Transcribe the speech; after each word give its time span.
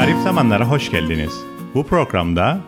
Garip 0.00 0.18
zamanlara 0.24 0.64
hoş 0.64 0.90
geldiniz. 0.90 1.32
Bu 1.74 1.86
programda 1.86 2.60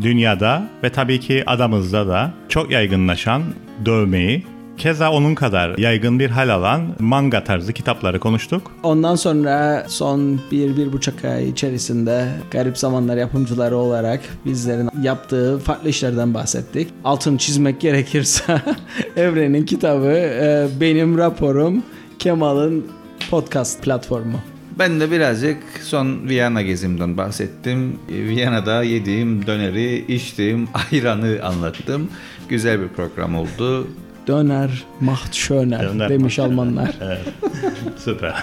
dünyada 0.00 0.68
ve 0.82 0.92
tabii 0.92 1.20
ki 1.20 1.42
adamızda 1.46 2.08
da 2.08 2.32
çok 2.48 2.70
yaygınlaşan 2.70 3.42
dövmeyi, 3.84 4.46
keza 4.76 5.12
onun 5.12 5.34
kadar 5.34 5.78
yaygın 5.78 6.18
bir 6.18 6.30
hal 6.30 6.48
alan 6.48 6.82
manga 6.98 7.44
tarzı 7.44 7.72
kitapları 7.72 8.20
konuştuk. 8.20 8.70
Ondan 8.82 9.14
sonra 9.14 9.84
son 9.88 10.40
bir, 10.50 10.76
bir 10.76 10.92
buçuk 10.92 11.24
ay 11.24 11.48
içerisinde 11.48 12.28
Garip 12.50 12.78
Zamanlar 12.78 13.16
yapımcıları 13.16 13.76
olarak 13.76 14.20
bizlerin 14.46 14.90
yaptığı 15.02 15.58
farklı 15.58 15.88
işlerden 15.88 16.34
bahsettik. 16.34 16.88
Altın 17.04 17.36
çizmek 17.36 17.80
gerekirse 17.80 18.62
Evren'in 19.16 19.64
kitabı, 19.64 20.12
e, 20.12 20.68
benim 20.80 21.18
raporum, 21.18 21.82
Kemal'ın 22.18 22.86
podcast 23.30 23.82
platformu. 23.82 24.53
Ben 24.78 25.00
de 25.00 25.10
birazcık 25.10 25.58
son 25.82 26.28
Viyana 26.28 26.62
gezimden 26.62 27.16
bahsettim. 27.16 27.98
Viyana'da 28.08 28.82
yediğim 28.82 29.46
döneri, 29.46 30.04
içtiğim 30.14 30.68
ayranı 30.92 31.38
anlattım. 31.42 32.08
Güzel 32.48 32.80
bir 32.80 32.88
program 32.88 33.34
oldu. 33.36 33.86
Döner, 34.26 34.84
macht 35.00 35.34
schöner 35.34 35.82
Döner, 35.82 36.08
demiş 36.08 36.38
macht 36.38 36.50
Almanlar. 36.50 36.94
Evet. 37.02 37.20
Süper. 37.98 38.34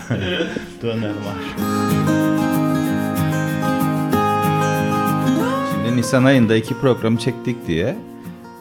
Döner 0.81 1.11
maaş. 1.11 1.65
Şimdi 5.71 5.97
Nisan 5.97 6.23
ayında 6.23 6.55
iki 6.55 6.73
program 6.73 7.17
çektik 7.17 7.67
diye 7.67 7.95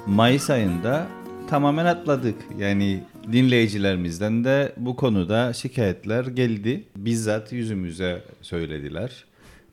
Mayıs 0.06 0.50
ayında 0.50 1.06
tamamen 1.50 1.84
atladık. 1.86 2.36
Yani 2.58 3.00
dinleyicilerimizden 3.32 4.44
de 4.44 4.72
bu 4.76 4.96
konuda 4.96 5.52
şikayetler 5.52 6.24
geldi. 6.26 6.84
Bizzat 6.96 7.52
yüzümüze 7.52 8.22
söylediler. 8.42 9.24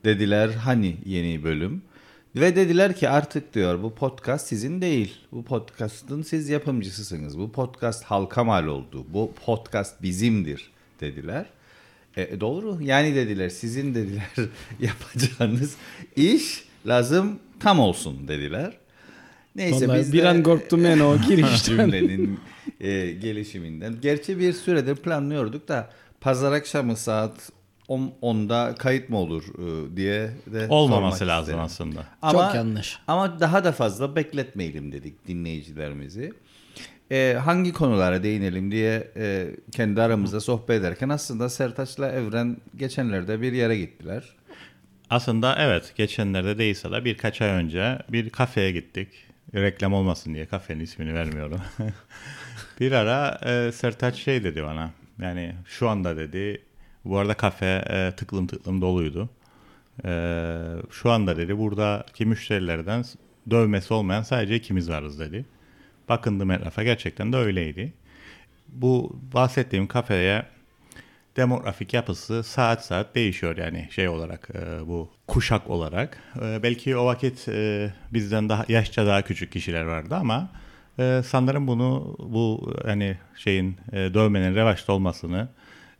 Dediler 0.04 0.48
hani 0.50 0.96
yeni 1.06 1.44
bölüm. 1.44 1.82
Ve 2.36 2.56
dediler 2.56 2.96
ki 2.96 3.08
artık 3.08 3.54
diyor 3.54 3.82
bu 3.82 3.94
podcast 3.94 4.46
sizin 4.48 4.80
değil. 4.80 5.14
Bu 5.32 5.44
podcast'ın 5.44 6.22
siz 6.22 6.48
yapımcısısınız. 6.48 7.38
Bu 7.38 7.52
podcast 7.52 8.04
halka 8.04 8.44
mal 8.44 8.66
oldu. 8.66 9.06
Bu 9.12 9.32
podcast 9.46 10.02
bizimdir 10.02 10.70
dediler. 11.00 11.46
E, 12.16 12.40
doğru. 12.40 12.78
Yani 12.82 13.14
dediler 13.14 13.48
sizin 13.48 13.94
dediler 13.94 14.30
yapacağınız 14.80 15.74
iş 16.16 16.64
lazım 16.86 17.38
tam 17.60 17.80
olsun 17.80 18.28
dediler. 18.28 18.72
Neyse 19.56 19.88
Vallahi 19.88 20.00
biz 20.00 20.12
bir 20.12 20.22
de- 20.22 20.28
an 20.28 20.42
korktum 20.42 20.84
yani 20.84 21.02
o 21.02 21.18
girişten. 21.28 21.76
cümlenin 21.76 22.40
e, 22.80 23.10
gelişiminden. 23.12 24.00
Gerçi 24.00 24.38
bir 24.38 24.52
süredir 24.52 24.96
planlıyorduk 24.96 25.68
da 25.68 25.90
pazar 26.20 26.52
akşamı 26.52 26.96
saat 26.96 27.50
10 27.88 28.12
10'da 28.22 28.74
kayıt 28.78 29.08
mı 29.08 29.16
olur 29.16 29.44
e, 29.44 29.96
diye 29.96 30.30
de 30.46 30.66
Olmaması 30.68 31.26
lazım 31.26 31.42
isterim. 31.44 31.60
aslında. 31.60 32.06
Ama, 32.22 32.32
Çok 32.46 32.54
yanlış. 32.54 32.98
Ama 33.06 33.40
daha 33.40 33.64
da 33.64 33.72
fazla 33.72 34.16
bekletmeyelim 34.16 34.92
dedik 34.92 35.28
dinleyicilerimizi. 35.28 36.32
E, 37.10 37.36
hangi 37.44 37.72
konulara 37.72 38.22
değinelim 38.22 38.70
diye 38.70 39.10
e, 39.16 39.46
kendi 39.72 40.02
aramızda 40.02 40.40
sohbet 40.40 40.80
ederken 40.80 41.08
aslında 41.08 41.48
Sertaç'la 41.48 42.08
Evren 42.12 42.56
geçenlerde 42.76 43.40
bir 43.40 43.52
yere 43.52 43.78
gittiler. 43.78 44.24
Aslında 45.10 45.56
evet 45.58 45.92
geçenlerde 45.96 46.58
değilse 46.58 46.90
de 46.90 47.04
birkaç 47.04 47.42
ay 47.42 47.48
önce 47.48 47.98
bir 48.08 48.30
kafeye 48.30 48.72
gittik. 48.72 49.08
Reklam 49.54 49.92
olmasın 49.94 50.34
diye 50.34 50.46
kafenin 50.46 50.80
ismini 50.80 51.14
vermiyorum. 51.14 51.60
bir 52.80 52.92
ara 52.92 53.40
e, 53.46 53.72
Sertaç 53.72 54.16
şey 54.16 54.44
dedi 54.44 54.64
bana. 54.64 54.90
Yani 55.20 55.54
şu 55.64 55.88
anda 55.88 56.16
dedi 56.16 56.62
bu 57.04 57.18
arada 57.18 57.34
kafe 57.34 57.84
e, 57.90 58.12
tıklım 58.16 58.46
tıklım 58.46 58.80
doluydu. 58.80 59.28
E, 60.04 60.10
şu 60.90 61.10
anda 61.10 61.36
dedi 61.36 61.58
buradaki 61.58 62.26
müşterilerden 62.26 63.04
dövmesi 63.50 63.94
olmayan 63.94 64.22
sadece 64.22 64.56
ikimiz 64.56 64.90
varız 64.90 65.20
dedi. 65.20 65.44
Bakındım 66.08 66.50
etrafa 66.50 66.82
gerçekten 66.82 67.32
de 67.32 67.36
öyleydi. 67.36 67.92
Bu 68.68 69.20
bahsettiğim 69.34 69.86
kafeye 69.86 70.46
demografik 71.36 71.94
yapısı 71.94 72.42
saat 72.42 72.84
saat 72.84 73.14
değişiyor 73.14 73.56
yani 73.56 73.88
şey 73.90 74.08
olarak 74.08 74.48
e, 74.54 74.86
bu 74.88 75.10
kuşak 75.26 75.70
olarak. 75.70 76.22
E, 76.42 76.62
belki 76.62 76.96
o 76.96 77.06
vakit 77.06 77.48
e, 77.48 77.92
bizden 78.12 78.48
daha 78.48 78.64
yaşça 78.68 79.06
daha 79.06 79.22
küçük 79.22 79.52
kişiler 79.52 79.84
vardı 79.84 80.14
ama 80.14 80.50
e, 80.98 81.22
sanırım 81.24 81.66
bunu 81.66 82.16
bu 82.18 82.72
hani 82.84 83.16
şeyin 83.36 83.76
e, 83.92 83.96
dövmenin 83.96 84.54
revaçta 84.54 84.92
olmasını 84.92 85.48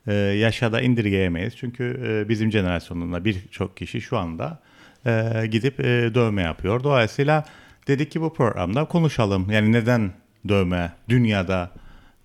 e, 0.06 0.12
yaşa 0.14 0.72
da 0.72 0.80
indirgeyemeyiz. 0.80 1.56
Çünkü 1.56 2.00
e, 2.06 2.28
bizim 2.28 2.52
jenerasyonunda 2.52 3.24
birçok 3.24 3.76
kişi 3.76 4.00
şu 4.00 4.18
anda 4.18 4.60
e, 5.06 5.46
gidip 5.50 5.80
e, 5.80 6.14
dövme 6.14 6.42
yapıyor. 6.42 6.82
Dolayısıyla 6.82 7.44
dedik 7.88 8.10
ki 8.12 8.20
bu 8.20 8.34
programda 8.34 8.84
konuşalım. 8.84 9.50
Yani 9.50 9.72
neden 9.72 10.12
dövme 10.48 10.92
dünyada 11.08 11.70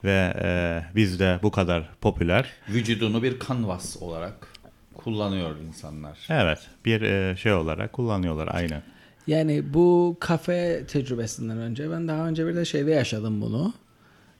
ve 0.04 0.34
e, 0.44 0.82
bizde 0.96 1.40
bu 1.44 1.52
kadar 1.52 1.90
popüler. 2.02 2.50
Vücudunu 2.70 3.24
bir 3.24 3.40
kanvas 3.40 3.98
olarak 4.02 4.48
kullanıyor 4.96 5.56
insanlar. 5.68 6.18
Evet 6.30 6.60
bir 6.86 7.02
e, 7.02 7.36
şey 7.38 7.54
olarak 7.54 7.94
kullanıyorlar 7.94 8.50
aynen. 8.52 8.82
Yani 9.28 9.74
bu 9.74 10.18
kafe 10.20 10.84
tecrübesinden 10.88 11.58
önce 11.58 11.92
ben 11.92 12.08
daha 12.08 12.28
önce 12.28 12.48
bir 12.48 12.56
de 12.56 12.66
şeyde 12.66 12.92
yaşadım 12.92 13.42
bunu. 13.42 13.74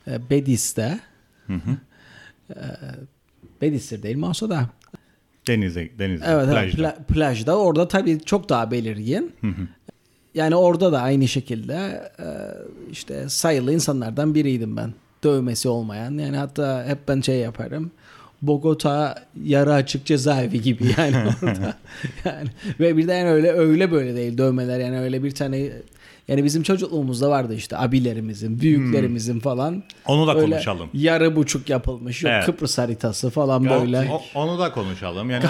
E, 0.08 0.30
Bedis'te. 0.30 1.00
E, 1.50 2.56
Bedis'tir 3.62 4.04
değil 4.04 4.16
mi 4.16 4.26
olsa 4.26 4.50
da. 4.50 4.70
Denize, 5.48 5.90
denize, 6.00 6.26
Evet, 6.28 6.44
evet 6.52 6.54
plajda. 6.54 6.82
pla- 6.82 7.04
plajda. 7.04 7.58
Orada 7.60 7.88
tabii 7.88 8.20
çok 8.26 8.50
daha 8.50 8.72
belirgin. 8.72 9.32
yani 10.36 10.56
orada 10.56 10.92
da 10.92 11.02
aynı 11.02 11.28
şekilde 11.28 12.12
e, 12.20 12.28
işte 12.92 13.30
sayılı 13.30 13.74
insanlardan 13.74 14.36
biriydim 14.36 14.78
ben. 14.78 14.94
Dövmesi 15.24 15.70
olmayan. 15.70 16.18
Yani 16.18 16.38
hatta 16.38 16.86
hep 16.86 17.08
ben 17.08 17.22
şey 17.22 17.38
yaparım. 17.40 17.92
Bogota 18.48 19.16
yarı 19.44 19.74
açık 19.74 20.06
cezaevi 20.06 20.62
gibi 20.62 20.84
yani 20.98 21.16
orada. 21.44 21.74
yani 22.26 22.50
ve 22.80 22.98
bir 22.98 23.08
de 23.08 23.14
yani 23.14 23.30
öyle 23.30 23.52
öyle 23.52 23.92
böyle 23.92 24.16
değil 24.16 24.38
dövmeler 24.38 24.80
yani 24.80 25.00
öyle 25.00 25.24
bir 25.24 25.32
tane 25.32 25.70
yani 26.28 26.44
bizim 26.44 26.64
çocukluğumuzda 26.64 27.30
vardı 27.30 27.56
işte 27.56 27.78
abilerimizin, 27.78 28.60
büyüklerimizin 28.60 29.40
falan. 29.40 29.84
Onu 30.08 30.28
da 30.28 30.36
Öyle 30.36 30.52
konuşalım. 30.52 30.90
Yarı 30.94 31.36
buçuk 31.36 31.70
yapılmış. 31.70 32.24
Yok 32.24 32.32
Evet. 32.36 32.46
Kıbrıs 32.46 32.78
haritası 32.78 33.30
falan 33.30 33.70
böyle. 33.70 34.08
O- 34.12 34.40
onu 34.40 34.60
da 34.60 34.72
konuşalım. 34.72 35.30
Yani 35.30 35.46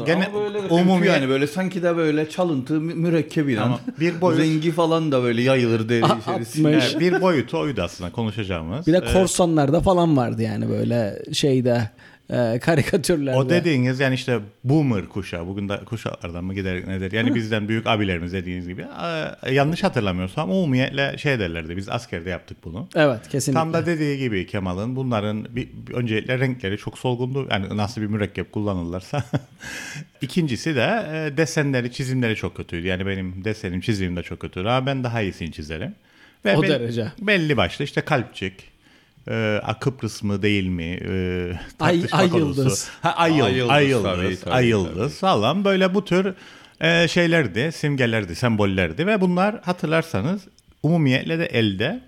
o- 0.00 0.04
gene 0.06 0.28
böyle 0.34 0.58
umumi 0.58 1.06
yani 1.06 1.28
böyle 1.28 1.46
sanki 1.46 1.82
de 1.82 1.96
böyle 1.96 2.28
çalıntı 2.30 2.80
mü- 2.80 2.94
mürekkebiyle 2.94 3.60
Ama 3.60 3.80
bir 4.00 4.20
boyut- 4.20 4.38
rengi 4.38 4.70
falan 4.72 5.12
da 5.12 5.22
böyle 5.22 5.42
yayılır 5.42 5.88
deri 5.88 6.04
içerisinde. 6.22 6.70
Evet, 6.70 6.96
bir 7.00 7.20
boyutu 7.20 7.58
oydu 7.58 7.82
aslında 7.82 8.10
konuşacağımız. 8.12 8.86
Bir 8.86 8.92
de 8.92 8.96
Ee, 9.08 9.12
korsanlarda 9.12 9.80
falan 9.80 10.16
vardı 10.16 10.42
yani 10.42 10.68
böyle 10.68 11.22
şeyde 11.32 11.90
e, 12.30 12.58
karikatürlerde. 12.58 13.38
O 13.38 13.50
dediğiniz 13.50 14.00
yani 14.00 14.14
işte 14.14 14.38
boomer 14.64 15.06
kuşağı, 15.06 15.46
bugün 15.46 15.68
de 15.68 15.76
kuşaklardan 15.84 16.44
mı 16.44 16.54
gider 16.54 16.88
nedir? 16.88 17.12
Yani 17.12 17.34
bizden 17.34 17.68
büyük 17.68 17.86
abilerimiz 17.86 18.32
dediğiniz 18.32 18.68
gibi. 18.68 18.84
Ee, 19.44 19.52
yanlış 19.52 19.82
hatırlamıyorsam 19.84 20.50
umumiyetle 20.50 21.18
şey 21.18 21.38
derlerdi, 21.38 21.76
biz 21.76 21.88
askerde 21.88 22.30
yaptık 22.30 22.56
bunu. 22.64 22.88
Evet 22.94 23.28
kesinlikle. 23.28 23.60
Tam 23.60 23.72
da 23.72 23.86
dediği 23.86 24.18
gibi 24.18 24.46
Kemal'ın 24.46 24.96
bunların 24.96 25.44
bir, 25.56 25.68
bir- 25.86 25.94
öncelikle 25.94 26.38
renkleri 26.38 26.78
çok 26.78 26.98
solgundu. 26.98 27.48
Yani 27.50 27.76
nasıl 27.76 28.00
bir 28.00 28.06
mürekkep 28.06 28.52
kullanırlarsa. 28.52 29.24
İkincisi 30.20 30.76
de 30.76 30.80
e, 31.32 31.36
desenleri, 31.36 31.92
çizimleri 31.92 32.36
çok 32.36 32.56
kötüydü. 32.56 32.86
Yani 32.86 33.06
benim 33.06 33.44
desenim, 33.44 33.80
çizimim 33.80 34.16
de 34.16 34.22
çok 34.22 34.40
kötüydü. 34.40 34.68
Ama 34.68 34.86
ben 34.86 35.04
daha 35.04 35.20
iyisini 35.22 35.52
çizerim. 35.52 35.94
Ve 36.44 36.56
O 36.56 36.62
bel- 36.62 36.68
derece. 36.68 37.12
Belli 37.20 37.56
başlı 37.56 37.84
işte 37.84 38.00
kalpçik, 38.00 38.54
e, 39.30 39.60
a, 39.64 39.78
Kıbrıs 39.78 40.22
mı 40.22 40.42
değil 40.42 40.66
mi? 40.66 40.84
E, 40.84 41.52
Ay- 41.80 42.02
ay 42.12 42.30
konusu. 42.30 42.60
yıldız. 42.60 42.88
Ha, 43.02 43.12
ay, 43.16 43.42
Ay 43.42 43.54
yıldız, 43.56 43.70
ay 43.70 43.86
yıldız, 43.86 44.12
tabii, 44.12 44.40
tabii, 44.40 44.54
ay 44.54 44.66
yıldız 44.66 45.18
falan 45.20 45.64
böyle 45.64 45.94
bu 45.94 46.04
tür 46.04 46.34
e, 46.80 47.08
şeylerdi, 47.08 47.72
simgelerdi, 47.72 48.34
sembollerdi 48.36 49.06
ve 49.06 49.20
bunlar 49.20 49.60
hatırlarsanız 49.62 50.42
umumiyetle 50.82 51.38
de 51.38 51.46
elde 51.46 52.00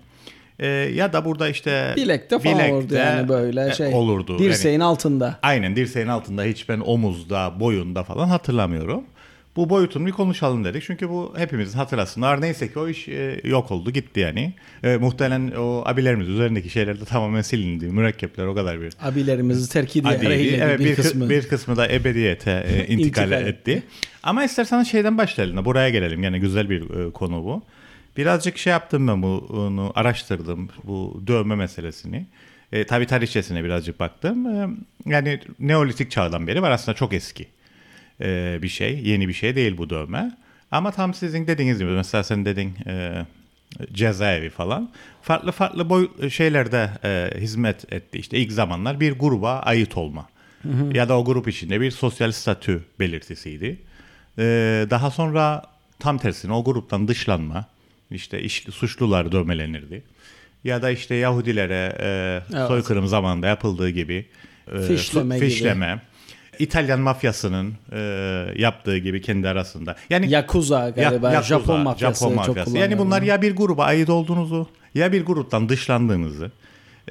e, 0.59 0.67
ya 0.67 1.13
da 1.13 1.25
burada 1.25 1.49
işte 1.49 1.93
Bilekte 1.95 2.39
falan 2.39 2.71
olurdu 2.71 2.93
yani 2.95 3.29
böyle 3.29 3.69
e, 3.69 3.73
şey. 3.73 3.93
olurdu. 3.93 4.31
Yani- 4.31 4.43
Dirseğin 4.43 4.79
altında. 4.79 5.39
Aynen 5.41 5.75
dirseğin 5.75 6.07
altında 6.07 6.43
hiç 6.43 6.69
ben 6.69 6.79
omuzda, 6.85 7.59
boyunda 7.59 8.03
falan 8.03 8.27
hatırlamıyorum. 8.27 9.03
Bu 9.59 9.69
boyutunu 9.69 10.05
bir 10.05 10.11
konuşalım 10.11 10.63
dedik. 10.63 10.83
Çünkü 10.83 11.09
bu 11.09 11.33
hepimizin 11.37 11.77
hatırlasın. 11.77 12.21
Ar 12.21 12.41
neyse 12.41 12.71
ki 12.71 12.79
o 12.79 12.87
iş 12.87 13.07
e, 13.07 13.41
yok 13.43 13.71
oldu 13.71 13.91
gitti 13.91 14.19
yani. 14.19 14.53
E, 14.83 14.97
muhtemelen 14.97 15.51
o 15.51 15.83
abilerimiz 15.85 16.27
üzerindeki 16.29 16.69
şeyler 16.69 17.01
de 17.01 17.05
tamamen 17.05 17.41
silindi. 17.41 17.85
Mürekkepler 17.85 18.45
o 18.45 18.55
kadar 18.55 18.81
bir 18.81 18.93
Abilerimizi 19.01 19.69
terk 19.69 19.95
eyledi 19.95 20.59
Evet, 20.61 20.79
bir, 20.79 20.85
bir, 20.85 20.95
kısmı. 20.95 21.29
bir 21.29 21.47
kısmı 21.47 21.77
da 21.77 21.91
ebediyete 21.91 22.65
e, 22.67 22.87
intikal 22.87 22.99
İntikal 22.99 23.47
etti. 23.47 23.83
Ama 24.23 24.43
isterseniz 24.43 24.87
şeyden 24.87 25.17
başlayalım. 25.17 25.65
Buraya 25.65 25.89
gelelim. 25.89 26.23
Yani 26.23 26.39
güzel 26.39 26.69
bir 26.69 27.07
e, 27.07 27.11
konu 27.11 27.43
bu. 27.43 27.63
Birazcık 28.17 28.57
şey 28.57 28.71
yaptım 28.71 29.07
ben 29.07 29.21
bunu 29.21 29.91
araştırdım 29.95 30.69
bu 30.83 31.23
dövme 31.27 31.55
meselesini. 31.55 32.25
E, 32.71 32.83
tabii 32.83 33.05
tarihçesine 33.05 33.63
birazcık 33.63 33.99
baktım. 33.99 34.45
E, 34.45 34.69
yani 35.05 35.39
Neolitik 35.59 36.11
çağdan 36.11 36.47
beri 36.47 36.61
var 36.61 36.71
aslında 36.71 36.95
çok 36.95 37.13
eski. 37.13 37.47
E, 38.21 38.59
bir 38.61 38.67
şey. 38.69 38.99
Yeni 39.03 39.27
bir 39.27 39.33
şey 39.33 39.55
değil 39.55 39.77
bu 39.77 39.89
dövme. 39.89 40.31
Ama 40.71 40.91
tam 40.91 41.13
sizin 41.13 41.47
dediğiniz 41.47 41.79
gibi 41.79 41.91
mesela 41.91 42.23
sen 42.23 42.45
dedin 42.45 42.73
e, 42.87 43.25
cezaevi 43.93 44.49
falan. 44.49 44.91
Farklı 45.21 45.51
farklı 45.51 45.89
boy 45.89 46.29
şeylerde 46.29 46.89
e, 47.03 47.41
hizmet 47.41 47.93
etti. 47.93 48.17
İşte 48.17 48.37
ilk 48.37 48.51
zamanlar 48.51 48.99
bir 48.99 49.11
gruba 49.11 49.59
ait 49.59 49.97
olma. 49.97 50.29
Ya 50.93 51.09
da 51.09 51.19
o 51.19 51.25
grup 51.25 51.47
içinde 51.47 51.81
bir 51.81 51.91
sosyal 51.91 52.31
statü 52.31 52.83
belirtisiydi. 52.99 53.77
E, 54.37 54.43
daha 54.89 55.11
sonra 55.11 55.63
tam 55.99 56.17
tersine 56.17 56.53
o 56.53 56.63
gruptan 56.63 57.07
dışlanma. 57.07 57.65
İşte 58.11 58.41
iş, 58.41 58.63
suçlular 58.71 59.31
dövmelenirdi. 59.31 60.03
Ya 60.63 60.81
da 60.81 60.91
işte 60.91 61.15
Yahudilere 61.15 61.95
e, 61.99 62.41
Evet. 62.57 62.67
soykırım 62.67 63.07
zamanında 63.07 63.47
yapıldığı 63.47 63.89
gibi 63.89 64.25
e, 64.73 64.81
Fişleme 64.81 65.39
fişleme. 65.39 66.01
İtalyan 66.59 66.99
mafyasının 66.99 67.73
e, 67.91 67.99
yaptığı 68.57 68.97
gibi 68.97 69.21
kendi 69.21 69.47
arasında. 69.47 69.95
Yani 70.09 70.29
Yakuza 70.29 70.89
galiba. 70.89 71.27
Ya- 71.27 71.33
Yakuza, 71.33 71.59
Japon 71.59 71.79
mafyası 71.79 72.19
Japon 72.19 72.35
çok 72.35 72.47
mafyası. 72.47 72.69
Yani 72.69 72.75
kullanılıyor. 72.75 72.99
bunlar 73.05 73.21
ya 73.21 73.41
bir 73.41 73.55
gruba 73.55 73.83
ait 73.85 74.09
olduğunuzu 74.09 74.67
ya 74.95 75.11
bir 75.11 75.25
gruptan 75.25 75.69
dışlandığınızı 75.69 76.51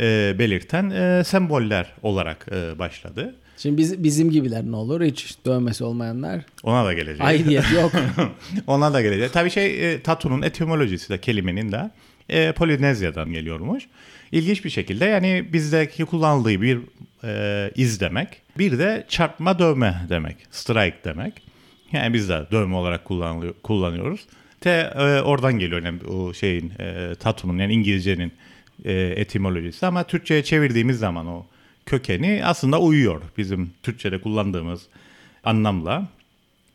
e, 0.01 0.35
belirten 0.39 0.91
e, 0.91 1.25
semboller 1.25 1.93
olarak 2.03 2.47
e, 2.53 2.79
başladı. 2.79 3.35
Şimdi 3.57 3.79
biz, 3.79 4.03
bizim 4.05 4.31
gibiler 4.31 4.65
ne 4.65 4.77
olur? 4.77 5.03
Hiç 5.03 5.37
dövmesi 5.47 5.85
olmayanlar. 5.85 6.41
Ona 6.63 6.85
da 6.85 6.93
geleceğiz. 6.93 7.21
Aidiyet 7.21 7.73
yok. 7.73 7.93
Ona 8.67 8.93
da 8.95 9.03
geleceğiz. 9.03 9.33
Tabii 9.33 9.51
şey 9.51 9.93
e, 9.93 10.03
tatunun 10.03 10.43
etimolojisi 10.43 11.09
de 11.09 11.19
kelimenin 11.21 11.73
de 11.73 11.91
e, 12.29 12.53
Polinezya'dan 12.53 13.33
geliyormuş. 13.33 13.85
İlginç 14.33 14.65
bir 14.65 14.71
şekilde 14.71 15.05
yani 15.05 15.53
bizdeki 15.53 16.05
kullanıldığı 16.05 16.63
bir 16.63 16.79
e, 17.25 17.71
iz 17.77 18.01
demek. 18.01 18.29
Bir 18.59 18.79
de 18.79 19.05
çarpma 19.09 19.59
dövme 19.59 20.07
demek. 20.09 20.37
Strike 20.51 20.99
demek. 21.05 21.43
Yani 21.93 22.15
biz 22.15 22.29
de 22.29 22.47
dövme 22.51 22.77
olarak 22.77 23.05
kullanıyoruz. 23.63 24.27
Te 24.61 24.93
e, 24.97 25.21
oradan 25.21 25.59
geliyor 25.59 25.83
yani 25.83 26.05
o 26.05 26.33
şeyin 26.33 26.73
e, 26.79 27.15
tatunun 27.15 27.59
yani 27.59 27.73
İngilizcenin 27.73 28.33
e, 28.85 28.93
etimolojisi 28.93 29.87
ama 29.87 30.05
Türkçe'ye 30.05 30.45
çevirdiğimiz 30.45 30.99
zaman 30.99 31.27
o 31.27 31.47
kökeni 31.87 32.41
aslında 32.45 32.81
uyuyor 32.81 33.23
bizim 33.39 33.71
Türkçe'de 33.83 34.21
kullandığımız 34.21 34.83
anlamla. 35.45 36.09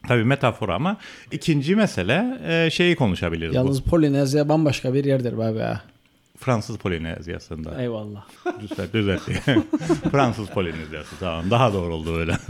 Tabii 0.08 0.24
metafor 0.24 0.70
ama 0.70 0.98
ikinci 1.32 1.76
mesele 1.76 2.40
e, 2.48 2.70
şeyi 2.70 2.96
konuşabiliriz. 2.96 3.56
Yalnız 3.56 3.86
bu. 3.86 3.90
Polinezya 3.90 4.50
bambaşka 4.50 4.94
bir 4.94 5.06
yerdir 5.06 5.34
abi. 5.34 5.80
Fransız 6.38 6.78
Polinezyası'nda. 6.78 7.82
Eyvallah. 7.82 8.26
Düzelt, 8.62 8.94
düzeltti. 8.94 9.42
Fransız 10.12 10.48
Polinezyası 10.50 11.16
tamam 11.20 11.52
daha 11.52 11.74
doğru 11.74 11.94
oldu 11.94 12.18
öyle. 12.18 12.38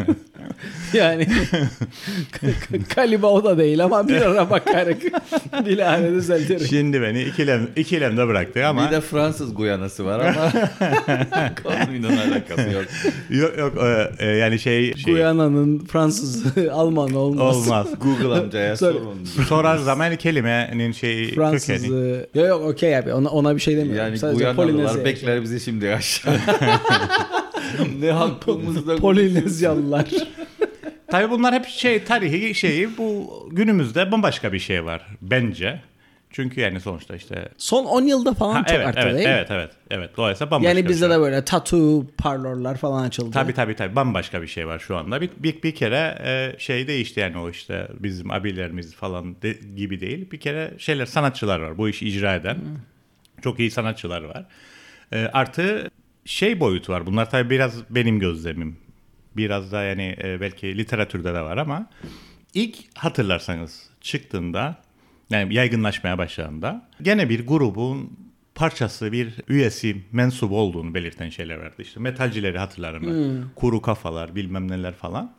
Yani 0.93 1.27
kaliba 2.95 3.27
o 3.27 3.43
da 3.43 3.57
değil 3.57 3.83
ama 3.83 4.07
bir 4.07 4.21
ara 4.21 4.49
bakarak 4.49 4.97
bilahare 5.65 6.11
düzeltirim. 6.11 6.67
Şimdi 6.67 7.01
beni 7.01 7.23
ikilem, 7.23 7.67
ikilemde 7.75 8.27
bıraktı 8.27 8.65
ama 8.67 8.85
Bir 8.87 8.91
de 8.91 9.01
Fransız 9.01 9.55
Guyanası 9.55 10.05
var 10.05 10.19
ama 10.19 10.51
konuyla 11.63 12.09
alakası 12.09 12.69
yok. 12.69 12.85
yok 13.29 13.57
yok 13.57 13.83
e, 13.83 14.25
e, 14.25 14.25
yani 14.25 14.59
şey, 14.59 14.93
şey 14.95 15.13
Guyana'nın 15.13 15.79
Fransız 15.79 16.57
Alman 16.71 17.13
olmaz. 17.13 17.55
olmaz. 17.57 17.87
Google 18.01 18.39
amcaya 18.39 18.77
sorun. 18.77 19.25
Sorar 19.47 19.77
zaman 19.77 20.15
kelimenin 20.15 20.91
şeyi 20.91 21.27
kökeni. 21.27 21.35
Fransızı. 21.35 22.27
Yok 22.35 22.47
yok 22.47 22.61
okey 22.61 22.97
abi 22.97 23.13
ona, 23.13 23.29
ona 23.29 23.55
bir 23.55 23.61
şey 23.61 23.72
demiyorum. 23.77 24.05
Yani 24.05 24.17
Sadece 24.17 24.51
Guyanalılar 24.51 25.05
bekler 25.05 25.41
bizi 25.41 25.59
şimdi 25.59 25.93
aşağı. 25.93 26.33
ne 27.99 28.11
hakkımızda 28.11 28.95
Polinezyalılar. 28.95 30.05
Tabii 31.07 31.31
bunlar 31.31 31.53
hep 31.53 31.65
şey 31.65 32.03
tarihi 32.03 32.55
şeyi 32.55 32.97
bu 32.97 33.33
günümüzde 33.51 34.11
bambaşka 34.11 34.53
bir 34.53 34.59
şey 34.59 34.85
var 34.85 35.07
bence. 35.21 35.81
Çünkü 36.29 36.61
yani 36.61 36.79
sonuçta 36.79 37.15
işte 37.15 37.49
Son 37.57 37.85
10 37.85 38.01
yılda 38.01 38.33
falan 38.33 38.53
Ha, 38.53 38.63
çok 38.65 38.75
evet, 38.75 38.87
arttı 38.87 38.99
evet, 39.01 39.13
değil 39.15 39.27
mi? 39.27 39.33
evet, 39.33 39.47
evet, 39.51 39.71
evet. 39.91 40.09
Dolayısıyla 40.17 40.51
bambaşka 40.51 40.69
Yani 40.77 40.89
bizde 40.89 41.05
şey. 41.07 41.15
de 41.15 41.19
böyle 41.19 41.45
tattoo 41.45 42.05
parlorlar 42.17 42.77
falan 42.77 43.03
açıldı. 43.03 43.31
Tabii 43.31 43.53
tabii 43.53 43.75
tabii 43.75 43.95
bambaşka 43.95 44.41
bir 44.41 44.47
şey 44.47 44.67
var 44.67 44.79
şu 44.79 44.97
anda. 44.97 45.21
Bir, 45.21 45.29
bir, 45.37 45.61
bir 45.63 45.75
kere 45.75 46.17
e, 46.25 46.59
şey 46.59 46.87
değişti 46.87 47.19
yani 47.19 47.37
o 47.37 47.49
işte 47.49 47.87
bizim 47.99 48.31
abilerimiz 48.31 48.95
falan 48.95 49.41
de- 49.41 49.57
gibi 49.75 49.99
değil. 49.99 50.31
Bir 50.31 50.39
kere 50.39 50.73
şeyler 50.77 51.05
sanatçılar 51.05 51.59
var 51.59 51.77
bu 51.77 51.89
işi 51.89 52.07
icra 52.07 52.35
eden. 52.35 52.57
Çok 53.43 53.59
iyi 53.59 53.71
sanatçılar 53.71 54.23
var. 54.23 54.45
E, 55.11 55.17
artı 55.17 55.91
şey 56.25 56.59
boyutu 56.59 56.93
var. 56.93 57.05
Bunlar 57.05 57.29
tabii 57.29 57.49
biraz 57.49 57.89
benim 57.89 58.19
gözlemim. 58.19 58.77
Biraz 59.37 59.71
da 59.71 59.83
yani 59.83 60.15
e, 60.23 60.41
belki 60.41 60.77
literatürde 60.77 61.33
de 61.33 61.41
var 61.41 61.57
ama 61.57 61.89
ilk 62.53 62.77
hatırlarsanız 62.97 63.89
çıktığında 64.01 64.75
yani 65.29 65.53
yaygınlaşmaya 65.53 66.17
başladığında 66.17 66.89
gene 67.01 67.29
bir 67.29 67.47
grubun 67.47 68.17
parçası, 68.55 69.11
bir 69.11 69.33
üyesi, 69.47 69.97
mensubu 70.11 70.59
olduğunu 70.59 70.93
belirten 70.93 71.29
şeyler 71.29 71.55
vardı. 71.55 71.75
İşte 71.79 71.99
metalcileri 71.99 72.57
hatırlarım 72.57 73.03
ben. 73.07 73.43
Kuru 73.55 73.81
kafalar, 73.81 74.35
bilmem 74.35 74.71
neler 74.71 74.93
falan. 74.93 75.33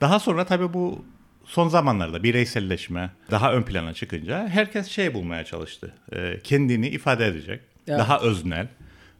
Daha 0.00 0.18
sonra 0.20 0.44
tabii 0.44 0.72
bu 0.72 1.04
son 1.48 1.68
zamanlarda 1.68 2.22
bireyselleşme 2.22 3.10
daha 3.30 3.52
ön 3.52 3.62
plana 3.62 3.94
çıkınca 3.94 4.48
herkes 4.48 4.86
şey 4.88 5.14
bulmaya 5.14 5.44
çalıştı. 5.44 5.94
Ee, 6.12 6.40
kendini 6.44 6.88
ifade 6.88 7.26
edecek, 7.26 7.60
Evet. 7.88 7.98
daha 7.98 8.20
öznel, 8.20 8.68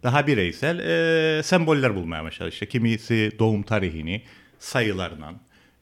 daha 0.02 0.26
bireysel 0.26 0.78
e, 0.78 1.42
semboller 1.42 1.94
bulmaya 1.94 2.24
başladı. 2.24 2.48
İşte 2.48 2.66
kimisi 2.66 3.32
doğum 3.38 3.62
tarihini 3.62 4.22
sayılarla, 4.58 5.32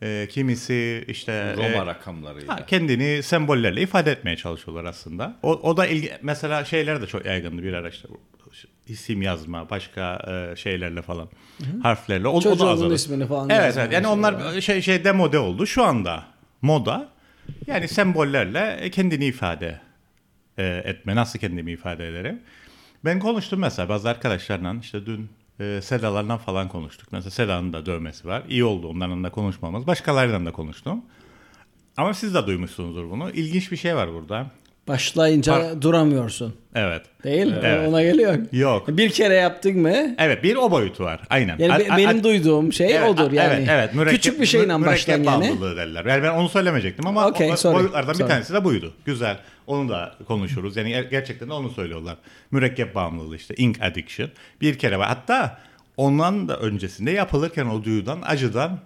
e, 0.02 0.28
kimisi 0.30 1.04
işte 1.08 1.56
Roma 1.56 1.68
e, 1.68 1.86
rakamlarıyla. 1.86 2.54
Ha, 2.54 2.66
kendini 2.66 3.22
sembollerle 3.22 3.82
ifade 3.82 4.12
etmeye 4.12 4.36
çalışıyorlar 4.36 4.84
aslında. 4.84 5.36
O, 5.42 5.52
o 5.52 5.76
da 5.76 5.86
ilgi, 5.86 6.12
mesela 6.22 6.64
şeyler 6.64 7.02
de 7.02 7.06
çok 7.06 7.26
yaygındı 7.26 7.62
bir 7.62 7.72
ara 7.72 7.88
işte 7.88 8.08
bu 8.08 8.20
isim 8.88 9.22
yazma 9.22 9.70
başka 9.70 10.18
e, 10.52 10.56
şeylerle 10.56 11.02
falan 11.02 11.28
harflerle 11.82 12.28
o, 12.28 12.32
o 12.32 12.36
da 12.36 12.42
Çocuğunun 12.42 12.94
ismini 12.94 13.26
falan 13.26 13.48
Evet 13.50 13.74
evet 13.78 13.92
yani 13.92 14.06
mesela. 14.06 14.14
onlar 14.14 14.60
şey 14.60 14.82
şey 14.82 15.04
demode 15.04 15.38
oldu. 15.38 15.66
Şu 15.66 15.84
anda 15.84 16.35
moda 16.62 17.08
yani 17.66 17.88
sembollerle 17.88 18.90
kendini 18.90 19.24
ifade 19.24 19.80
e, 20.58 20.64
etme. 20.64 21.16
Nasıl 21.16 21.38
kendimi 21.38 21.72
ifade 21.72 22.08
ederim? 22.08 22.42
Ben 23.04 23.18
konuştum 23.18 23.60
mesela 23.60 23.88
bazı 23.88 24.08
arkadaşlarla 24.08 24.74
işte 24.80 25.06
dün 25.06 25.30
e, 25.60 25.80
Seda'larla 25.82 26.38
falan 26.38 26.68
konuştuk. 26.68 27.08
Mesela 27.12 27.30
Seda'nın 27.30 27.72
da 27.72 27.86
dövmesi 27.86 28.28
var. 28.28 28.42
İyi 28.48 28.64
oldu 28.64 28.88
onlarla 28.88 29.24
da 29.24 29.30
konuşmamız. 29.30 29.86
Başkalarıyla 29.86 30.46
da 30.46 30.52
konuştum. 30.52 31.04
Ama 31.96 32.14
siz 32.14 32.34
de 32.34 32.46
duymuşsunuzdur 32.46 33.10
bunu. 33.10 33.30
İlginç 33.30 33.72
bir 33.72 33.76
şey 33.76 33.96
var 33.96 34.12
burada. 34.12 34.46
Başlayınca 34.88 35.82
duramıyorsun. 35.82 36.54
Evet. 36.74 37.02
Değil 37.24 37.46
mi? 37.46 37.58
Evet. 37.62 37.88
Ona 37.88 38.02
geliyor. 38.02 38.38
Yok. 38.52 38.88
Bir 38.88 39.10
kere 39.10 39.34
yaptık 39.34 39.76
mı? 39.76 39.94
Evet 40.18 40.42
bir 40.42 40.56
o 40.56 40.70
boyutu 40.70 41.04
var. 41.04 41.20
Aynen. 41.30 41.58
Yani 41.58 41.72
A- 41.72 41.78
be- 41.78 41.86
a- 41.92 41.96
benim 41.96 42.20
a- 42.20 42.24
duyduğum 42.24 42.72
şey 42.72 42.96
Evet, 42.96 43.08
odur 43.10 43.32
yani. 43.32 43.54
Evet, 43.54 43.68
evet. 43.70 43.94
Mürekkep- 43.94 44.10
Küçük 44.10 44.40
bir 44.40 44.46
şeyle 44.46 44.68
başlayan 44.68 44.80
mürekkep 45.20 45.26
yani. 45.26 45.26
bağımlılığı 45.26 45.76
derler. 45.76 46.04
Yani 46.04 46.22
ben 46.22 46.30
onu 46.30 46.48
söylemeyecektim 46.48 47.06
ama 47.06 47.26
Okey, 47.28 47.52
o, 47.52 47.56
sorry. 47.56 47.74
boyutlardan 47.74 48.12
bir 48.14 48.18
Sorry. 48.18 48.28
tanesi 48.28 48.54
de 48.54 48.64
buydu. 48.64 48.94
Güzel. 49.04 49.38
Onu 49.66 49.88
da 49.88 50.14
konuşuruz. 50.28 50.76
Yani 50.76 50.90
ger- 50.90 51.10
gerçekten 51.10 51.48
de 51.48 51.52
onu 51.52 51.70
söylüyorlar. 51.70 52.16
Mürekkep 52.50 52.94
bağımlılığı 52.94 53.36
işte 53.36 53.54
ink 53.54 53.82
addiction. 53.82 54.30
Bir 54.60 54.78
kere 54.78 54.98
var. 54.98 55.08
Hatta 55.08 55.58
ondan 55.96 56.48
da 56.48 56.56
öncesinde 56.60 57.10
yapılırken 57.10 57.66
o 57.66 57.84
duyudan, 57.84 58.18
acıdan 58.26 58.78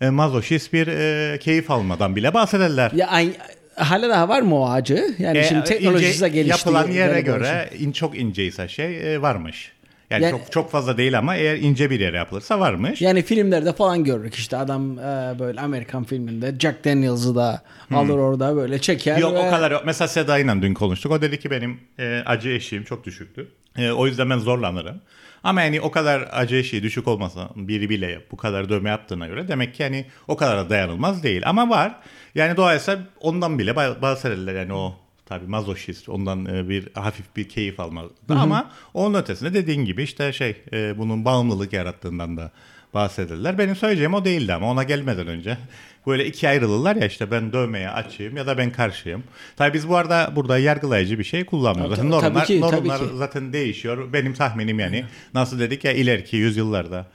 e, 0.00 0.10
mazoşist 0.10 0.72
bir 0.72 0.86
e, 0.86 1.38
keyif 1.38 1.70
almadan 1.70 2.16
bile 2.16 2.34
bahsederler. 2.34 2.92
Ya 2.94 3.06
aynı, 3.08 3.32
hala 3.76 4.08
daha 4.08 4.28
var 4.28 4.42
mı 4.42 4.58
o 4.58 4.68
acı? 4.70 5.14
Yani 5.18 5.38
E, 5.38 5.44
şimdi 5.44 5.64
teknolojisi 5.64 6.20
de 6.20 6.28
gelişti. 6.28 6.68
Yapılan 6.68 6.90
yere 6.90 7.20
göre 7.20 7.70
in, 7.78 7.92
çok 7.92 8.18
inceyse 8.18 8.68
şey 8.68 9.14
e, 9.14 9.22
varmış. 9.22 9.72
Yani, 10.10 10.24
Yani- 10.24 10.30
çok 10.30 10.52
çok 10.52 10.70
fazla 10.70 10.96
değil 10.96 11.18
ama 11.18 11.36
eğer 11.36 11.56
ince 11.56 11.90
bir 11.90 12.00
yere 12.00 12.16
yapılırsa 12.16 12.60
varmış. 12.60 13.02
Yani 13.02 13.22
filmlerde 13.22 13.72
falan 13.72 14.04
görürük 14.04 14.34
işte 14.34 14.56
adam 14.56 14.98
e, 14.98 15.02
böyle 15.38 15.60
Amerikan 15.60 16.04
filminde 16.04 16.54
Jack 16.60 16.84
Daniels'ı 16.84 17.34
da 17.34 17.62
alır 17.94 18.18
orada 18.18 18.56
böyle 18.56 18.78
çeker. 18.80 19.14
Hmm. 19.14 19.22
Yok 19.22 19.34
ve- 19.34 19.38
o 19.38 19.50
kadar 19.50 19.70
yok. 19.70 19.82
Mesela 19.86 20.08
Seda'yla 20.08 20.62
dün 20.62 20.74
konuştuk. 20.74 21.12
O 21.12 21.22
dedi 21.22 21.38
ki 21.40 21.50
benim 21.50 21.80
e, 21.98 22.22
acı 22.26 22.48
eşiğim 22.48 22.84
çok 22.84 23.04
düşüktü. 23.04 23.48
E, 23.78 23.90
o 23.90 24.06
yüzden 24.06 24.30
ben 24.30 24.38
zorlanırım. 24.38 25.00
Ama 25.44 25.62
yani 25.62 25.80
o 25.80 25.90
kadar 25.90 26.28
acı 26.32 26.56
eşiği 26.56 26.82
düşük 26.82 27.08
olmasa 27.08 27.48
biri 27.56 27.90
bile 27.90 28.20
bu 28.32 28.36
kadar 28.36 28.68
dövme 28.68 28.90
yaptığına 28.90 29.26
göre 29.26 29.48
demek 29.48 29.74
ki 29.74 29.82
yani 29.82 30.04
o 30.28 30.36
kadar 30.36 30.58
da 30.58 30.70
dayanılmaz 30.70 31.22
değil. 31.22 31.42
Ama 31.46 31.70
var. 31.70 31.94
Yani 32.34 32.56
dolayısıyla 32.56 33.00
ondan 33.20 33.58
bile 33.58 33.70
ba- 33.70 34.02
bahsederler 34.02 34.54
yani 34.54 34.72
o 34.72 34.94
tabii 35.26 35.46
mazoşist 35.46 36.08
ondan 36.08 36.46
e, 36.46 36.68
bir 36.68 36.88
hafif 36.94 37.36
bir 37.36 37.48
keyif 37.48 37.80
alma. 37.80 38.04
Ama 38.28 38.70
onun 38.94 39.14
ötesinde 39.20 39.54
dediğin 39.54 39.84
gibi 39.84 40.02
işte 40.02 40.32
şey 40.32 40.56
e, 40.72 40.98
bunun 40.98 41.24
bağımlılık 41.24 41.72
yarattığından 41.72 42.36
da 42.36 42.50
bahsederler. 42.94 43.58
Benim 43.58 43.76
söyleyeceğim 43.76 44.14
o 44.14 44.24
değildi 44.24 44.54
ama 44.54 44.70
ona 44.70 44.82
gelmeden 44.82 45.26
önce 45.26 45.58
böyle 46.06 46.26
iki 46.26 46.48
ayrılırlar 46.48 46.96
ya 46.96 47.06
işte 47.06 47.30
ben 47.30 47.52
dövmeye 47.52 47.90
açayım 47.90 48.36
ya 48.36 48.46
da 48.46 48.58
ben 48.58 48.70
karşıyım. 48.70 49.24
Tabii 49.56 49.74
biz 49.74 49.88
bu 49.88 49.96
arada 49.96 50.32
burada 50.36 50.58
yargılayıcı 50.58 51.18
bir 51.18 51.24
şey 51.24 51.44
kullanmıyoruz. 51.44 51.96
Tabii- 51.96 52.10
normlar, 52.10 52.34
tabii 52.34 52.46
ki, 52.46 52.60
tabii 52.60 52.88
normlar 52.88 52.98
ki. 52.98 53.16
zaten 53.16 53.52
değişiyor. 53.52 54.12
Benim 54.12 54.34
tahminim 54.34 54.78
yani 54.78 55.04
nasıl 55.34 55.58
dedik 55.58 55.84
ya 55.84 55.92
ileriki 55.92 56.36
yüzyıllarda 56.36 57.06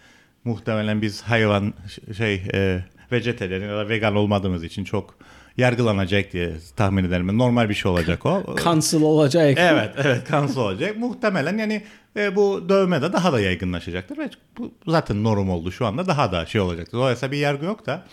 muhtemelen 0.43 1.01
biz 1.01 1.21
hayvan 1.21 1.74
şey 2.17 2.43
e, 2.53 2.83
vejetaryen 3.12 3.62
ya 3.62 3.78
da 3.78 3.90
vegan 3.90 4.16
olmadığımız 4.16 4.64
için 4.64 4.84
çok 4.84 5.16
yargılanacak 5.58 6.34
diye 6.34 6.54
tahmin 6.76 7.04
ederim. 7.04 7.38
Normal 7.38 7.70
bir 7.70 7.74
şey 7.74 7.92
olacak 7.92 8.26
o. 8.26 8.56
Cancel 8.64 9.02
olacak. 9.02 9.58
Evet, 9.60 9.92
evet 9.98 10.24
kanser 10.24 10.62
olacak. 10.62 10.98
Muhtemelen 10.98 11.58
yani 11.58 11.84
e, 12.16 12.36
bu 12.36 12.70
dövme 12.70 13.02
de 13.02 13.14
daha 13.14 13.34
da 13.34 13.40
yaygınlaşacaktır 13.40 14.18
ve 14.18 14.30
bu 14.58 14.72
zaten 14.88 15.24
norm 15.24 15.50
oldu 15.50 15.72
şu 15.72 15.86
anda 15.86 16.08
daha 16.08 16.32
da 16.32 16.46
şey 16.46 16.62
olacaktır. 16.62 16.98
Dolayısıyla 16.98 17.32
bir 17.32 17.38
yargı 17.38 17.66
yok 17.66 17.86
da 17.86 18.06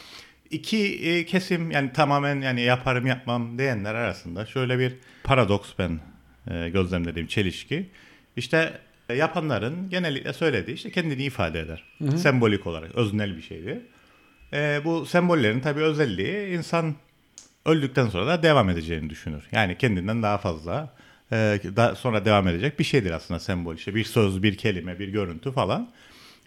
iki 0.51 1.09
e, 1.09 1.27
kesim 1.27 1.71
yani 1.71 1.93
tamamen 1.93 2.41
yani 2.41 2.61
yaparım 2.61 3.07
yapmam 3.07 3.59
diyenler 3.59 3.95
arasında 3.95 4.47
şöyle 4.47 4.79
bir 4.79 4.95
paradoks 5.25 5.69
ben 5.79 6.01
e, 6.51 6.69
gözlemlediğim 6.69 7.29
çelişki. 7.29 7.91
İşte 8.37 8.79
e, 9.09 9.15
yapanların 9.15 9.91
genellikle 9.91 10.33
söylediği 10.33 10.77
işte 10.77 10.91
kendini 10.91 11.23
ifade 11.25 11.61
eder. 11.61 11.85
Sembolik 12.17 12.67
olarak 12.67 12.95
öznel 12.95 13.37
bir 13.37 13.43
şeydi. 13.43 13.81
E, 14.55 14.81
bu 14.85 15.07
sembollerin 15.07 15.61
tabii 15.61 15.81
özelliği 15.81 16.57
insan 16.59 16.95
öldükten 17.67 18.09
sonra 18.09 18.27
da 18.27 18.43
devam 18.43 18.69
edeceğini 18.69 19.11
düşünür. 19.11 19.43
Yani 19.53 19.79
kendinden 19.79 20.23
daha 20.23 20.39
fazla 20.39 20.93
e, 21.33 21.61
daha 21.77 21.95
sonra 21.95 22.25
devam 22.25 22.49
edecek 22.49 22.79
bir 22.79 22.85
şeydir 22.85 23.11
aslında 23.11 23.41
sembol. 23.41 23.75
İşte 23.77 23.95
bir 23.95 24.05
söz, 24.05 24.43
bir 24.43 24.57
kelime, 24.57 24.99
bir 24.99 25.09
görüntü 25.09 25.53
falan. 25.53 25.89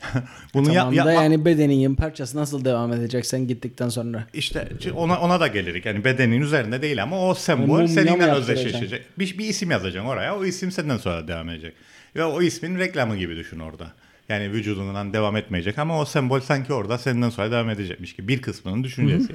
Bunu 0.54 0.68
yap- 0.74 0.76
Tamam 0.76 0.92
da 0.92 1.12
yapma- 1.12 1.24
yani 1.24 1.46
bedenin 1.46 1.96
parçası 1.96 2.38
nasıl 2.38 2.66
devam 2.66 2.94
edecek 2.94 3.26
sen 3.26 3.48
gittikten 3.48 3.90
sonra? 3.90 4.24
işte 4.34 4.68
ona 4.96 5.20
ona 5.20 5.40
da 5.40 5.48
gelirik. 5.48 5.86
Yani 5.86 6.04
bedenin 6.04 6.42
üzerinde 6.42 6.82
değil 6.82 7.04
ama 7.04 7.30
o 7.30 7.34
sembol 7.34 7.82
mı 7.82 7.88
seninle 7.88 8.32
özdeşleşecek. 8.32 9.20
Bir, 9.20 9.38
bir 9.38 9.46
isim 9.46 9.72
yazacaksın 9.72 10.10
oraya. 10.10 10.38
O 10.38 10.46
isim 10.46 10.72
senden 10.72 10.98
sonra 10.98 11.28
devam 11.28 11.50
edecek. 11.50 11.74
Ve 12.16 12.24
o 12.24 12.42
ismin 12.42 12.80
reklamı 12.80 13.18
gibi 13.18 13.36
düşün 13.36 13.60
orada. 13.60 13.92
Yani 14.30 14.52
vücudundan 14.52 15.14
devam 15.14 15.36
etmeyecek 15.36 15.78
ama 15.78 16.00
o 16.00 16.06
sembol 16.06 16.40
sanki 16.40 16.74
orada 16.74 16.98
senden 16.98 17.30
sonra 17.30 17.52
devam 17.52 17.70
edecekmiş 17.70 18.16
gibi. 18.16 18.28
Bir 18.28 18.42
kısmının 18.42 18.84
düşüncesi. 18.84 19.34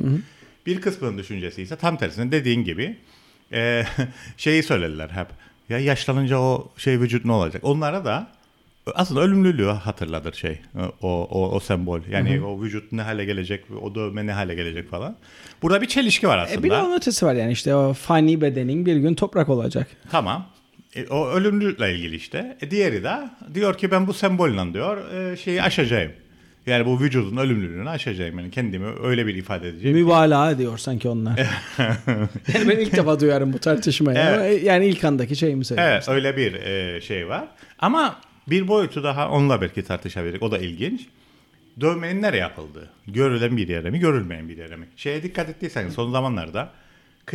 Bir 0.66 0.80
kısmının 0.80 1.18
düşüncesi 1.18 1.62
ise 1.62 1.76
tam 1.76 1.96
tersine 1.96 2.32
dediğin 2.32 2.64
gibi 2.64 2.96
e, 3.52 3.84
şeyi 4.36 4.62
söylediler 4.62 5.08
hep. 5.08 5.26
Ya 5.68 5.78
yaşlanınca 5.78 6.38
o 6.38 6.72
şey 6.76 7.00
vücut 7.00 7.24
ne 7.24 7.32
olacak? 7.32 7.64
Onlara 7.64 8.04
da 8.04 8.28
aslında 8.94 9.20
ölümlülüğü 9.20 9.66
hatırladır 9.66 10.32
şey 10.32 10.58
o 11.02 11.28
o, 11.30 11.50
o 11.50 11.60
sembol. 11.60 12.00
Yani 12.10 12.40
o 12.44 12.62
vücut 12.62 12.92
ne 12.92 13.02
hale 13.02 13.24
gelecek, 13.24 13.64
o 13.82 13.94
dövme 13.94 14.26
ne 14.26 14.32
hale 14.32 14.54
gelecek 14.54 14.90
falan. 14.90 15.16
Burada 15.62 15.82
bir 15.82 15.86
çelişki 15.86 16.28
var 16.28 16.38
aslında. 16.38 16.60
E 16.60 16.62
bir 16.62 16.70
de 16.70 16.76
onun 16.76 16.96
ötesi 16.96 17.26
var 17.26 17.34
yani 17.34 17.52
işte 17.52 17.74
o 17.74 17.92
fani 17.92 18.40
bedenin 18.40 18.86
bir 18.86 18.96
gün 18.96 19.14
toprak 19.14 19.48
olacak. 19.48 19.86
Tamam. 20.10 20.46
E, 20.96 21.06
o 21.06 21.28
ölümlülükle 21.28 21.94
ilgili 21.94 22.16
işte. 22.16 22.56
E, 22.60 22.70
diğeri 22.70 23.04
de 23.04 23.16
diyor 23.54 23.78
ki 23.78 23.90
ben 23.90 24.06
bu 24.06 24.14
sembolle 24.14 24.74
diyor 24.74 25.12
e, 25.12 25.36
şeyi 25.36 25.62
aşacağım. 25.62 26.12
Yani 26.66 26.86
bu 26.86 27.00
vücudun 27.00 27.36
ölümlülüğünü 27.36 27.88
aşacağım. 27.88 28.38
Yani 28.38 28.50
kendimi 28.50 28.86
öyle 29.02 29.26
bir 29.26 29.34
ifade 29.34 29.68
edeceğim. 29.68 29.96
Mübalağa 29.96 30.50
ediyor 30.50 30.78
sanki 30.78 31.08
onlar. 31.08 31.38
yani 32.54 32.68
ben 32.68 32.78
ilk 32.78 32.96
defa 32.96 33.20
duyarım 33.20 33.52
bu 33.52 33.58
tartışmayı. 33.58 34.18
Evet. 34.18 34.34
ama 34.34 34.44
Yani 34.44 34.86
ilk 34.86 35.04
andaki 35.04 35.36
şeyimi 35.36 35.64
söylüyorum. 35.64 35.92
Evet 35.94 36.08
öyle 36.08 36.36
bir 36.36 36.54
e, 36.54 37.00
şey 37.00 37.28
var. 37.28 37.48
Ama 37.78 38.20
bir 38.48 38.68
boyutu 38.68 39.02
daha 39.02 39.30
onunla 39.30 39.60
belki 39.60 39.82
tartışabiliriz. 39.82 40.42
O 40.42 40.50
da 40.50 40.58
ilginç. 40.58 41.06
Dövmenin 41.80 42.22
nereye 42.22 42.36
yapıldığı. 42.36 42.90
Görülen 43.06 43.56
bir 43.56 43.68
yere 43.68 43.90
mi, 43.90 43.98
görülmeyen 43.98 44.48
bir 44.48 44.56
yere 44.56 44.76
mi? 44.76 44.86
Şeye 44.96 45.22
dikkat 45.22 45.48
ettiyseniz 45.48 45.94
son 45.94 46.12
zamanlarda 46.12 46.70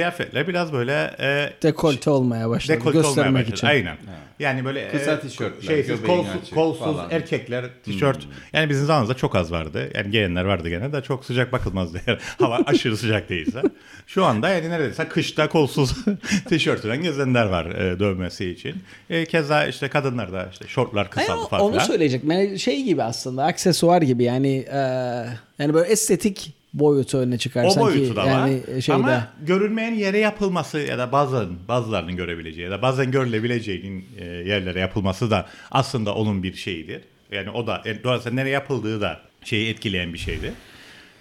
kıyafetler 0.02 0.48
biraz 0.48 0.74
böyle 0.74 1.12
e, 1.20 1.50
Dekolte 1.64 2.10
olmaya 2.10 2.50
başladı. 2.50 2.78
dekolte 2.80 2.98
olmaya 2.98 3.08
göstermek 3.08 3.42
başladı. 3.42 3.56
için. 3.56 3.68
Aynen. 3.68 3.98
Yani 4.40 4.66
böyle 4.66 4.90
Kısa 4.92 5.12
e, 5.12 5.20
tişörtler, 5.20 5.68
şeysiz, 5.68 6.02
göbeğin 6.02 6.18
kolsuz, 6.24 6.50
kolsuz 6.50 6.80
falan. 6.86 7.12
erkekler 7.12 7.66
tişört. 7.84 8.20
Yani 8.54 8.70
bizim 8.70 8.86
zamanımızda 8.86 9.14
çok 9.14 9.36
az 9.36 9.52
vardı. 9.52 9.90
Yani 9.96 10.12
giyenler 10.12 10.46
vardı 10.46 10.70
gene 10.70 10.94
de 10.94 11.02
çok 11.02 11.26
sıcak 11.26 11.52
bakılmazdı 11.52 12.02
eğer 12.08 12.20
hava 12.40 12.60
aşırı 12.66 12.98
sıcak 12.98 13.30
değilse. 13.30 13.62
Şu 14.08 14.26
anda 14.26 14.50
yani 14.50 14.70
neredeyse 14.70 15.08
kışta 15.08 15.50
kolsuz 15.50 15.96
tişörtüyle 16.50 16.98
gezenler 16.98 17.46
var 17.46 17.66
e, 17.66 18.00
dövmesi 18.00 18.50
için. 18.50 18.76
E, 19.10 19.26
keza 19.26 19.66
işte 19.68 19.88
kadınlar 19.88 20.34
da 20.34 20.50
işte 20.52 20.68
şortlar 20.68 21.10
kısaldı 21.10 21.42
o- 21.42 21.48
falan. 21.48 21.64
onu 21.66 21.80
söyleyecek. 21.80 22.24
Yani 22.24 22.60
şey 22.60 22.84
gibi 22.84 23.04
aslında 23.04 23.44
aksesuar 23.44 24.02
gibi 24.02 24.24
yani 24.24 24.58
e, 24.72 24.78
yani 25.60 25.74
böyle 25.74 25.90
estetik 25.92 26.54
boyutu 26.80 27.18
öne 27.18 27.38
çıkar 27.38 27.64
O 27.66 27.70
sanki. 27.70 27.98
boyutu 28.00 28.16
da 28.16 28.26
yani 28.26 28.62
var. 28.76 28.82
şeyde. 28.82 28.98
Ama 28.98 29.28
görülmeyen 29.46 29.94
yere 29.94 30.18
yapılması 30.20 30.80
ya 30.80 30.98
da 30.98 31.12
bazen 31.12 31.48
bazılarının 31.68 32.16
görebileceği 32.16 32.66
ya 32.66 32.72
da 32.72 32.82
bazen 32.82 33.12
görülebileceğinin 33.12 34.06
e, 34.20 34.26
yerlere 34.26 34.80
yapılması 34.80 35.32
da 35.32 35.46
aslında 35.72 36.16
onun 36.16 36.44
bir 36.44 36.54
şeyidir. 36.54 37.02
Yani 37.32 37.50
o 37.50 37.68
da 37.68 37.82
e, 37.86 38.04
dolayısıyla 38.04 38.36
nereye 38.36 38.50
yapıldığı 38.52 39.02
da 39.02 39.20
şeyi 39.44 39.70
etkileyen 39.70 40.14
bir 40.14 40.18
şeydi. 40.18 40.54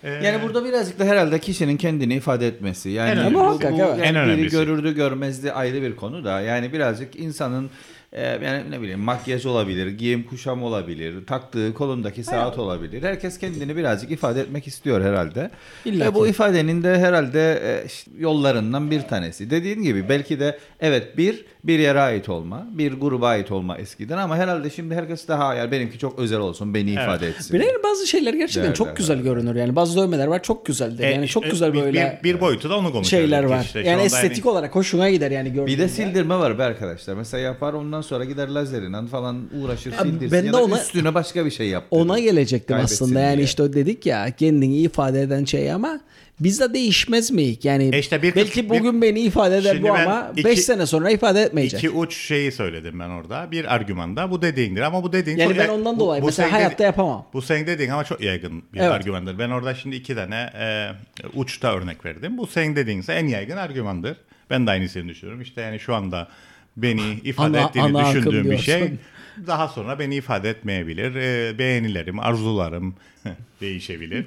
E, 0.05 0.11
Yani 0.11 0.43
burada 0.43 0.65
birazcık 0.65 0.99
da 0.99 1.05
herhalde 1.05 1.39
kişinin 1.39 1.77
kendini 1.77 2.15
ifade 2.15 2.47
etmesi. 2.47 2.91
Yani 2.91 3.21
En 3.21 3.35
bu- 3.35 3.39
bu, 3.39 3.59
evet. 3.63 3.79
yani 3.79 4.01
En 4.03 4.17
önemlisi. 4.17 4.57
görürdü 4.57 4.95
görmezdi 4.95 5.53
ayrı 5.53 5.83
bir 5.83 5.97
konu 5.97 6.25
da. 6.25 6.41
Yani 6.41 6.73
birazcık 6.73 7.17
insanın 7.17 7.71
yani 8.21 8.71
ne 8.71 8.81
bileyim 8.81 9.01
makyaj 9.01 9.47
olabilir, 9.47 9.87
giyim 9.87 10.23
kuşam 10.23 10.63
olabilir, 10.63 11.27
taktığı 11.27 11.75
kolundaki 11.75 12.25
saat 12.25 12.59
olabilir. 12.59 13.03
Herkes 13.03 13.39
kendini 13.39 13.77
birazcık 13.77 14.11
ifade 14.11 14.41
etmek 14.41 14.67
istiyor 14.67 15.03
herhalde. 15.03 15.51
İlla 15.85 16.05
Ve 16.05 16.15
bu 16.15 16.29
ifadenin 16.29 16.83
de 16.83 16.99
herhalde 16.99 17.63
e, 17.65 17.87
yollarından 18.19 18.91
bir 18.91 19.03
tanesi. 19.03 19.51
Dediğin 19.51 19.83
gibi 19.83 20.09
belki 20.09 20.41
de 20.41 20.59
evet 20.81 21.17
bir 21.17 21.45
bir 21.67 21.79
yere 21.79 22.01
ait 22.01 22.29
olma, 22.29 22.67
bir 22.73 22.93
gruba 22.93 23.29
ait 23.29 23.53
olma 23.53 23.79
eskiden 23.79 24.19
ama 24.19 24.37
herhalde 24.37 24.71
şimdi 24.71 24.95
herkes 24.95 25.29
daha 25.29 25.55
yani 25.55 25.71
benimki 25.71 25.99
çok 25.99 26.19
özel 26.19 26.39
olsun, 26.39 26.75
beni 26.75 26.91
ifade 26.91 27.29
etsin. 27.29 27.55
Bir 27.55 27.61
de 27.61 27.65
yani 27.65 27.83
bazı 27.85 28.07
şeyler 28.07 28.35
gerçekten 28.35 28.63
Derler, 28.63 28.75
çok 28.75 28.97
güzel 28.97 29.21
görünür. 29.23 29.55
Yani 29.55 29.77
bazı 29.77 29.97
dövmeler 29.99 30.27
var 30.27 30.43
çok 30.43 30.67
güzeldir. 30.67 31.05
e, 31.05 31.11
Yani 31.11 31.29
çok 31.29 31.47
e, 31.47 31.49
güzel 31.49 31.73
bir- 31.73 31.81
böyle 31.83 32.19
bir, 32.25 32.35
bir 32.35 32.41
boyutu 32.41 32.71
da 32.71 32.77
onu 32.79 32.93
konuşuyoruz. 32.93 33.09
şeyler 33.31 33.45
var. 33.45 33.65
İşte 33.65 33.81
yani 33.81 34.03
estetik 34.03 34.47
olarak 34.47 34.75
hoşuna 34.75 35.11
gider 35.11 35.31
yani 35.31 35.49
gördüğünde. 35.53 35.67
Bir 35.67 35.79
de 35.79 35.89
sildirme 35.89 36.35
var 36.39 36.59
be 36.59 36.63
arkadaşlar. 36.65 37.15
Mesela 37.15 37.41
yapar 37.41 37.73
ondan 37.73 38.01
sonra 38.01 38.25
gider 38.25 38.49
lazerinden 38.49 39.07
falan 39.07 39.43
uğraşır 39.63 39.93
Abi 39.93 40.09
sildirsin. 40.09 40.33
ben 40.33 40.45
ya 40.45 40.49
de 40.49 40.53
da 40.53 40.63
ona- 40.65 40.81
üstüne 40.81 41.15
başka 41.15 41.47
bir 41.47 41.51
şey 41.51 41.69
yaptırır. 41.69 42.01
Ona 42.03 42.19
gelecektim 42.19 42.77
Kaybetsin 42.77 43.05
aslında. 43.05 43.21
Yani 43.21 43.37
diye. 43.37 43.45
işte 43.45 43.73
dedik 43.73 44.07
ya 44.07 44.31
kendini 44.31 44.77
ifade 44.79 45.23
eden 45.23 45.45
şey 45.45 45.73
ama 45.73 46.01
bizde 46.41 46.75
değişmez 46.75 47.31
mi? 47.31 47.57
Yani 47.63 47.91
E 47.93 47.99
işte 47.99 48.23
bir 48.23 48.33
kız- 48.33 48.43
belki 48.43 48.69
bugün 48.69 49.03
beni 49.03 49.21
ifade 49.21 49.57
eder 49.57 49.73
Şimdi 49.75 49.89
bu 49.89 49.93
ama 49.95 50.33
iki- 50.37 50.45
5 50.45 50.61
sene 50.61 50.87
sonra 50.87 51.11
ifade 51.11 51.51
etmeyecek. 51.59 51.81
İki 51.81 51.91
uç 51.91 52.17
şeyi 52.17 52.53
söyledim 52.53 53.01
ben 53.01 53.09
orada. 53.09 53.51
Bir 53.51 53.75
argümanda 53.75 54.31
bu 54.31 54.43
dediğindir 54.43 54.81
ama 54.83 55.03
bu 55.03 55.13
dediğin 55.13 55.37
Yani 55.37 55.49
çok 55.49 55.59
ben 55.59 55.65
ya- 55.67 55.75
ondan 55.75 55.97
bu- 55.97 56.01
dolayı 56.01 56.23
bu 56.23 56.27
mesela 56.27 56.53
hayatta 56.53 56.75
dedi- 56.75 56.83
yapamam. 56.83 57.27
Bu 57.33 57.43
senin 57.43 57.67
dediğin 57.67 57.91
ama 57.91 58.05
çok 58.05 58.21
yaygın 58.21 58.63
bir 58.75 58.81
Evet. 58.81 58.91
argümandır. 58.93 59.39
Ben 59.39 59.51
orada 59.51 59.75
şimdi 59.75 59.97
iki 59.97 60.15
tane 60.15 60.51
e, 60.59 60.89
uçta 61.35 61.75
örnek 61.77 62.05
verdim. 62.05 62.39
Bu 62.39 62.47
senin 62.47 62.77
dediğinse 62.77 63.13
en 63.13 63.27
yaygın 63.27 63.57
argümandır. 63.57 64.17
Ben 64.51 64.67
de 64.67 64.71
aynısını 64.71 65.09
düşünüyorum. 65.09 65.43
İşte 65.43 65.61
yani 65.61 65.81
şu 65.81 65.95
anda 65.95 66.29
beni 66.77 67.13
ifade 67.25 67.59
Ana- 67.61 67.69
ettiğini 67.69 67.99
ana 67.99 68.11
düşündüğüm 68.15 68.51
bir 68.51 68.59
şey 68.59 68.93
daha 69.47 69.69
sonra 69.69 69.99
beni 69.99 70.15
ifade 70.17 70.51
etmeyebilir. 70.51 71.15
E, 71.15 71.59
beğenilerim, 71.59 72.19
arzularım 72.21 72.95
değişebilir. 73.61 74.25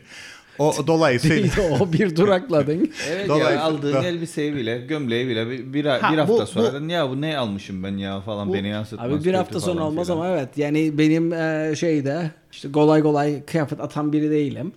O 0.60 0.74
dolayısıyla 0.88 1.50
o 1.80 1.94
bir 1.94 2.16
durakladın. 2.16 2.92
Evet 3.10 3.28
Dolayısıyla- 3.30 3.52
ya 3.52 3.62
aldığın 3.62 4.04
elbiseyi 4.04 4.56
bile, 4.56 4.78
gömleği 4.78 5.28
bile 5.28 5.50
bir, 5.50 5.74
bir, 5.74 5.86
Ha, 5.86 6.14
bir 6.14 6.18
hafta 6.18 6.34
bu- 6.42 6.46
sonra 6.46 6.94
ya 6.94 7.10
bu 7.10 7.22
ne 7.22 7.38
almışım 7.38 7.84
ben 7.84 7.98
ya 7.98 8.22
falan 8.22 8.54
beni 8.54 8.68
yansıtmaz. 8.68 9.12
Abi 9.12 9.24
bir 9.24 9.34
hafta 9.34 9.60
sonra 9.60 9.74
falan 9.76 9.88
olmaz 9.88 10.06
filan. 10.08 10.18
ama 10.18 10.28
evet. 10.30 10.58
Yani 10.58 10.98
benim 10.98 11.34
e, 11.34 11.74
şeyde 11.76 12.32
işte 12.52 12.72
kolay 12.72 13.02
kolay 13.02 13.46
kıyafet 13.46 13.80
atan 13.80 14.14
biri 14.14 14.32
değilim. 14.32 14.72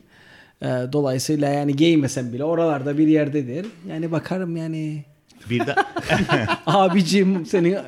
E, 0.62 0.66
dolayısıyla 0.92 1.48
yani 1.48 1.76
giymesem 1.76 2.32
bile 2.32 2.44
oralarda 2.44 2.98
bir 2.98 3.08
yerdedir. 3.08 3.66
Yani 3.88 4.12
bakarım 4.12 4.56
yani 4.56 5.04
bir 5.50 5.66
de 5.66 5.74
abicim 6.66 7.46
senin 7.46 7.78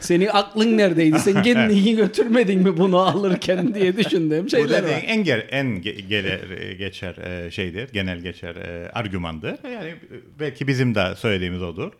senin 0.00 0.26
aklın 0.32 0.78
neredeydi? 0.78 1.18
Sen 1.18 1.42
kendini 1.42 1.96
götürmedin 1.96 2.60
mi 2.62 2.76
bunu 2.76 2.98
alırken 2.98 3.74
diye 3.74 3.96
düşündüğüm 3.96 4.50
şeyler 4.50 4.82
var. 4.82 4.88
en 5.06 5.24
ge- 5.24 5.46
en 5.50 5.66
ge- 5.66 6.00
gelir, 6.00 6.72
geçer 6.78 7.16
e, 7.16 7.50
şeydir, 7.50 7.88
genel 7.92 8.18
geçer 8.18 8.56
e, 8.56 8.90
argümandır. 8.92 9.70
Yani 9.72 9.88
e, 9.88 9.96
belki 10.40 10.66
bizim 10.66 10.94
de 10.94 11.14
söylediğimiz 11.16 11.62
odur. 11.62 11.92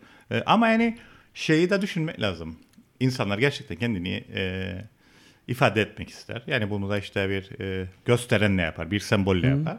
Ama 0.45 0.67
yani 0.67 0.97
şeyi 1.33 1.69
de 1.69 1.81
düşünmek 1.81 2.21
lazım. 2.21 2.55
İnsanlar 2.99 3.37
gerçekten 3.37 3.77
kendini 3.77 4.23
e, 4.35 4.73
ifade 5.47 5.81
etmek 5.81 6.09
ister. 6.09 6.41
Yani 6.47 6.69
bunu 6.69 6.89
da 6.89 6.97
işte 6.97 7.29
bir 7.29 7.61
e, 7.63 7.87
gösteren 8.05 8.57
ne 8.57 8.61
yapar, 8.61 8.91
bir 8.91 8.99
sembolle 8.99 9.47
yapar. 9.47 9.77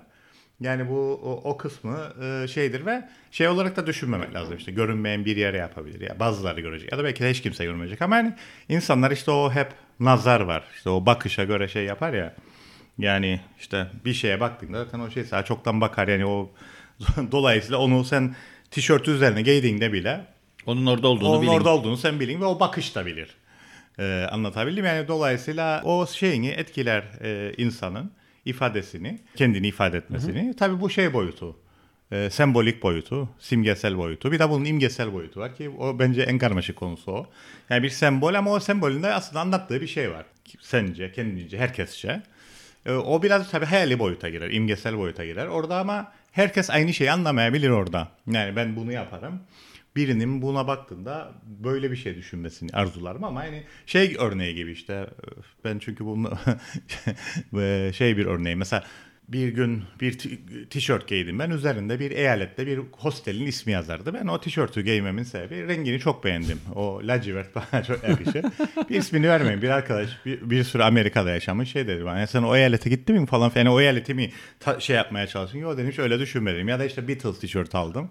Yani 0.63 0.89
bu 0.89 1.21
o, 1.25 1.51
o 1.51 1.57
kısmı 1.57 1.99
e, 2.23 2.49
şeydir 2.49 2.87
ve 2.87 3.09
şey 3.31 3.49
olarak 3.49 3.77
da 3.77 3.87
düşünmemek 3.87 4.35
lazım. 4.35 4.57
İşte 4.57 4.73
görünmeyen 4.73 5.25
bir 5.25 5.37
yere 5.37 5.57
yapabilir 5.57 6.01
ya 6.01 6.21
bazıları 6.21 6.61
görecek 6.61 6.93
ya 6.93 6.99
da 6.99 7.05
belki 7.05 7.23
de 7.25 7.31
hiç 7.31 7.43
kimse 7.43 7.65
görmeyecek. 7.65 8.03
Ama 8.03 8.17
yani 8.17 8.35
insanlar 8.69 9.11
işte 9.11 9.31
o 9.31 9.51
hep 9.51 9.73
nazar 10.01 10.41
var. 10.41 10.65
İşte 10.77 10.91
o 10.91 11.07
bakışa 11.07 11.45
göre 11.45 11.69
şey 11.69 11.85
yapar 11.85 12.13
ya. 12.13 12.35
Yani 12.99 13.41
işte 13.61 13.87
bir 14.05 14.15
şeye 14.15 14.41
baktığında 14.41 14.85
zaten 14.85 15.01
o 15.01 15.11
şey 15.11 15.25
sana 15.25 15.43
çoktan 15.45 15.81
bakar. 15.81 16.09
Yani 16.09 16.27
o 16.27 16.51
dolayısıyla 17.33 17.79
onu 17.79 18.05
sen 18.05 18.35
tişörtü 18.71 19.11
üzerine 19.11 19.43
giydiğinde 19.43 19.93
bile 19.93 20.21
Onun 20.67 20.87
orada 20.87 21.09
olduğunu 21.09 21.29
onun 21.29 21.43
bilin. 21.43 21.51
orada 21.53 21.71
olduğunu 21.71 21.97
sen 21.97 22.21
bilin 22.21 22.41
ve 22.41 22.45
o 22.45 22.61
bakış 22.61 22.95
da 22.95 23.07
bilir. 23.07 23.29
Ee, 23.99 24.27
anlatabildim 24.31 24.85
yani 24.85 25.09
dolayısıyla 25.09 25.83
o 25.85 26.07
şeyini 26.07 26.49
etkiler 26.49 27.03
e, 27.23 27.53
insanın 27.57 28.11
ifadesini, 28.45 29.21
kendini 29.37 29.69
ifade 29.69 29.97
etmesini. 29.97 30.55
Tabii 30.57 30.81
bu 30.81 30.91
şey 30.91 31.13
boyutu. 31.13 31.57
e, 32.13 32.31
sembolik 32.31 32.83
boyutu, 32.83 33.29
simgesel 33.39 33.99
boyutu. 33.99 34.33
Bir 34.33 34.39
de 34.39 34.51
bunun 34.51 34.65
imgesel 34.65 35.13
boyutu 35.13 35.41
var 35.41 35.57
ki 35.57 35.69
o 35.71 35.99
bence 35.99 36.23
en 36.23 36.39
karmaşık 36.39 36.77
konusu 36.77 37.13
o. 37.13 37.27
Yani 37.71 37.83
bir 37.83 37.91
sembol 37.91 38.35
ama 38.35 38.51
o 38.51 38.61
sembolün 38.61 39.03
de 39.03 39.13
aslında 39.15 39.41
anlattığı 39.41 39.81
bir 39.81 39.87
şey 39.87 40.11
var. 40.11 40.25
Sence, 40.61 41.13
kendince, 41.13 41.59
herkesçe. 41.59 42.23
E, 42.87 42.93
o 42.93 43.23
biraz 43.23 43.51
tabii 43.51 43.67
hayali 43.67 43.99
boyuta 43.99 44.29
girer, 44.29 44.51
imgesel 44.51 44.99
boyuta 44.99 45.25
girer. 45.25 45.47
Orada 45.47 45.79
ama 45.79 46.13
herkes 46.33 46.71
aynı 46.71 46.95
şeyi 46.95 47.13
anlamayabilir 47.13 47.71
orada. 47.71 48.09
Yani 48.31 48.57
ben 48.57 48.77
bunu 48.77 48.93
yaparım. 48.93 49.41
Birinin 49.97 50.43
buna 50.43 50.67
baktığında 50.67 51.33
böyle 51.65 51.91
bir 51.91 51.97
şey 51.97 52.17
düşünmesini 52.17 52.71
arzularım 52.73 53.25
ama 53.25 53.45
yani 53.45 53.63
şey 53.87 54.17
örneği 54.19 54.55
gibi 54.55 54.73
işte 54.73 55.07
ben 55.65 55.79
çünkü 55.79 56.05
bunu 56.05 56.33
şey 57.93 58.17
bir 58.17 58.27
örneği 58.27 58.57
mesela 58.57 58.85
bir 59.29 59.49
gün 59.49 59.83
bir 60.01 60.19
tişört 60.71 61.09
giydim 61.09 61.39
ben 61.39 61.51
üzerinde 61.51 62.01
bir 62.01 62.11
eyalette 62.11 62.67
bir 62.67 62.81
hostelin 62.93 63.47
ismi 63.47 63.73
yazardı. 63.73 64.15
Ben 64.15 64.27
o 64.27 64.41
tişörtü 64.41 64.81
giymemin 64.83 65.23
sebebi 65.23 65.69
rengini 65.69 65.99
çok 66.01 66.25
beğendim. 66.25 66.61
O 66.75 67.01
lacivert 67.03 67.55
bana 67.73 67.83
çok 67.85 68.05
yakışır. 68.09 68.45
bir 68.91 68.95
ismini 68.95 69.29
vermeyin. 69.29 69.63
Bir 69.63 69.69
arkadaş 69.69 70.09
bir, 70.27 70.51
bir 70.51 70.65
süre 70.65 70.85
Amerika'da 70.85 71.31
yaşamış 71.31 71.73
şey 71.73 71.87
dedi 71.87 72.05
bana. 72.05 72.19
"Ya 72.19 72.27
sen 72.27 72.43
o 72.43 72.57
eyalete 72.57 72.91
gittin 72.91 73.21
mi 73.21 73.27
falan. 73.27 73.53
Yani 73.55 73.71
o 73.71 73.81
eyaleti 73.81 74.15
mi 74.15 74.31
ta- 74.61 74.81
şey 74.81 74.97
yapmaya 74.97 75.27
çalıştın? 75.27 75.59
Yok 75.59 75.79
dedim 75.79 75.91
hiç 75.91 75.99
öyle 75.99 76.19
düşünmedim. 76.19 76.69
Ya 76.69 76.79
da 76.79 76.85
işte 76.85 77.09
Beatles 77.09 77.39
tişört 77.41 77.75
aldım. 77.75 78.11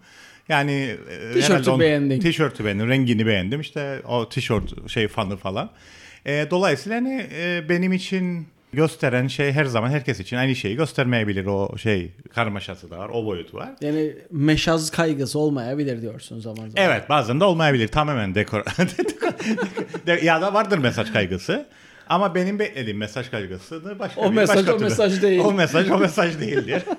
Yani 0.52 0.96
e, 1.32 1.34
Tişörtü 1.34 1.80
beğendin. 1.80 2.20
Tişörtü 2.20 2.66
beğendim. 2.66 2.90
Rengini 2.90 3.26
beğendim. 3.26 3.62
İşte 3.62 4.02
o 4.08 4.30
tişört 4.30 4.92
şey 4.92 5.08
fanı 5.08 5.38
falan. 5.38 5.72
E, 6.26 6.48
dolayısıyla 6.52 6.98
hani 6.98 7.28
e, 7.36 7.70
benim 7.70 7.94
için 7.94 8.48
gösteren 8.74 9.28
şey 9.28 9.52
her 9.52 9.66
zaman 9.66 9.90
herkes 9.90 10.20
için 10.20 10.38
aynı 10.38 10.56
şeyi 10.56 10.76
göstermeyebilir. 10.76 11.46
O 11.46 11.78
şey 11.78 12.12
karmaşası 12.34 12.92
da 12.92 12.98
var. 12.98 13.10
O 13.14 13.26
boyutu 13.26 13.58
var. 13.58 13.70
Yani 13.82 14.16
meşaz 14.32 14.92
kaygısı 14.92 15.40
olmayabilir 15.40 16.02
diyorsun 16.02 16.40
zaman 16.40 16.56
zaman. 16.70 16.72
Evet 16.76 17.10
bazen 17.10 17.40
de 17.40 17.44
olmayabilir. 17.44 17.88
Tamamen 17.88 18.36
dekor. 18.36 18.64
De- 20.08 20.20
ya 20.26 20.42
da 20.42 20.54
vardır 20.54 20.78
mesaj 20.78 21.12
kaygısı. 21.14 21.66
Ama 22.10 22.36
benim 22.36 22.60
beklediğim 22.60 22.98
mesaj 22.98 23.30
kaygısı 23.32 24.00
başka 24.00 24.22
O 24.22 24.32
bir 24.32 24.36
mesaj 24.36 24.58
başka 24.58 24.74
o 24.74 24.78
türlü. 24.78 24.90
mesaj 24.90 25.22
değil. 25.22 25.42
O 25.46 25.52
mesaj 25.54 25.90
o 25.92 25.98
mesaj 25.98 26.40
değildir. 26.40 26.84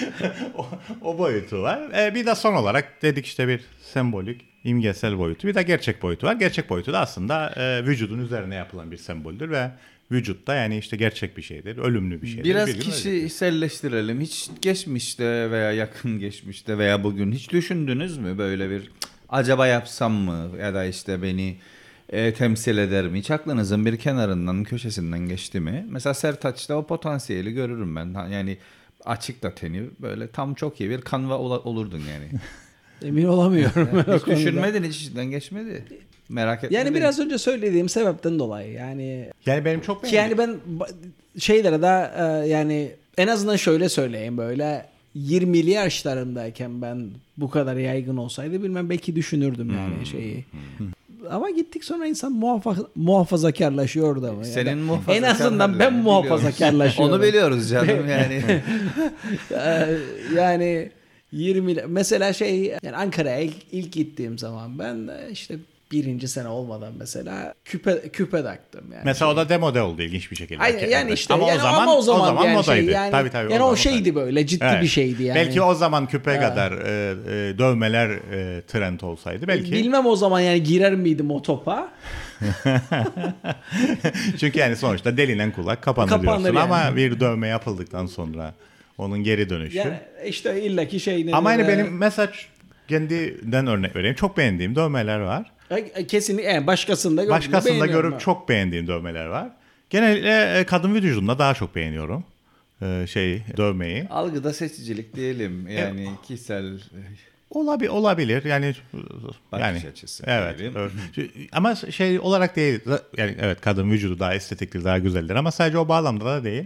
o, 0.56 0.66
o 1.00 1.18
boyutu 1.18 1.62
var. 1.62 2.06
E, 2.06 2.14
bir 2.14 2.26
de 2.26 2.34
son 2.34 2.54
olarak 2.54 3.02
dedik 3.02 3.26
işte 3.26 3.48
bir 3.48 3.60
sembolik, 3.82 4.40
imgesel 4.64 5.18
boyutu. 5.18 5.48
Bir 5.48 5.54
de 5.54 5.62
gerçek 5.62 6.02
boyutu 6.02 6.26
var. 6.26 6.34
Gerçek 6.34 6.70
boyutu 6.70 6.92
da 6.92 7.00
aslında 7.00 7.50
e, 7.56 7.84
vücudun 7.86 8.18
üzerine 8.18 8.54
yapılan 8.54 8.90
bir 8.90 8.96
semboldür 8.96 9.50
ve 9.50 9.70
vücutta 10.12 10.54
yani 10.54 10.78
işte 10.78 10.96
gerçek 10.96 11.36
bir 11.36 11.42
şeydir, 11.42 11.78
ölümlü 11.78 12.22
bir 12.22 12.26
şeydir. 12.26 12.44
Biraz 12.44 12.68
Bir 12.68 12.80
kişiselleştirelim. 12.80 14.20
Hiç 14.20 14.50
geçmişte 14.62 15.50
veya 15.50 15.72
yakın 15.72 16.18
geçmişte 16.18 16.78
veya 16.78 17.04
bugün 17.04 17.32
hiç 17.32 17.50
düşündünüz 17.50 18.18
mü 18.18 18.38
böyle 18.38 18.70
bir 18.70 18.82
"Cık, 18.82 18.92
acaba 19.28 19.66
yapsam 19.66 20.12
mı 20.12 20.50
ya 20.60 20.74
da 20.74 20.84
işte 20.84 21.22
beni 21.22 21.56
e, 22.08 22.34
temsil 22.34 22.78
eder 22.78 23.08
mi? 23.08 23.18
Hiç 23.18 23.30
aklınızın 23.30 23.86
bir 23.86 23.96
kenarından 23.96 24.64
köşesinden 24.64 25.28
geçti 25.28 25.60
mi? 25.60 25.86
Mesela 25.90 26.14
Sertaç'ta 26.14 26.74
o 26.76 26.86
potansiyeli 26.86 27.52
görürüm 27.52 27.96
ben. 27.96 28.28
Yani 28.28 28.58
açık 29.04 29.42
da 29.42 29.54
teni 29.54 29.82
böyle 30.00 30.30
tam 30.30 30.54
çok 30.54 30.80
iyi 30.80 30.90
bir 30.90 31.00
kanva 31.00 31.38
ola- 31.38 31.60
olurdun 31.60 32.02
yani. 32.10 32.28
Emin 33.08 33.24
olamıyorum. 33.24 33.88
o 34.08 34.14
hiç 34.14 34.22
konuda. 34.22 34.38
düşünmedin 34.38 34.84
hiç 34.84 34.96
içinden 35.02 35.26
geçmedi. 35.26 35.84
Merak 36.28 36.64
etme. 36.64 36.76
Yani 36.76 36.94
biraz 36.94 37.18
önce 37.20 37.38
söylediğim 37.38 37.88
sebepten 37.88 38.38
dolayı 38.38 38.72
yani 38.72 39.30
Yani 39.46 39.64
benim 39.64 39.80
çok 39.80 40.04
ki 40.04 40.16
yani 40.16 40.38
ben 40.38 40.56
şeylere 41.38 41.82
de 41.82 42.10
e, 42.16 42.48
yani 42.48 42.92
en 43.18 43.28
azından 43.28 43.56
şöyle 43.56 43.88
söyleyeyim 43.88 44.36
böyle 44.36 44.86
20'li 45.16 45.70
yaşlarındayken 45.70 46.82
ben 46.82 47.10
bu 47.36 47.50
kadar 47.50 47.76
yaygın 47.76 48.16
olsaydı 48.16 48.62
bilmem 48.62 48.90
belki 48.90 49.16
düşünürdüm 49.16 49.70
yani 49.76 50.06
şeyi. 50.06 50.44
Ama 51.30 51.50
gittik 51.50 51.84
sonra 51.84 52.06
insan 52.06 52.32
muhafa- 52.32 52.86
muhafazakarlaşıyor 52.94 54.22
da 54.22 54.32
mı? 54.32 54.38
Ya 54.38 54.44
Senin 54.44 54.88
En 55.08 55.22
azından 55.22 55.78
ben 55.78 55.94
muhafazakarlaşıyorum. 55.94 57.14
Onu 57.14 57.22
biliyoruz 57.22 57.70
canım 57.70 58.08
yani. 58.08 58.42
Ee, 59.52 59.88
yani 60.36 60.90
20 61.32 61.74
mesela 61.86 62.32
şey 62.32 62.64
yani 62.82 62.96
Ankara'ya 62.96 63.40
ilk, 63.40 63.54
ilk 63.72 63.92
gittiğim 63.92 64.38
zaman 64.38 64.78
ben 64.78 65.10
işte 65.32 65.54
birinci 65.92 66.28
sene 66.28 66.48
olmadan 66.48 66.92
mesela 66.98 67.54
küpe 67.64 68.08
küpe 68.08 68.42
taktım 68.42 68.84
yani. 68.92 69.02
Mesela 69.04 69.32
o 69.32 69.36
da 69.36 69.48
demode 69.48 69.82
oldu 69.82 70.02
ilginç 70.02 70.30
bir 70.30 70.36
şekilde. 70.36 70.62
Aynen, 70.62 70.88
yani 70.88 71.12
işte 71.12 71.34
ama 71.34 71.48
yani 71.48 71.58
o 71.58 71.62
zaman 71.62 71.82
ama 71.82 71.96
o 71.96 72.02
zaman, 72.02 72.44
yani 72.44 72.56
modaydı. 72.56 72.84
şey 72.84 72.94
yani, 72.94 73.10
tabii 73.10 73.30
tabii. 73.30 73.52
yani 73.52 73.62
o, 73.62 73.66
zaman 73.66 73.74
şeydi 73.74 74.12
modaydı. 74.12 74.26
böyle 74.26 74.46
ciddi 74.46 74.64
Evet. 74.70 74.82
bir 74.82 74.88
şeydi 74.88 75.22
yani. 75.22 75.36
Belki 75.36 75.62
o 75.62 75.74
zaman 75.74 76.06
küpe 76.06 76.40
kadar 76.40 76.72
e, 76.72 76.74
e, 76.76 77.58
dövmeler 77.58 78.10
e, 78.10 78.62
trend 78.62 79.00
olsaydı 79.00 79.48
belki. 79.48 79.72
Bilmem 79.72 80.06
o 80.06 80.16
zaman 80.16 80.40
yani 80.40 80.62
girer 80.62 80.94
miydim 80.94 81.30
o 81.30 81.42
topa? 81.42 81.88
Çünkü 84.40 84.58
yani 84.58 84.76
sonuçta 84.76 85.16
delinen 85.16 85.52
kulak 85.52 85.82
kapanır, 85.82 86.08
Kapanır 86.08 86.26
diyorsun 86.26 86.54
yani. 86.54 86.58
ama 86.58 86.96
bir 86.96 87.20
dövme 87.20 87.48
yapıldıktan 87.48 88.06
sonra 88.06 88.54
onun 88.98 89.24
geri 89.24 89.50
dönüşü. 89.50 89.78
Yani 89.78 89.98
işte 90.26 90.62
illaki 90.62 91.00
şey 91.00 91.26
ne 91.26 91.34
ama 91.34 91.52
yani 91.52 91.68
benim 91.68 91.96
mesaj 91.96 92.30
kendiden 92.88 93.66
örnek 93.66 93.96
vereyim. 93.96 94.16
Çok 94.16 94.36
beğendiğim 94.36 94.76
dövmeler 94.76 95.20
var. 95.20 95.51
E, 95.78 96.06
kesinlikle 96.06 96.48
yani 96.48 96.66
başkasında 96.66 97.22
gördüm, 97.22 97.36
Başkasında 97.36 97.86
görüp 97.86 98.12
ben. 98.12 98.18
çok 98.18 98.48
beğendiğim 98.48 98.86
dövmeler 98.86 99.26
var. 99.26 99.48
Genellikle 99.90 100.58
e, 100.58 100.64
kadın 100.64 100.94
vücudunda 100.94 101.38
daha 101.38 101.54
çok 101.54 101.74
beğeniyorum. 101.74 102.24
E, 102.82 103.06
şey 103.06 103.42
dövmeyi. 103.56 104.08
Algıda 104.10 104.52
seçicilik 104.52 105.16
diyelim. 105.16 105.68
Yani 105.68 106.08
kişisel 106.22 106.78
Olabilir, 107.50 107.88
olabilir. 107.90 108.44
Yani 108.44 108.74
Bakış 109.52 109.62
yani 109.66 109.82
açısı 109.92 110.24
Evet. 110.26 110.60
evet. 110.60 110.90
Ama 111.52 111.74
şey 111.74 112.20
olarak 112.20 112.56
değil. 112.56 112.80
Yani 113.16 113.36
evet 113.40 113.60
kadın 113.60 113.90
vücudu 113.90 114.18
daha 114.18 114.34
estetiktir, 114.34 114.84
daha 114.84 114.98
güzeldir 114.98 115.34
ama 115.34 115.50
sadece 115.50 115.78
o 115.78 115.88
bağlamda 115.88 116.24
da 116.24 116.44
değil. 116.44 116.64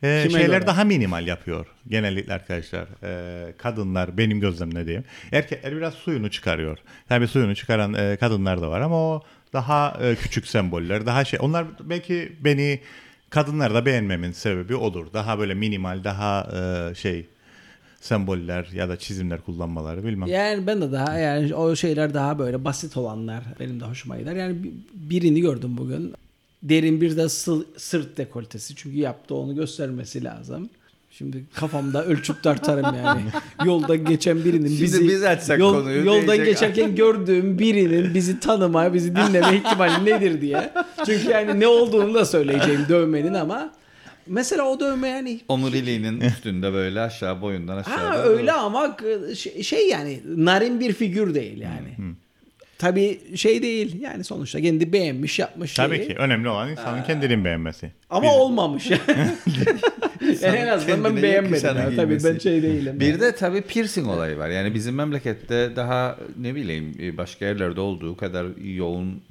Kime 0.00 0.30
şeyler 0.30 0.46
göre? 0.58 0.66
daha 0.66 0.84
minimal 0.84 1.26
yapıyor 1.26 1.66
genellikle 1.88 2.32
arkadaşlar. 2.34 2.86
Ee, 3.02 3.52
kadınlar 3.58 4.18
benim 4.18 4.40
gözlemlediğim. 4.40 5.04
Erkekler 5.32 5.76
biraz 5.76 5.94
suyunu 5.94 6.30
çıkarıyor. 6.30 6.78
Tabii 7.08 7.28
suyunu 7.28 7.54
çıkaran 7.54 7.94
e, 7.94 8.16
kadınlar 8.16 8.62
da 8.62 8.70
var 8.70 8.80
ama 8.80 8.96
o 8.96 9.22
daha 9.52 9.98
e, 10.02 10.14
küçük 10.14 10.46
semboller, 10.46 11.06
daha 11.06 11.24
şey. 11.24 11.38
Onlar 11.42 11.64
belki 11.80 12.32
beni 12.40 12.80
kadınlarda 13.30 13.86
beğenmemin 13.86 14.32
sebebi 14.32 14.76
odur. 14.76 15.06
Daha 15.12 15.38
böyle 15.38 15.54
minimal, 15.54 16.04
daha 16.04 16.48
e, 16.90 16.94
şey 16.94 17.26
semboller 18.00 18.68
ya 18.74 18.88
da 18.88 18.96
çizimler 18.98 19.40
kullanmaları 19.40 20.04
bilmem. 20.04 20.28
Yani 20.28 20.66
ben 20.66 20.80
de 20.80 20.92
daha 20.92 21.18
yani 21.18 21.54
o 21.54 21.76
şeyler 21.76 22.14
daha 22.14 22.38
böyle 22.38 22.64
basit 22.64 22.96
olanlar 22.96 23.42
benim 23.60 23.80
de 23.80 23.84
hoşuma 23.84 24.18
gider. 24.18 24.36
Yani 24.36 24.64
bi- 24.64 24.72
birini 24.94 25.40
gördüm 25.40 25.76
bugün. 25.76 26.14
Derin 26.62 27.00
bir 27.00 27.16
de 27.16 27.28
sı- 27.28 27.66
sırt 27.76 28.16
dekoltesi. 28.16 28.74
Çünkü 28.76 28.96
yaptı 28.98 29.34
onu 29.34 29.54
göstermesi 29.54 30.24
lazım. 30.24 30.68
Şimdi 31.10 31.44
kafamda 31.54 32.04
ölçüp 32.04 32.42
tartarım 32.42 32.96
yani. 33.04 33.20
Yolda 33.64 33.96
geçen 33.96 34.44
birinin 34.44 34.68
Şimdi 34.68 34.82
bizi 34.82 35.08
biz 35.08 35.22
açsak 35.24 35.58
yol- 35.58 35.74
konuyu 35.74 36.04
yoldan 36.04 36.26
diyecek. 36.26 36.46
geçerken 36.46 36.94
gördüğüm 36.94 37.58
birinin 37.58 38.14
bizi 38.14 38.40
tanıma, 38.40 38.94
bizi 38.94 39.16
dinleme 39.16 39.56
ihtimali 39.66 40.04
nedir 40.04 40.40
diye. 40.40 40.72
Çünkü 41.06 41.28
yani 41.30 41.60
ne 41.60 41.66
olduğunu 41.66 42.14
da 42.14 42.24
söyleyeceğim 42.24 42.80
dövmenin 42.88 43.34
ama 43.34 43.70
mesela 44.26 44.62
o 44.68 44.80
dövme 44.80 45.08
yani 45.08 45.40
omuriliğinin 45.48 46.20
üstünde 46.20 46.72
böyle 46.72 47.00
aşağı 47.00 47.40
boyundan 47.40 47.76
aşağı. 47.76 47.96
Ha 47.96 48.18
öyle 48.24 48.52
ama 48.52 48.96
şey, 49.36 49.62
şey 49.62 49.88
yani 49.88 50.20
narin 50.26 50.80
bir 50.80 50.92
figür 50.92 51.34
değil 51.34 51.60
yani. 51.60 52.14
Tabii 52.78 53.36
şey 53.36 53.62
değil 53.62 54.00
yani 54.02 54.24
sonuçta 54.24 54.60
kendi 54.60 54.92
beğenmiş 54.92 55.38
yapmış 55.38 55.74
Tabii 55.74 55.96
şeyi. 55.96 56.08
ki 56.08 56.14
önemli 56.18 56.48
olan 56.48 56.70
insanın 56.70 57.02
kendini 57.02 57.44
beğenmesi. 57.44 57.90
Ama 58.10 58.34
olmamış 58.34 58.90
yani. 58.90 59.00
en 60.42 60.66
azından 60.66 60.98
ben 61.04 61.10
kendine 61.10 61.22
beğenmedim. 61.22 61.52
yakışanı 61.54 61.78
ya. 61.78 61.84
Tabii 61.96 62.10
ben 62.12 62.18
giymesi. 62.18 62.40
şey 62.42 62.62
değilim. 62.62 63.00
Bir 63.00 63.06
yani. 63.06 63.20
de 63.20 63.34
tabii 63.34 63.60
piercing 63.62 64.08
olayı 64.08 64.38
var. 64.38 64.48
Yani 64.48 64.74
bizim 64.74 64.94
memlekette 64.94 65.76
daha 65.76 66.18
ne 66.40 66.54
bileyim 66.54 66.94
e, 67.00 67.16
başka 67.16 67.44
yerlerde 67.44 67.80
olduğu 67.80 68.16
kadar 68.16 68.46
yoğun 68.76 69.22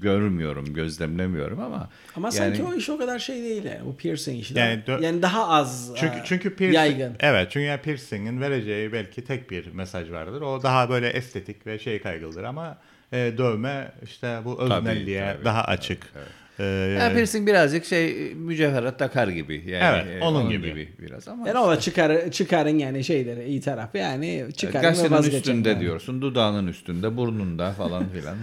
görmüyorum, 0.00 0.74
gözlemlemiyorum 0.74 1.60
ama 1.60 1.88
Ama 2.16 2.26
yani, 2.28 2.34
sanki 2.34 2.62
o 2.62 2.74
iş 2.74 2.88
o 2.90 2.98
kadar 2.98 3.18
şey 3.18 3.42
değil 3.42 3.64
yani. 3.64 3.80
Bu 3.86 3.96
piercing 3.96 4.40
işi. 4.40 4.58
Yani 4.58 4.70
Yani, 4.70 4.82
dö- 5.00 5.04
yani 5.04 5.22
daha 5.22 5.48
az 5.48 5.90
Çünkü 5.96 6.16
e, 6.16 6.22
çünkü 6.24 6.56
piercing 6.56 6.76
yaygın. 6.76 7.16
evet 7.20 7.48
çünkü 7.50 7.64
yani 7.66 7.80
piercing'in 7.80 8.40
vereceği 8.40 8.92
belki 8.92 9.24
tek 9.24 9.50
bir 9.50 9.66
mesaj 9.72 10.10
vardır. 10.10 10.40
O 10.40 10.62
daha 10.62 10.88
böyle 10.90 11.08
estetik 11.08 11.66
ve 11.66 11.78
şey 11.78 11.98
kaygılıdır 12.02 12.44
ama 12.44 12.78
e, 13.14 13.38
dövme 13.38 13.92
işte 14.04 14.38
bu 14.44 14.60
öznelliğe 14.60 15.32
tabii, 15.34 15.44
daha 15.44 15.62
tabii, 15.62 15.72
açık. 15.76 16.02
evet. 16.16 16.26
Ee, 16.58 16.64
Ya 16.64 17.12
piercing 17.14 17.48
birazcık 17.48 17.84
şey 17.84 18.34
mücevherat 18.34 18.98
takar 18.98 19.28
gibi. 19.28 19.64
Yani, 19.70 20.02
Evet, 20.08 20.22
e, 20.22 20.24
onun 20.24 20.50
gibi. 20.50 20.88
biraz 20.98 21.28
ama. 21.28 21.48
Yani 21.48 21.58
o 21.58 21.70
da 21.70 21.80
çıkar, 21.80 22.30
çıkarın 22.30 22.78
yani 22.78 23.04
şeyleri 23.04 23.44
iyi 23.44 23.60
tarafı 23.60 23.98
yani 23.98 24.46
çıkarın 24.56 24.84
ve 24.84 24.88
Kaşının 24.88 25.10
vazgeçin. 25.10 25.38
üstünde 25.38 25.68
yani. 25.68 25.80
diyorsun, 25.80 26.22
dudağının 26.22 26.66
üstünde, 26.66 27.16
burnunda 27.16 27.72
falan 27.72 28.08
filan. 28.08 28.36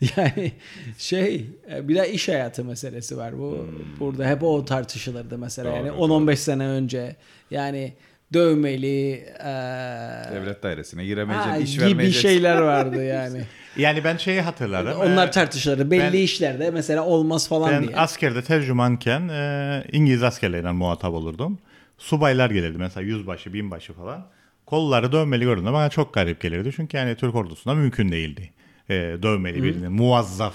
Yani 0.16 0.52
şey 0.98 1.46
e, 1.72 1.88
bir 1.88 1.94
de 1.94 2.12
iş 2.12 2.28
hayatı 2.28 2.64
meselesi 2.64 3.16
var. 3.16 3.38
Bu 3.38 3.68
burada 4.00 4.28
hep 4.28 4.42
o 4.42 4.64
tartışılırdı 4.64 5.38
mesela. 5.38 5.70
Doğru, 5.70 5.76
yani 5.76 5.88
doğru. 5.98 6.12
10-15 6.12 6.36
sene 6.36 6.66
önce 6.66 7.16
yani 7.50 7.92
dövmeli 8.32 9.10
e, 9.40 9.44
Devlet 10.34 10.62
dairesine 10.62 11.00
ha, 11.00 11.06
giremeyeceksin, 11.06 11.62
iş 11.64 11.72
gibi 11.74 11.84
vermeyeceksin. 11.84 12.28
şeyler 12.28 12.56
vardı 12.60 13.04
yani. 13.04 13.40
Yani 13.76 14.04
ben 14.04 14.16
şeyi 14.16 14.40
hatırlarım. 14.40 15.00
Onlar 15.00 15.28
Ee, 15.28 15.30
tartışılırdı. 15.30 15.90
Belli 15.90 16.00
ben- 16.12 16.12
işlerde 16.18 16.70
mesela 16.70 17.04
olmaz 17.04 17.48
falan 17.48 17.70
Ben 17.72 17.86
diye. 17.88 17.96
askerde 17.96 18.42
tercümanken 18.42 19.28
e, 19.28 19.84
İngiliz 19.92 20.22
askerleriyle 20.22 20.72
muhatap 20.72 21.14
olurdum. 21.14 21.58
Subaylar 21.98 22.50
gelirdi 22.50 22.78
mesela 22.78 23.06
yüzbaşı, 23.06 23.52
binbaşı 23.52 23.92
falan. 23.92 24.26
Kolları 24.66 25.12
dövmeli 25.12 25.44
gördüğümde 25.44 25.72
bana 25.72 25.90
çok 25.90 26.14
garip 26.14 26.40
gelirdi. 26.40 26.70
Çünkü 26.76 26.96
yani 26.96 27.14
Türk 27.16 27.34
ordusunda 27.34 27.74
mümkün 27.74 28.12
değildi. 28.12 28.50
E, 28.90 28.94
dövmeli 29.22 29.62
birinin 29.62 29.92
muvazzaf 29.92 30.54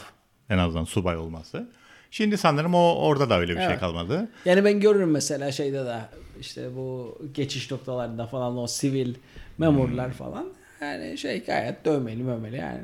en 0.50 0.58
azından 0.58 0.84
subay 0.84 1.18
olması. 1.18 1.70
Şimdi 2.12 2.38
sanırım 2.38 2.76
o 2.76 2.96
orada 2.96 3.30
da 3.30 3.40
öyle 3.40 3.52
bir 3.54 3.58
şey 3.58 3.66
Evet. 3.66 3.80
kalmadı. 3.80 4.30
Yani 4.46 4.66
ben 4.66 4.80
görürüm 4.80 5.12
mesela 5.12 5.52
şeyde 5.52 5.86
de 5.86 5.98
işte 6.40 6.76
bu 6.76 7.18
geçiş 7.34 7.72
noktalarında 7.72 8.28
falan 8.28 8.58
o 8.58 8.68
sivil 8.68 9.16
memurlar 9.58 10.12
falan. 10.12 10.46
Yani 10.82 11.18
şey 11.18 11.44
gayet 11.46 11.86
dövmeli 11.86 12.24
mövmeli 12.24 12.56
yani. 12.58 12.80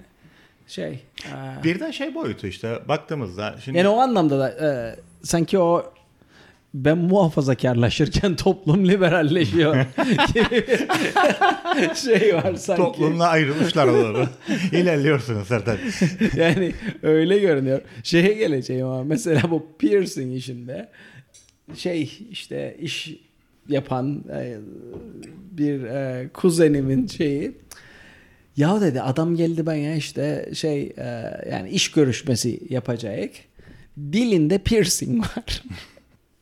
Şey. 0.67 1.04
e, 1.25 1.63
Bir 1.63 1.80
de 1.80 1.93
şey 1.93 2.15
boyutu 2.15 2.47
işte 2.47 2.80
baktığımızda 2.88 3.56
şimdi 3.65 3.78
Yani 3.78 3.88
o 3.88 3.97
anlamda 3.97 4.39
da 4.39 4.49
e, 4.49 4.95
sanki 5.23 5.60
o 5.60 5.93
ben 6.73 6.97
muhafazakarlaşırken 6.97 8.36
toplum 8.45 8.88
liberalleşiyor 8.88 9.75
gibi 10.34 10.65
şey 11.95 12.36
var 12.36 12.56
sanki. 12.56 12.82
toplumla 12.82 13.28
ayrılmışlar 13.28 13.88
doğru. 13.88 14.25
İlerliyorsunuz 14.71 15.47
Sertaç. 15.47 15.80
Yani 16.38 16.71
öyle 17.04 17.39
görünüyor. 17.39 17.82
Şeye 18.04 18.34
geleceğim 18.34 18.86
ama 18.88 19.04
mesela 19.04 19.51
bu 19.51 19.67
piercing 19.80 20.36
işinde 20.36 20.89
şey 21.75 22.12
işte 22.32 22.78
iş 22.80 23.15
yapan 23.69 24.23
e, 24.34 24.58
bir 25.51 25.84
e, 25.84 26.30
kuzenimin 26.34 27.08
şeyi 27.08 27.51
ya 28.58 28.82
dedi 28.82 29.02
adam 29.02 29.36
geldi 29.36 29.65
ben 29.65 29.76
ya 29.76 29.96
işte 29.96 30.50
şey 30.54 30.94
e, 30.98 31.32
yani 31.52 31.70
iş 31.70 31.91
görüşmesi 31.91 32.60
yapacak. 32.70 33.30
Dilinde 33.98 34.58
piercing 34.58 35.20
var. 35.20 35.63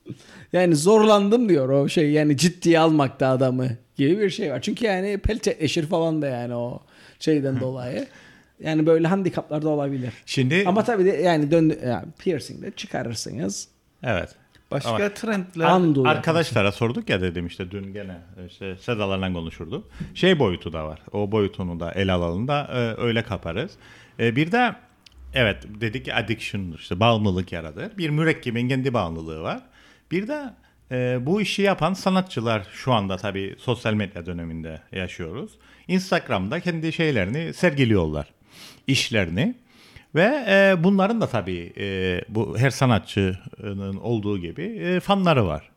yani 0.53 0.75
zorlandım 0.75 1.49
diyor 1.49 1.69
o 1.69 1.89
şey 1.89 2.11
yani 2.11 2.37
ciddiye 2.37 2.79
almakta 2.79 3.27
adamı 3.27 3.69
gibi 3.95 4.19
bir 4.19 4.29
şey 4.29 4.51
var. 4.51 4.61
Çünkü 4.61 4.85
yani 4.85 5.17
peltekleşir 5.17 5.85
falan 5.85 6.21
da 6.21 6.27
yani 6.27 6.55
o 6.55 6.83
şeyden 7.19 7.59
dolayı. 7.59 8.07
Yani 8.59 8.85
böyle 8.85 9.07
handikaplar 9.07 9.61
da 9.61 9.69
olabilir. 9.69 10.13
Şimdi 10.25 10.63
Ama 10.67 10.83
tabii 10.83 11.05
de 11.05 11.09
yani 11.09 11.51
dön 11.51 11.77
yani 11.85 12.05
piercing 12.19 12.61
de 12.61 12.71
çıkarırsınız. 12.71 13.67
evet. 14.03 14.29
Başka 14.73 14.89
Ama- 14.89 15.13
trendler... 15.13 15.75
Undo 15.75 16.03
Arkadaşlara 16.07 16.71
sorduk 16.71 17.09
ya 17.09 17.21
dedim 17.21 17.47
işte 17.47 17.71
dün 17.71 17.93
gene 17.93 18.17
işte 18.47 18.77
Sedalarla 18.77 19.33
konuşurdu. 19.33 19.87
Şey 20.15 20.39
boyutu 20.39 20.73
da 20.73 20.87
var. 20.87 20.99
O 21.11 21.31
boyutunu 21.31 21.79
da 21.79 21.91
ele 21.91 22.11
alalım 22.11 22.47
da 22.47 22.69
e, 22.73 23.01
öyle 23.01 23.23
kaparız. 23.23 23.71
E, 24.19 24.35
bir 24.35 24.51
de 24.51 24.75
evet 25.33 25.63
dedik 25.81 26.05
ki 26.05 26.13
addiction 26.13 26.71
işte 26.71 26.99
bağımlılık 26.99 27.51
yaratır. 27.51 27.97
Bir 27.97 28.09
mürekkebin 28.09 28.69
kendi 28.69 28.93
bağımlılığı 28.93 29.41
var. 29.41 29.61
Bir 30.11 30.27
de 30.27 30.53
e, 30.91 31.25
bu 31.25 31.41
işi 31.41 31.61
yapan 31.61 31.93
sanatçılar 31.93 32.67
şu 32.73 32.93
anda 32.93 33.17
tabii 33.17 33.55
sosyal 33.59 33.93
medya 33.93 34.25
döneminde 34.25 34.81
yaşıyoruz. 34.91 35.51
Instagram'da 35.87 36.59
kendi 36.59 36.93
şeylerini 36.93 37.53
sergiliyorlar. 37.53 38.27
işlerini. 38.87 39.62
Ve 40.15 40.45
e, 40.47 40.83
bunların 40.83 41.21
da 41.21 41.27
tabii 41.27 41.73
e, 41.77 42.21
bu 42.29 42.57
her 42.59 42.69
sanatçının 42.69 43.97
olduğu 43.97 44.37
gibi 44.39 44.63
e, 44.63 44.99
fanları 44.99 45.47
var. 45.47 45.69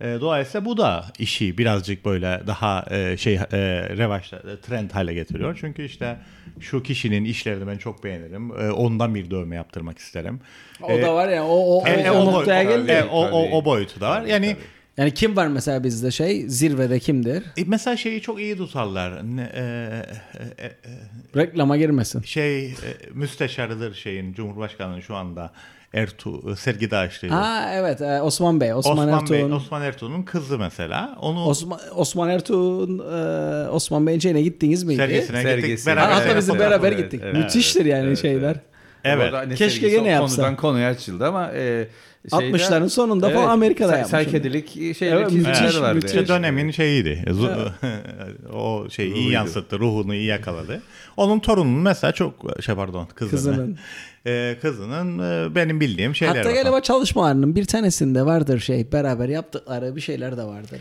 E, 0.00 0.04
dolayısıyla 0.20 0.64
bu 0.64 0.76
da 0.76 1.04
işi 1.18 1.58
birazcık 1.58 2.04
böyle 2.04 2.40
daha 2.46 2.86
e, 2.90 3.16
şey 3.16 3.34
e, 3.34 3.40
revaçta 3.96 4.36
e, 4.36 4.60
trend 4.60 4.90
hale 4.90 5.14
getiriyor. 5.14 5.58
Çünkü 5.60 5.84
işte 5.84 6.16
şu 6.60 6.82
kişinin 6.82 7.24
işlerini 7.24 7.66
ben 7.66 7.76
çok 7.78 8.04
beğenirim. 8.04 8.60
E, 8.60 8.70
ondan 8.70 9.14
bir 9.14 9.30
dövme 9.30 9.56
yaptırmak 9.56 9.98
isterim. 9.98 10.40
O 10.82 11.02
da 11.02 11.14
var 11.14 11.28
ya 11.28 11.44
o 11.46 11.78
o, 11.82 11.86
E, 11.86 11.90
e, 11.90 12.10
o, 12.10 12.36
o, 12.36 12.44
geldi. 12.44 12.90
e, 12.90 13.04
o, 13.04 13.18
o, 13.26 13.30
Tabii. 13.44 13.54
o 13.54 13.64
boyutu 13.64 14.00
da 14.00 14.10
var. 14.10 14.22
Yani 14.22 14.56
Yani 14.98 15.14
kim 15.14 15.36
var 15.36 15.46
mesela 15.46 15.84
bizde 15.84 16.10
şey 16.10 16.48
zirvede 16.48 16.98
kimdir? 16.98 17.42
e, 17.56 17.64
mesela 17.66 17.96
şeyi 17.96 18.20
çok 18.20 18.40
iyi 18.40 18.56
tutarlar. 18.56 19.36
Ne, 19.36 19.42
e, 19.54 19.60
e, 20.58 20.66
e, 20.66 20.72
Reklama 21.36 21.76
girmesin. 21.76 22.22
şey 22.22 22.66
e, 22.66 22.74
müsteşarıdır 23.14 23.94
şeyin 23.94 24.32
Cumhurbaşkanı'nın 24.32 25.00
şu 25.00 25.14
anda 25.16 25.52
Ertuğ 25.94 26.56
Sergi 26.56 26.90
Dağışlı. 26.90 27.28
Ha 27.28 27.70
evet 27.74 28.00
e, 28.00 28.22
Osman 28.22 28.60
Bey. 28.60 28.74
Osman, 28.74 28.92
Osman, 28.98 29.08
Bey, 29.30 29.40
Ertuğ'un 29.40 29.56
Osman 29.56 29.82
Ertuğ'un 29.82 30.22
kızı 30.22 30.58
mesela. 30.58 31.16
Onu 31.20 31.44
Osman, 31.44 31.80
Osman 31.94 32.28
Ertuğ'un 32.28 32.98
e, 32.98 33.68
Osman 33.68 34.06
Bey'in 34.06 34.18
şeyine 34.18 34.42
gittiniz 34.42 34.84
miydi? 34.84 34.96
sergisine 34.96 35.38
gittik. 35.42 35.50
Sergisine. 35.60 35.96
Beraber 35.96 36.08
Ha, 36.10 36.16
hatta 36.16 36.24
Evet, 36.24 36.36
bizim 36.36 36.58
beraber 36.58 36.92
evet, 36.92 36.98
gittik. 36.98 37.20
evet, 37.24 37.34
Müthiştir 37.34 37.84
yani 37.84 38.06
evet, 38.06 38.18
şeyler. 38.22 38.50
evet. 38.50 38.60
Evet. 39.04 39.32
Hani 39.32 39.54
Keşke 39.54 39.88
gene 39.88 40.08
yapsa. 40.08 40.36
Konudan 40.36 40.56
konuya 40.56 40.90
açıldı 40.90 41.26
ama 41.26 41.50
e, 41.54 41.88
şeyde- 42.30 42.56
60'ların 42.56 42.88
sonunda 42.88 43.30
falan 43.30 43.48
Amerika'da 43.48 43.92
yapmış 43.92 44.10
Saykedelik 44.10 44.96
şeyler 44.98 45.16
Evet, 45.16 45.32
müthiş, 45.32 45.80
vardı. 45.80 45.94
müthiş. 45.94 46.14
yani. 46.14 46.28
Dönemin 46.28 46.70
şeyiydi. 46.70 47.24
Zu- 47.26 47.70
o 48.54 48.90
şey 48.90 49.06
iyi 49.06 49.12
Ruhuydu. 49.14 49.30
yansıttı, 49.30 49.78
ruhunu 49.78 50.14
iyi 50.14 50.24
yakaladı. 50.26 50.82
Onun 51.16 51.38
torununun 51.40 51.80
mesela 51.82 52.12
çok 52.12 52.34
şey 52.60 52.74
pardon 52.74 53.06
kızının. 53.14 53.30
Kızının. 53.56 53.78
Ee, 54.26 54.56
kızının 54.62 55.18
e, 55.50 55.54
benim 55.54 55.80
bildiğim 55.80 56.14
şeyler 56.14 56.36
Hatta 56.36 56.48
var. 56.48 56.54
galiba 56.54 56.80
çalışmalarının 56.80 57.56
bir 57.56 57.64
tanesinde 57.64 58.26
vardır 58.26 58.58
şey 58.60 58.92
beraber 58.92 59.28
yaptıkları 59.28 59.96
bir 59.96 60.00
şeyler 60.00 60.36
de 60.36 60.42
vardır. 60.42 60.80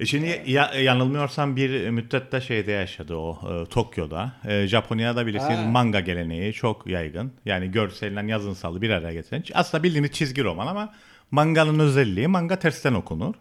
E 0.00 0.06
Şimdi 0.06 0.42
ya, 0.46 0.72
yanılmıyorsam 0.74 1.56
bir 1.56 1.90
müddette 1.90 2.40
şeyde 2.40 2.72
yaşadı 2.72 3.14
o 3.16 3.38
e, 3.52 3.64
Tokyo'da. 3.68 4.32
E, 4.44 4.66
Japonya'da 4.66 5.26
bilirsiniz 5.26 5.58
Ha. 5.58 5.64
manga 5.64 6.00
geleneği 6.00 6.52
çok 6.52 6.86
yaygın. 6.86 7.32
Yani 7.44 7.70
görselle 7.70 8.30
yazınsalı 8.30 8.82
bir 8.82 8.90
araya 8.90 9.12
getiren. 9.12 9.44
Aslında 9.54 9.82
bildiğimiz 9.84 10.12
çizgi 10.12 10.44
roman 10.44 10.66
ama 10.66 10.94
manganın 11.30 11.78
özelliği 11.78 12.28
manga 12.28 12.56
tersten 12.56 12.94
okunur. 12.94 13.34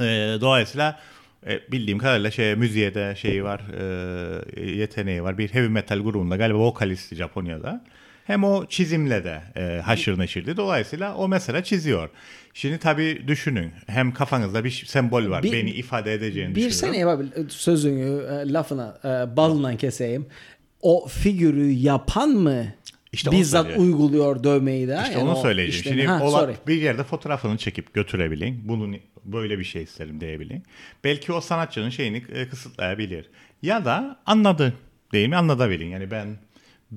E, 0.00 0.04
dolayısıyla 0.40 1.00
e, 1.46 1.60
bildiğim 1.72 1.98
kadarıyla 1.98 2.30
şey 2.30 2.54
müziğe 2.54 2.94
de 2.94 3.14
şeyi 3.16 3.44
var, 3.44 3.60
e, 4.56 4.60
yeteneği 4.70 5.22
var. 5.22 5.38
Bir 5.38 5.48
heavy 5.48 5.68
metal 5.68 5.98
grubunda 5.98 6.36
galiba 6.36 6.58
vokalisti 6.58 7.16
Japonya'da. 7.16 7.84
Hem 8.26 8.44
o 8.44 8.66
çizimle 8.66 9.24
de 9.24 9.40
e, 9.56 9.80
haşır 9.80 10.18
neşirdi. 10.18 10.56
Dolayısıyla 10.56 11.14
o 11.14 11.28
mesela 11.28 11.64
çiziyor. 11.64 12.08
Şimdi 12.54 12.78
tabii 12.78 13.24
düşünün. 13.26 13.72
Hem 13.86 14.12
kafanızda 14.14 14.64
bir 14.64 14.70
sembol 14.86 15.30
var. 15.30 15.42
Bir- 15.42 15.52
beni 15.52 15.70
ifade 15.70 16.14
edeceğini 16.14 16.50
Bir 16.50 16.54
düşünüyorum. 16.54 16.78
sene 16.94 16.98
yapabilir. 16.98 17.48
Sözünü, 17.50 18.22
e, 18.22 18.52
lafına, 18.52 18.98
e, 19.04 19.36
balından 19.36 19.76
keseyim. 19.76 20.26
O 20.82 21.08
figürü 21.08 21.70
yapan 21.70 22.28
mı 22.28 22.64
İşte 23.12 23.30
bizzat 23.32 23.66
söylüyor. 23.66 23.84
uyguluyor 23.84 24.44
dövmeyi 24.44 24.88
de? 24.88 24.98
İşte 25.02 25.18
Yani 25.18 25.28
onu 25.30 25.36
söyleyeceğim. 25.42 25.80
işlemi- 25.80 25.96
Şimdi 25.96 26.06
Ha, 26.06 26.22
ola- 26.24 26.40
sorry. 26.40 26.52
bir 26.66 26.82
yerde 26.82 27.04
fotoğrafını 27.04 27.56
çekip 27.56 27.94
götürebilin. 27.94 28.68
Bunun 28.68 28.96
böyle 29.24 29.58
bir 29.58 29.64
şey 29.64 29.82
isterim 29.82 30.20
diyebilin. 30.20 30.62
Belki 31.04 31.32
o 31.32 31.40
sanatçının 31.40 31.90
şeyini 31.90 32.22
e, 32.32 32.48
kısıtlayabilir. 32.48 33.26
Ya 33.62 33.84
da 33.84 34.16
anladı 34.26 34.72
değil 35.12 35.28
mi? 35.28 35.36
Anlatabilin. 35.36 35.86
Yani 35.86 36.10
ben 36.10 36.26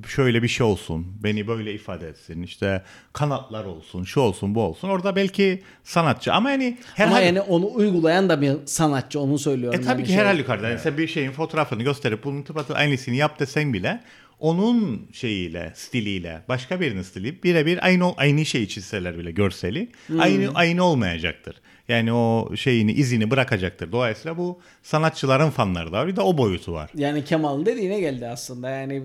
şöyle 0.08 0.44
bir 0.44 0.48
şey 0.48 0.66
olsun. 0.68 1.08
Beni 1.24 1.48
böyle 1.48 1.74
ifade 1.74 2.08
etsin. 2.08 2.42
İşte 2.42 2.84
kanatlar 3.14 3.66
olsun. 3.66 4.04
Şu 4.04 4.20
olsun 4.20 4.56
bu 4.56 4.62
olsun. 4.62 4.90
Orada 4.90 5.16
belki 5.16 5.64
sanatçı 5.84 6.34
ama 6.34 6.52
yani 6.52 6.78
Ama 6.84 6.96
herhalde 6.96 7.26
yani 7.26 7.42
onu 7.42 7.74
uygulayan 7.74 8.30
da 8.30 8.42
bir 8.42 8.54
sanatçı 8.66 9.20
onu 9.20 9.40
söylüyorum. 9.40 9.80
E 9.80 9.84
tabii 9.84 9.92
yani 9.92 10.04
ki 10.04 10.08
şey. 10.08 10.18
her 10.22 10.26
halükarda. 10.26 10.70
Yani 10.70 10.80
sen 10.80 10.98
bir 10.98 11.08
şeyin 11.08 11.32
fotoğrafını 11.32 11.84
gösterip 11.84 12.24
bunun 12.24 12.42
tıpatı 12.42 12.74
aynısını 12.74 13.16
yap 13.16 13.40
desen 13.40 13.74
bile 13.74 14.04
onun 14.40 15.08
şeyiyle, 15.14 15.72
stiliyle, 15.76 16.42
başka 16.50 16.82
birinin 16.82 17.02
stili 17.02 17.44
birebir 17.44 17.86
aynı 17.86 18.14
aynı 18.18 18.46
şeyi 18.46 18.68
çizseler 18.68 19.18
bile 19.18 19.32
görseli 19.32 19.90
Hmm. 20.08 20.20
aynı 20.20 20.52
aynı 20.56 20.84
olmayacaktır. 20.84 21.56
Yani 21.88 22.14
o 22.14 22.56
şeyini, 22.56 22.92
izini 22.92 23.32
bırakacaktır. 23.32 23.92
Dolayısıyla 23.92 24.38
bu 24.38 24.60
sanatçıların 24.84 25.50
fanları 25.50 25.92
da 25.92 25.98
var. 25.98 26.08
Bir 26.08 26.16
de 26.16 26.22
o 26.22 26.38
boyutu 26.38 26.74
var. 26.74 26.92
Yani 26.96 27.24
Kemal'ın 27.24 27.66
dediğine 27.66 28.00
geldi 28.00 28.28
aslında. 28.28 28.70
Yani 28.70 29.04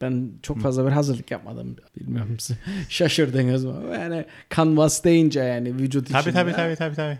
ben 0.00 0.30
çok 0.42 0.60
fazla 0.60 0.86
bir 0.86 0.90
hazırlık 0.92 1.30
yapmadım. 1.30 1.76
Bilmiyorum 2.00 2.36
siz 2.38 2.56
şaşırdınız 2.88 3.64
mı? 3.64 3.82
Yani 3.92 4.24
canvas 4.56 5.04
deyince 5.04 5.40
yani 5.40 5.74
vücut 5.74 6.08
Tabii 6.12 6.20
içinde. 6.20 6.34
tabii 6.34 6.52
tabii 6.52 6.76
tabii 6.76 6.94
tabii. 6.96 7.18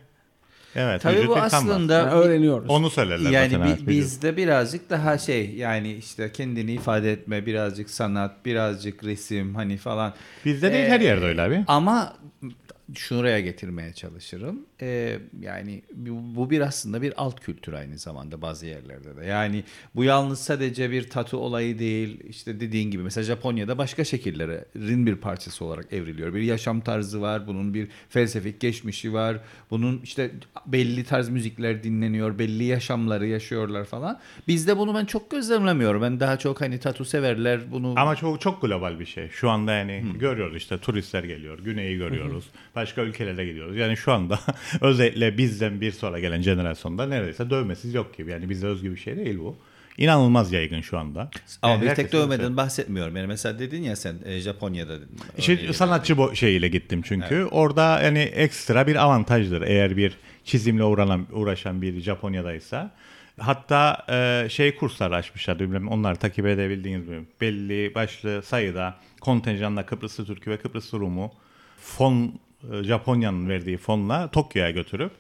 Evet. 0.79 1.03
Tabii 1.03 1.15
vücut 1.17 1.29
bu 1.29 1.35
kanvas. 1.35 1.55
aslında 1.55 1.95
Yani 1.95 2.11
öğreniyoruz. 2.11 2.71
Onu 2.71 2.91
söylerler 2.91 3.31
yani 3.31 3.51
zaten. 3.51 3.65
bi- 3.67 3.69
evet, 3.69 3.79
vücut. 3.81 3.89
bizde 3.89 4.37
birazcık 4.37 4.91
daha 4.91 5.19
şey 5.19 5.55
yani 5.55 5.93
işte 5.93 6.33
kendini 6.33 6.73
ifade 6.73 7.13
etme, 7.13 7.47
birazcık 7.47 7.91
sanat, 7.91 8.45
birazcık 8.45 9.05
resim 9.05 9.55
hani 9.55 9.77
falan. 9.77 10.13
Bizde 10.45 10.73
değil 10.73 10.85
Ee, 10.85 10.89
her 10.91 11.01
yerde 11.01 11.25
öyle 11.25 11.43
abi. 11.43 11.65
Ama 11.67 12.13
şuraya 12.95 13.41
getirmeye 13.41 13.93
çalışırım. 13.93 14.67
Ee, 14.83 15.19
yani 15.41 15.83
bu, 15.95 16.37
bu 16.37 16.51
bir 16.51 16.61
aslında 16.61 17.03
bir 17.03 17.13
alt 17.17 17.41
kültür 17.41 17.73
aynı 17.73 17.99
zamanda 17.99 18.43
bazı 18.43 18.67
yerlerde 18.67 19.17
de. 19.17 19.25
Yani 19.25 19.65
bu 19.95 20.05
yalnız 20.05 20.39
sadece 20.39 20.91
bir 20.91 21.11
tatu 21.11 21.37
olayı 21.37 21.79
değil. 21.79 22.21
İşte 22.29 22.61
dediğin 22.61 22.91
gibi 22.91 23.03
mesela 23.03 23.25
Japonya'da 23.25 23.79
başka 23.79 24.05
şekillerin 24.05 25.07
bir 25.07 25.17
parçası 25.17 25.65
olarak 25.65 25.93
evriliyor. 25.93 26.35
Bir 26.35 26.43
yaşam 26.43 26.81
tarzı 26.81 27.21
var. 27.21 27.47
Bunun 27.47 27.75
bir 27.75 27.89
felsefik 28.09 28.61
geçmişi 28.61 29.13
var. 29.13 29.39
Bunun 29.71 30.01
işte 30.05 30.31
belli 30.67 31.05
tarz 31.05 31.29
müzikler 31.29 31.83
dinleniyor. 31.83 32.39
Belli 32.39 32.65
yaşamları 32.65 33.27
yaşıyorlar 33.27 33.85
falan. 33.85 34.19
Bizde 34.49 34.79
bunu 34.79 34.95
ben 34.95 35.05
çok 35.05 35.31
gözlemlemiyorum. 35.31 36.03
Ben 36.03 36.21
daha 36.21 36.39
çok 36.39 36.61
hani 36.61 36.81
tatu 36.81 37.05
severler 37.05 37.73
bunu 37.73 37.95
Ama 37.97 38.17
çok 38.17 38.41
çok 38.41 38.63
global 38.63 39.01
bir 39.01 39.07
şey. 39.07 39.29
Şu 39.29 39.51
anda 39.51 39.73
yani 39.73 40.05
görüyoruz 40.19 40.57
işte 40.57 40.79
turistler 40.79 41.25
geliyor. 41.25 41.59
Güneyi 41.59 41.97
görüyoruz. 41.97 42.45
Başka 42.77 43.03
ülkelere 43.03 43.47
gidiyoruz. 43.47 43.77
Yani 43.77 43.97
şu 43.97 44.13
anda 44.13 44.39
özellikle 44.81 45.39
bizden 45.39 45.81
bir 45.81 45.93
sonra 45.93 46.21
gelen 46.21 46.43
jenerasyonda 46.43 47.07
neredeyse 47.07 47.51
dövmesiz 47.51 47.95
yok 47.95 48.17
gibi. 48.17 48.31
Yani 48.31 48.49
bize 48.49 48.67
özgü 48.67 48.91
bir 48.91 48.97
şey 48.97 49.17
değil 49.17 49.39
bu. 49.39 49.57
İnanılmaz 49.99 50.53
yaygın 50.53 50.81
şu 50.81 50.99
anda. 50.99 51.31
Ama 51.63 51.75
Yani 51.75 51.85
bir 51.85 51.95
tek 51.95 52.13
dövmeden 52.13 52.57
bahsetmiyorum. 52.57 53.17
Yani 53.17 53.27
mesela 53.27 53.59
dedin 53.59 53.83
ya 53.83 53.97
sen 53.97 54.17
e, 54.25 54.41
Japonya'da 54.41 55.01
dedin. 55.01 55.19
İşte 55.39 55.73
sanatçı 55.73 56.19
bu 56.19 56.37
şeyiyle 56.37 56.69
gittim 56.69 57.03
çünkü. 57.03 57.45
Orada 57.45 58.03
yani 58.03 58.19
ekstra 58.19 58.87
bir 58.87 58.97
avantajdır 58.97 59.63
eğer 59.63 59.97
bir 59.97 60.17
çizimle 60.45 60.85
uğranan, 60.85 61.27
uğraşan 61.33 61.83
bir 61.83 62.01
Japonya'daysa. 62.01 62.91
Hatta 63.39 64.07
e, 64.09 64.49
şey 64.51 64.77
kurslar 64.77 65.11
açmışlar 65.11 65.59
bilmem 65.59 65.89
onları 65.89 66.17
takip 66.17 66.47
edebildiğiniz 66.47 67.09
mi? 67.09 67.25
Belli 67.41 67.95
başlı 67.95 68.43
sayıda 68.43 68.95
kontenjanla 69.21 69.87
Kıbrıslı 69.87 70.27
Türk'ü 70.27 70.51
ve 70.51 70.57
Kıbrıslı 70.57 70.99
Rum'u 70.99 71.33
fon 71.81 72.41
Japonya'nın 72.83 73.49
verdiği 73.49 73.77
fonla 73.77 74.31
Tokyo'ya 74.31 74.71
götürüp 74.71 75.13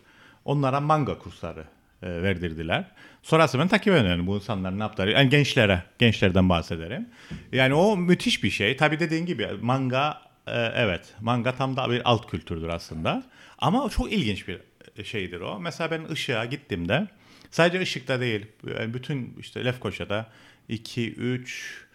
onlara 0.44 0.80
manga 0.80 1.18
kursları 1.18 1.64
e, 2.02 2.22
verdirdiler. 2.22 2.84
Sonrası 3.22 3.58
ben 3.58 3.68
takip 3.68 3.94
ediyorum 3.94 4.26
bu 4.26 4.36
insanlar 4.36 4.78
ne 4.78 4.82
yaptılar. 4.82 5.08
Yani 5.08 5.28
gençlere, 5.28 5.82
gençlerden 5.98 6.48
bahsederim. 6.48 7.08
Yani 7.52 7.74
o 7.74 7.96
müthiş 7.96 8.42
bir 8.42 8.50
şey. 8.50 8.76
Tabii 8.76 9.00
dediğin 9.00 9.26
gibi 9.26 9.48
manga 9.62 10.22
e, 10.46 10.60
evet 10.74 11.14
manga 11.20 11.54
tam 11.54 11.76
da 11.76 11.90
bir 11.90 12.02
alt 12.04 12.30
kültürdür 12.30 12.68
aslında. 12.68 13.22
Ama 13.58 13.88
çok 13.88 14.12
ilginç 14.12 14.48
bir 14.48 14.60
şeydir 15.04 15.40
o. 15.40 15.60
Mesela 15.60 15.90
ben 15.90 16.04
ışığa 16.12 16.44
gittiğimde 16.44 17.06
sadece 17.50 17.80
ışıkta 17.80 18.20
değil 18.20 18.46
bütün 18.64 19.36
işte 19.40 19.64
Lefkoşa'da 19.64 20.26
2, 20.68 21.12
3, 21.12 21.86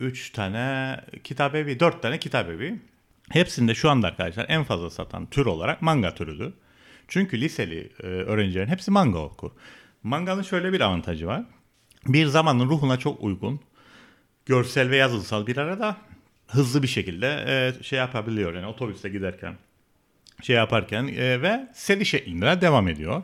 3 0.00 0.30
tane 0.30 0.96
kitabevi, 1.24 1.80
4 1.80 2.02
tane 2.02 2.18
kitabevi. 2.18 2.78
Hepsinde 3.30 3.74
şu 3.74 3.90
anda 3.90 4.06
arkadaşlar 4.06 4.46
en 4.48 4.64
fazla 4.64 4.90
satan 4.90 5.26
tür 5.26 5.46
olarak 5.46 5.82
manga 5.82 6.14
türüdür. 6.14 6.52
Çünkü 7.08 7.40
liseli 7.40 7.92
e, 8.02 8.06
öğrencilerin 8.06 8.68
hepsi 8.68 8.90
manga 8.90 9.18
okur. 9.18 9.50
Manganın 10.02 10.42
şöyle 10.42 10.72
bir 10.72 10.80
avantajı 10.80 11.26
var. 11.26 11.44
Bir 12.06 12.26
zamanın 12.26 12.68
ruhuna 12.68 12.98
çok 12.98 13.24
uygun. 13.24 13.60
Görsel 14.46 14.90
ve 14.90 14.96
yazılsal 14.96 15.46
bir 15.46 15.56
arada 15.56 15.96
hızlı 16.46 16.82
bir 16.82 16.88
şekilde 16.88 17.44
e, 17.46 17.82
şey 17.82 17.98
yapabiliyor. 17.98 18.54
Yani 18.54 18.66
otobüste 18.66 19.08
giderken 19.08 19.54
şey 20.42 20.56
yaparken 20.56 21.06
e, 21.06 21.42
ve 21.42 21.68
seri 21.74 22.06
şeklinde 22.06 22.60
devam 22.60 22.88
ediyor. 22.88 23.22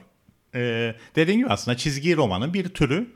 E, 0.54 0.94
dediğim 1.16 1.40
gibi 1.40 1.50
aslında 1.50 1.76
çizgi 1.76 2.16
romanın 2.16 2.54
bir 2.54 2.68
türü 2.68 3.06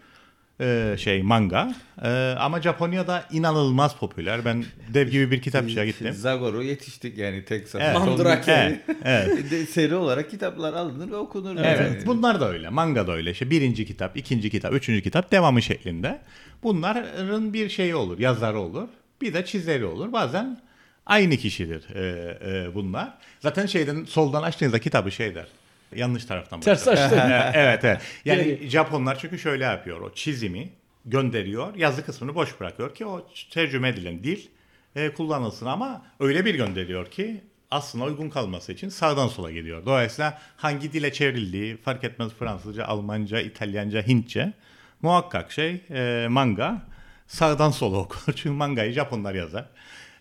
e, 0.60 0.96
şey 0.98 1.22
manga. 1.22 1.74
E, 2.02 2.08
ama 2.38 2.62
Japonya'da 2.62 3.24
inanılmaz 3.32 3.96
popüler. 3.96 4.44
Ben 4.44 4.64
dev 4.94 5.08
gibi 5.08 5.30
bir 5.30 5.42
kitapçıya 5.42 5.84
gittim. 5.84 6.14
Zagor'u 6.14 6.62
yetiştik 6.62 7.18
yani 7.18 7.44
tek 7.44 7.66
Evet. 7.74 7.94
Mandrake. 7.94 8.52
Evet, 8.52 8.80
evet. 9.04 9.68
Seri 9.70 9.94
olarak 9.94 10.30
kitaplar 10.30 10.72
alınır 10.72 11.10
ve 11.10 11.16
okunur. 11.16 11.56
Evet, 11.56 11.80
yani. 11.80 12.06
bunlar 12.06 12.40
da 12.40 12.48
öyle. 12.48 12.68
Manga 12.68 13.06
da 13.06 13.12
öyle. 13.12 13.30
İşte 13.30 13.50
birinci 13.50 13.86
kitap, 13.86 14.16
ikinci 14.16 14.50
kitap, 14.50 14.72
üçüncü 14.72 15.02
kitap 15.02 15.32
devamı 15.32 15.62
şeklinde. 15.62 16.20
Bunların 16.62 17.52
bir 17.52 17.68
şeyi 17.68 17.94
olur, 17.94 18.18
yazarı 18.18 18.58
olur. 18.58 18.88
Bir 19.20 19.34
de 19.34 19.44
çizeri 19.44 19.84
olur. 19.84 20.12
Bazen 20.12 20.60
aynı 21.06 21.36
kişidir 21.36 21.94
e, 21.94 22.02
e, 22.44 22.74
bunlar. 22.74 23.18
Zaten 23.40 23.66
şeyden 23.66 24.04
soldan 24.04 24.42
açtığınızda 24.42 24.78
kitabı 24.78 25.10
şey 25.10 25.34
der. 25.34 25.46
Yanlış 25.96 26.24
taraftan 26.24 26.60
Ters 26.60 26.86
başlar. 26.86 27.04
açtın. 27.04 27.18
E, 27.18 27.50
evet, 27.54 27.84
evet. 27.84 28.00
Yani 28.24 28.58
Japonlar 28.68 29.18
çünkü 29.18 29.38
şöyle 29.38 29.64
yapıyor. 29.64 30.00
O 30.00 30.14
çizimi 30.14 30.70
gönderiyor, 31.04 31.74
yazı 31.74 32.06
kısmını 32.06 32.34
boş 32.34 32.60
bırakıyor 32.60 32.94
ki 32.94 33.06
o 33.06 33.26
tercüme 33.50 33.88
edilen 33.88 34.24
dil 34.24 34.46
e, 34.96 35.12
kullanılsın 35.12 35.66
ama 35.66 36.02
öyle 36.20 36.44
bir 36.44 36.54
gönderiyor 36.54 37.10
ki 37.10 37.40
aslında 37.70 38.04
uygun 38.04 38.30
kalması 38.30 38.72
için 38.72 38.88
sağdan 38.88 39.28
sola 39.28 39.50
gidiyor. 39.50 39.86
Dolayısıyla 39.86 40.38
hangi 40.56 40.92
dile 40.92 41.12
çevrildiği 41.12 41.76
fark 41.76 42.04
etmez 42.04 42.32
Fransızca, 42.38 42.84
Almanca, 42.84 43.40
İtalyanca, 43.40 44.06
Hintçe 44.06 44.52
muhakkak 45.02 45.52
şey 45.52 45.80
e, 45.90 46.26
manga 46.30 46.82
sağdan 47.26 47.70
sola 47.70 47.96
okur. 47.96 48.18
Çünkü 48.26 48.50
mangayı 48.50 48.92
Japonlar 48.92 49.34
yazar. 49.34 49.64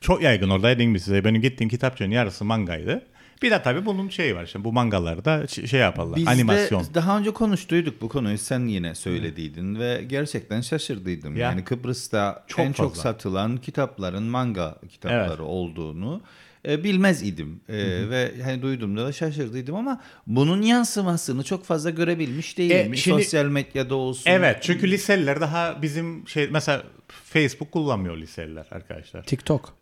Çok 0.01 0.21
yaygın 0.21 0.49
orada 0.49 0.69
dediğim 0.69 0.91
gibi 0.91 0.99
size 0.99 1.23
benim 1.23 1.41
gittiğim 1.41 1.69
kitapçının 1.69 2.11
yarısı 2.11 2.45
mangaydı. 2.45 3.05
Bir 3.41 3.51
de 3.51 3.61
tabii 3.61 3.85
bunun 3.85 4.09
şeyi 4.09 4.35
var 4.35 4.43
işte 4.43 4.63
bu 4.63 4.73
mangalarda 4.73 5.47
şey 5.47 5.79
yaparlar 5.79 6.15
Biz 6.15 6.27
animasyon. 6.27 6.83
de 6.83 6.93
daha 6.93 7.19
önce 7.19 7.31
konuştuyduk 7.31 8.01
bu 8.01 8.09
konuyu 8.09 8.37
sen 8.37 8.67
yine 8.67 8.95
söylediydin 8.95 9.79
ve 9.79 10.03
gerçekten 10.07 10.61
şaşırdıydım. 10.61 11.35
Ya. 11.35 11.41
Yani 11.49 11.63
Kıbrıs'ta 11.63 12.43
Çok 12.47 12.59
en 12.65 12.71
çok 12.73 12.89
fazla. 12.95 13.01
satılan 13.01 13.57
kitapların 13.57 14.23
manga 14.23 14.75
kitapları 14.89 15.27
Evet. 15.27 15.39
olduğunu 15.39 16.21
e, 16.67 16.83
bilmez 16.83 17.23
idim 17.23 17.61
E, 17.69 17.75
ve 18.09 18.31
hani 18.43 18.61
duyduğumda 18.61 19.05
da 19.05 19.11
şaşırdıydım 19.11 19.75
ama 19.75 20.01
bunun 20.27 20.61
yansımasını 20.61 21.43
çok 21.43 21.65
fazla 21.65 21.89
görebilmiş 21.89 22.57
değilim. 22.57 22.93
E, 22.93 22.97
şimdi- 22.97 23.23
Sosyal 23.23 23.45
medyada 23.45 23.95
olsun. 23.95 24.29
Evet 24.31 24.57
çünkü 24.61 24.91
liseliler 24.91 25.41
daha 25.41 25.81
bizim 25.81 26.27
şey 26.27 26.47
mesela 26.51 26.83
Facebook 27.09 27.71
kullanmıyor 27.71 28.17
liseliler 28.17 28.67
arkadaşlar. 28.71 29.23
TikTok. 29.23 29.78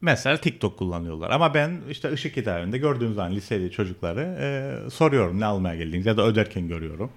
Mesela 0.00 0.36
TikTok 0.36 0.78
kullanıyorlar. 0.78 1.30
Ama 1.30 1.54
ben 1.54 1.80
işte 1.90 2.12
ışık 2.12 2.34
kitabında 2.34 2.76
gördüğüm 2.76 3.14
zaman 3.14 3.32
liseli 3.32 3.70
çocukları 3.70 4.36
e, 4.40 4.90
soruyorum 4.90 5.40
ne 5.40 5.44
almaya 5.44 5.76
geldiğiniz 5.76 6.06
ya 6.06 6.16
da 6.16 6.26
öderken 6.26 6.68
görüyorum. 6.68 7.10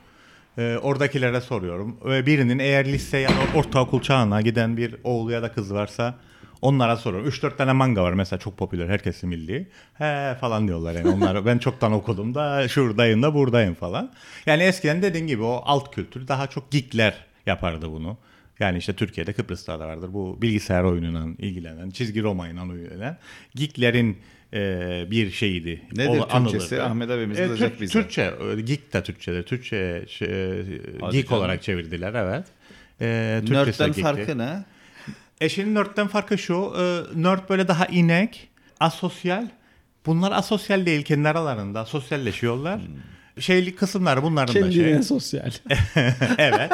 E, 0.57 0.77
oradakilere 0.81 1.41
soruyorum. 1.41 1.97
Ve 2.05 2.25
birinin 2.25 2.59
eğer 2.59 2.85
lise 2.85 3.17
ya 3.17 3.29
da 3.29 3.57
ortaokul 3.59 4.01
çağına 4.01 4.41
giden 4.41 4.77
bir 4.77 4.95
oğlu 5.03 5.31
ya 5.31 5.41
da 5.41 5.51
kız 5.51 5.73
varsa 5.73 6.15
onlara 6.61 6.97
soruyorum. 6.97 7.29
3-4 7.29 7.57
tane 7.57 7.73
manga 7.73 8.03
var 8.03 8.13
mesela 8.13 8.39
çok 8.39 8.57
popüler 8.57 8.89
herkesin 8.89 9.31
bildiği. 9.31 9.67
He 9.93 10.35
falan 10.41 10.67
diyorlar 10.67 10.93
yani 10.93 11.09
onları 11.09 11.45
ben 11.45 11.57
çoktan 11.57 11.91
okudum 11.91 12.35
da 12.35 12.67
şuradayım 12.67 13.23
da 13.23 13.33
buradayım 13.33 13.73
falan. 13.73 14.11
Yani 14.45 14.63
eskiden 14.63 15.01
dediğin 15.01 15.27
gibi 15.27 15.43
o 15.43 15.61
alt 15.65 15.95
kültür 15.95 16.27
daha 16.27 16.47
çok 16.47 16.71
geekler 16.71 17.25
yapardı 17.45 17.91
bunu. 17.91 18.17
Yani 18.59 18.77
işte 18.77 18.93
Türkiye'de 18.93 19.33
Kıbrıs'ta 19.33 19.79
da 19.79 19.87
vardır. 19.87 20.13
Bu 20.13 20.41
bilgisayar 20.41 20.83
oyunuyla 20.83 21.25
ilgilenen, 21.37 21.89
çizgi 21.89 22.23
romanla 22.23 22.73
ilgilenen 22.75 23.17
geeklerin 23.55 24.17
e, 24.53 25.07
bir 25.11 25.31
şeyiydi. 25.31 25.81
Nedir 25.95 26.09
O- 26.19 26.27
Türkçesi? 26.27 26.35
anılırdı. 26.81 26.83
Ahmet 26.83 27.09
abimiz 27.09 27.39
E, 27.39 27.55
Türk- 27.55 27.81
bize. 27.81 27.93
Türkçe, 27.93 28.33
geek 28.63 28.93
de 28.93 29.03
Türkçe'de. 29.03 29.43
Türkçe 29.45 30.05
şey, 30.07 30.27
e, 30.27 30.63
Hadi 31.01 31.11
geek 31.15 31.27
canım. 31.29 31.39
olarak 31.41 31.63
çevirdiler 31.63 32.13
evet. 32.13 32.45
E, 33.01 33.05
Nerd'den 33.49 33.91
farkı 33.91 34.37
ne? 34.37 34.63
E 35.41 35.49
şimdi 35.49 35.73
nerd'den 35.73 36.07
farkı 36.07 36.37
şu. 36.37 36.73
E, 36.79 36.81
nerd 37.23 37.49
böyle 37.49 37.67
daha 37.67 37.85
inek, 37.85 38.49
asosyal. 38.79 39.47
Bunlar 40.05 40.31
asosyal 40.31 40.85
değil 40.85 41.03
kendi 41.03 41.27
aralarında. 41.29 41.85
Sosyalleşiyorlar. 41.85 42.81
Şeyli 43.39 43.75
kısımları 43.75 44.23
bunların 44.23 44.55
da 44.55 44.71
şey. 44.71 44.81
Kendine 44.83 45.03
sosyal. 45.03 45.51
evet. 46.37 46.71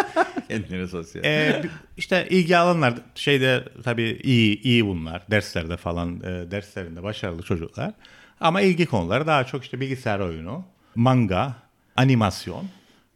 Kendini 0.47 0.87
sosyal. 0.87 1.23
Ee, 1.23 1.63
işte 1.97 2.27
ilgi 2.29 2.57
alanlar 2.57 2.93
şeyde 3.15 3.63
tabii 3.83 4.19
iyi 4.23 4.61
iyi 4.61 4.85
bunlar 4.85 5.23
derslerde 5.31 5.77
falan 5.77 6.19
e, 6.19 6.51
derslerinde 6.51 7.03
başarılı 7.03 7.43
çocuklar 7.43 7.93
ama 8.39 8.61
ilgi 8.61 8.85
konuları 8.85 9.27
daha 9.27 9.43
çok 9.43 9.63
işte 9.63 9.79
bilgisayar 9.79 10.19
oyunu, 10.19 10.63
manga, 10.95 11.55
animasyon 11.95 12.65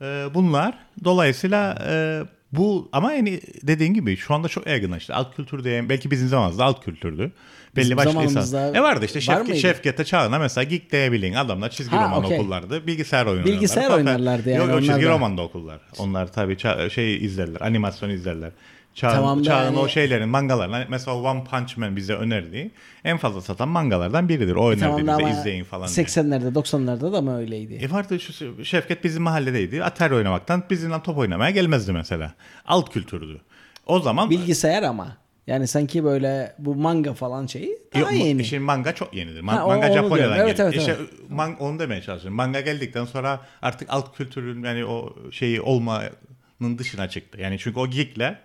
e, 0.02 0.28
bunlar 0.34 0.78
dolayısıyla 1.04 1.78
e, 1.90 2.24
bu 2.52 2.90
ama 2.92 3.14
yani 3.14 3.42
dediğin 3.64 3.94
gibi 3.94 4.18
şu 4.18 4.34
anda 4.34 4.48
çok 4.48 4.68
yaygınlaştı. 4.68 5.16
Alt 5.16 5.36
kültür 5.36 5.64
diye 5.64 5.90
belki 5.90 6.12
bizim 6.12 6.28
zamanımızda 6.28 6.66
alt 6.66 6.86
kültürdü. 6.86 7.32
Belli 7.76 7.98
başlı 7.98 8.24
insan. 8.24 8.74
E 8.76 8.82
vardı 8.82 9.06
işte 9.06 9.18
var 9.20 9.22
Şevket, 9.24 9.48
mıydı? 9.48 9.60
Şevket'e 9.60 10.06
çağına 10.06 10.40
mesela 10.40 10.64
Geek 10.64 10.92
diyebilin 10.92 11.34
adamlar 11.34 11.70
çizgi 11.70 11.96
Ha, 11.96 12.04
roman 12.06 12.24
okey. 12.26 12.40
okullardı. 12.40 12.88
Bilgisayar 12.88 13.26
oyunu 13.26 13.46
Bilgisayar 13.46 13.82
oynarlardı. 13.92 14.10
oynarlardı 14.20 14.50
yani 14.50 14.60
Yok, 14.60 14.70
yok, 14.70 14.80
çizgi 14.84 15.06
da. 15.06 15.10
roman 15.10 15.38
da 15.38 15.42
okullar. 15.42 15.80
Onlar 15.98 16.32
tabii 16.32 16.54
ça- 16.54 16.90
şey 16.90 17.26
izlerler, 17.26 17.62
animasyon 17.62 18.10
izlerler. 18.10 18.52
Çağın, 18.96 19.16
Tamam 19.16 19.44
çağın 19.44 19.64
yani- 19.66 19.78
o 19.78 19.88
şeylerin 19.88 20.30
mangalarına 20.30 20.86
mesela 20.90 21.18
One 21.18 21.44
Punch 21.44 21.78
Man 21.78 21.96
bize 21.96 22.14
önerdiği 22.14 22.72
en 23.04 23.18
fazla 23.18 23.42
satan 23.42 23.68
mangalardan 23.70 24.30
biridir. 24.30 24.56
O 24.56 24.70
önerdi 24.70 24.80
Tamam 24.82 25.08
da 25.08 25.20
bize 25.20 25.30
izleyin 25.40 25.64
falan 25.64 25.88
diye. 25.88 25.94
80'lerde 26.06 26.54
90'larda 26.56 27.14
da 27.14 27.22
mı 27.22 27.38
öyleydi? 27.38 27.74
E 27.74 27.92
vardı 27.92 28.20
şu 28.20 28.66
Şevket 28.66 29.04
bizim 29.04 29.24
mahalledeydi. 29.24 29.84
Atari 29.84 30.16
oynamaktan 30.16 30.64
bizimle 30.70 31.02
top 31.04 31.18
oynamaya 31.18 31.52
gelmezdi 31.52 31.92
mesela. 31.92 32.34
Alt 32.68 32.94
kültürdü. 32.94 33.42
O 33.86 34.00
zaman 34.00 34.30
Bilgisayar 34.30 34.84
ama. 34.84 35.18
Yani 35.50 35.68
sanki 35.68 36.04
böyle 36.04 36.56
bu 36.60 36.76
manga 36.76 37.14
falan 37.14 37.46
şeyi 37.46 37.78
daha 37.94 38.02
Yok, 38.02 38.26
yeni. 38.26 38.46
Şimdi 38.46 38.64
manga 38.64 38.96
çok 38.96 39.14
yenidir. 39.14 39.42
Man- 39.42 39.56
Ha, 39.56 39.66
o- 39.66 39.68
manga 39.68 39.88
onu 39.88 39.94
Japonya'dan 39.94 40.18
diyorum. 40.34 40.48
Evet, 40.48 40.58
geldi. 40.58 40.62
evet, 40.74 40.80
İşte 40.80 40.96
evet. 41.00 41.30
man- 41.30 41.60
onu 41.60 41.80
demeye 41.80 42.02
çalışıyorum. 42.02 42.36
Manga 42.38 42.62
geldikten 42.62 43.06
sonra 43.06 43.42
artık 43.62 43.90
alt 43.92 44.18
kültürün 44.18 44.64
yani 44.64 44.86
o 44.86 45.16
şeyi 45.32 45.62
olmanın 45.62 46.78
dışına 46.78 47.10
çıktı. 47.10 47.42
Yani 47.42 47.60
çünkü 47.60 47.80
o 47.80 47.88
geekler 47.90 48.40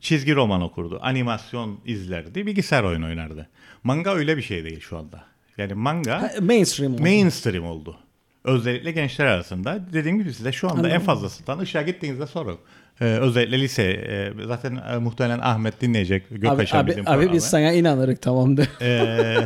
çizgi 0.00 0.34
roman 0.34 0.60
okurdu. 0.62 0.98
Animasyon 1.02 1.80
izlerdi. 1.86 2.46
Bilgisayar 2.46 2.82
oyunu 2.82 3.06
oynardı. 3.06 3.48
Manga 3.84 4.14
öyle 4.14 4.36
bir 4.36 4.42
şey 4.42 4.64
değil 4.64 4.80
şu 4.80 4.98
anda. 4.98 5.24
Yani 5.58 5.74
manga 5.74 6.22
Ha, 6.22 6.30
mainstream 6.40 6.94
oldu. 6.94 7.02
mainstream 7.02 7.64
oldu. 7.64 7.96
Özellikle 8.44 8.92
gençler 8.92 9.26
arasında. 9.26 9.80
Dediğim 9.92 10.18
gibi 10.18 10.34
size 10.34 10.52
şu 10.52 10.70
anda 10.70 10.88
en 10.88 11.00
fazla 11.00 11.30
satan 11.30 11.58
ışığa 11.58 11.82
gittiğinizde 11.82 12.26
sorun. 12.26 12.58
Ee, 13.00 13.04
özellikle 13.04 13.60
lise. 13.60 13.82
e, 13.82 14.32
zaten 14.46 14.76
e, 14.76 14.98
muhtemelen 14.98 15.38
Ahmet 15.38 15.80
dinleyecek. 15.80 16.32
Abi, 16.32 16.40
Göktaşan 16.40 16.78
abi, 16.78 16.90
bizim 16.90 17.02
abi 17.02 17.14
programı. 17.14 17.32
biz 17.32 17.44
sana 17.44 17.72
inanırık 17.72 18.22
tamamdır. 18.22 18.68
Ee, 18.82 19.36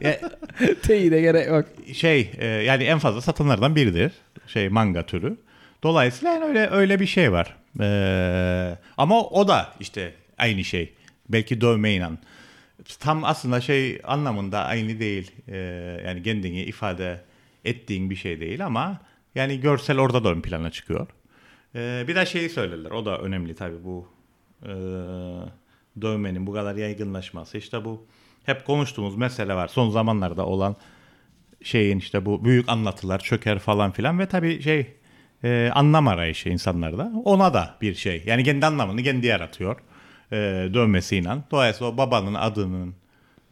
ya, 0.00 0.20
Teyide 0.82 1.20
gerek 1.20 1.46
yok. 1.48 1.64
şey 1.94 2.30
e, 2.38 2.46
yani 2.46 2.84
en 2.84 2.98
fazla 2.98 3.20
satanlardan 3.20 3.76
biridir. 3.76 4.12
Şey 4.46 4.68
manga 4.68 5.06
türü. 5.06 5.36
Dolayısıyla 5.82 6.34
yani 6.34 6.44
öyle 6.44 6.68
öyle 6.70 7.00
bir 7.00 7.06
şey 7.06 7.32
var. 7.32 7.56
Ee, 7.80 8.76
ama 8.96 9.22
o 9.22 9.48
da 9.48 9.72
işte 9.80 10.14
aynı 10.38 10.64
şey. 10.64 10.94
Belki 11.28 11.60
dövmeyle. 11.60 12.08
Tam 13.00 13.24
aslında 13.24 13.60
şey 13.60 14.00
anlamında 14.04 14.64
aynı 14.64 15.00
değil. 15.00 15.30
Ee, 15.48 15.56
yani 16.06 16.22
kendini 16.22 16.62
ifade 16.62 17.20
ettiğin 17.64 18.10
bir 18.10 18.16
şey 18.16 18.40
değil 18.40 18.66
ama 18.66 18.98
yani 19.34 19.60
görsel 19.60 19.98
orada 19.98 20.24
da 20.24 20.30
ön 20.32 20.40
plana 20.40 20.70
çıkıyor. 20.70 21.06
Ee, 21.76 22.04
bir 22.08 22.14
de 22.14 22.26
şeyi 22.26 22.50
söylerler. 22.50 22.90
O 22.90 23.04
da 23.04 23.18
önemli 23.18 23.54
tabii 23.54 23.84
bu 23.84 24.08
e, 24.62 24.72
dövmenin 26.00 26.46
bu 26.46 26.52
kadar 26.52 26.76
yaygınlaşması. 26.76 27.58
İşte 27.58 27.84
bu 27.84 28.06
hep 28.44 28.66
konuştuğumuz 28.66 29.16
mesele 29.16 29.54
var. 29.54 29.68
Son 29.68 29.90
zamanlarda 29.90 30.46
olan 30.46 30.76
şeyin 31.62 31.98
işte 31.98 32.26
bu 32.26 32.44
büyük 32.44 32.68
anlatılar 32.68 33.18
çöker 33.18 33.58
falan 33.58 33.90
filan 33.90 34.18
ve 34.18 34.26
tabii 34.26 34.62
şey 34.62 34.86
e, 35.44 35.70
anlam 35.74 36.08
arayışı 36.08 36.48
insanlarda. 36.48 37.12
Ona 37.24 37.54
da 37.54 37.74
bir 37.80 37.94
şey. 37.94 38.22
Yani 38.26 38.44
kendi 38.44 38.66
anlamını 38.66 39.02
kendi 39.02 39.26
yaratıyor. 39.26 39.76
E, 40.32 40.36
dövmesiyle. 40.74 41.30
Dolayısıyla 41.50 41.92
o 41.92 41.96
babanın 41.96 42.34
adının 42.34 42.94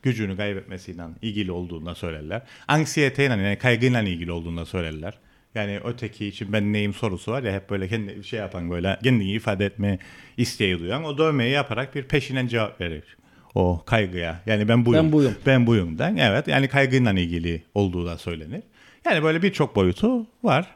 gücünü 0.02 0.37
kaybetmesiyle 0.37 1.02
ilgili 1.22 1.52
olduğunu 1.52 1.94
söylerler. 1.94 2.42
Anksiyeteyle 2.68 3.32
yani 3.32 3.58
kaygıyla 3.58 4.02
ilgili 4.02 4.32
olduğunu 4.32 4.66
söylerler. 4.66 5.14
Yani 5.54 5.80
öteki 5.84 6.26
için 6.26 6.52
ben 6.52 6.72
neyim 6.72 6.94
sorusu 6.94 7.32
var 7.32 7.42
ya 7.42 7.52
hep 7.52 7.70
böyle 7.70 7.88
kendi 7.88 8.24
şey 8.24 8.38
yapan 8.38 8.70
böyle 8.70 8.98
kendini 9.02 9.32
ifade 9.32 9.66
etme 9.66 9.98
isteği 10.36 10.78
duyan 10.78 11.04
o 11.04 11.18
dövmeyi 11.18 11.52
yaparak 11.52 11.94
bir 11.94 12.02
peşinen 12.02 12.46
cevap 12.46 12.80
verir. 12.80 13.16
O 13.54 13.82
kaygıya. 13.86 14.40
Yani 14.46 14.68
ben 14.68 14.86
buyum. 14.86 15.04
Ben 15.04 15.12
buyum. 15.12 15.34
Ben 15.46 15.66
buyum 15.66 15.98
den. 15.98 16.16
Evet 16.16 16.48
yani 16.48 16.68
kaygıyla 16.68 17.12
ilgili 17.12 17.62
olduğu 17.74 18.06
da 18.06 18.18
söylenir. 18.18 18.62
Yani 19.06 19.22
böyle 19.22 19.42
birçok 19.42 19.76
boyutu 19.76 20.26
var. 20.42 20.66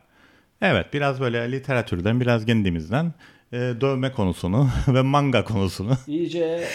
Evet 0.63 0.87
biraz 0.93 1.21
böyle 1.21 1.53
literatürden 1.53 2.21
biraz 2.21 2.47
kendimizden 2.47 3.13
e, 3.53 3.57
dövme 3.57 4.13
konusunu 4.13 4.69
ve 4.89 5.03
manga 5.03 5.45
konusunu. 5.45 5.97
İyice 6.07 6.69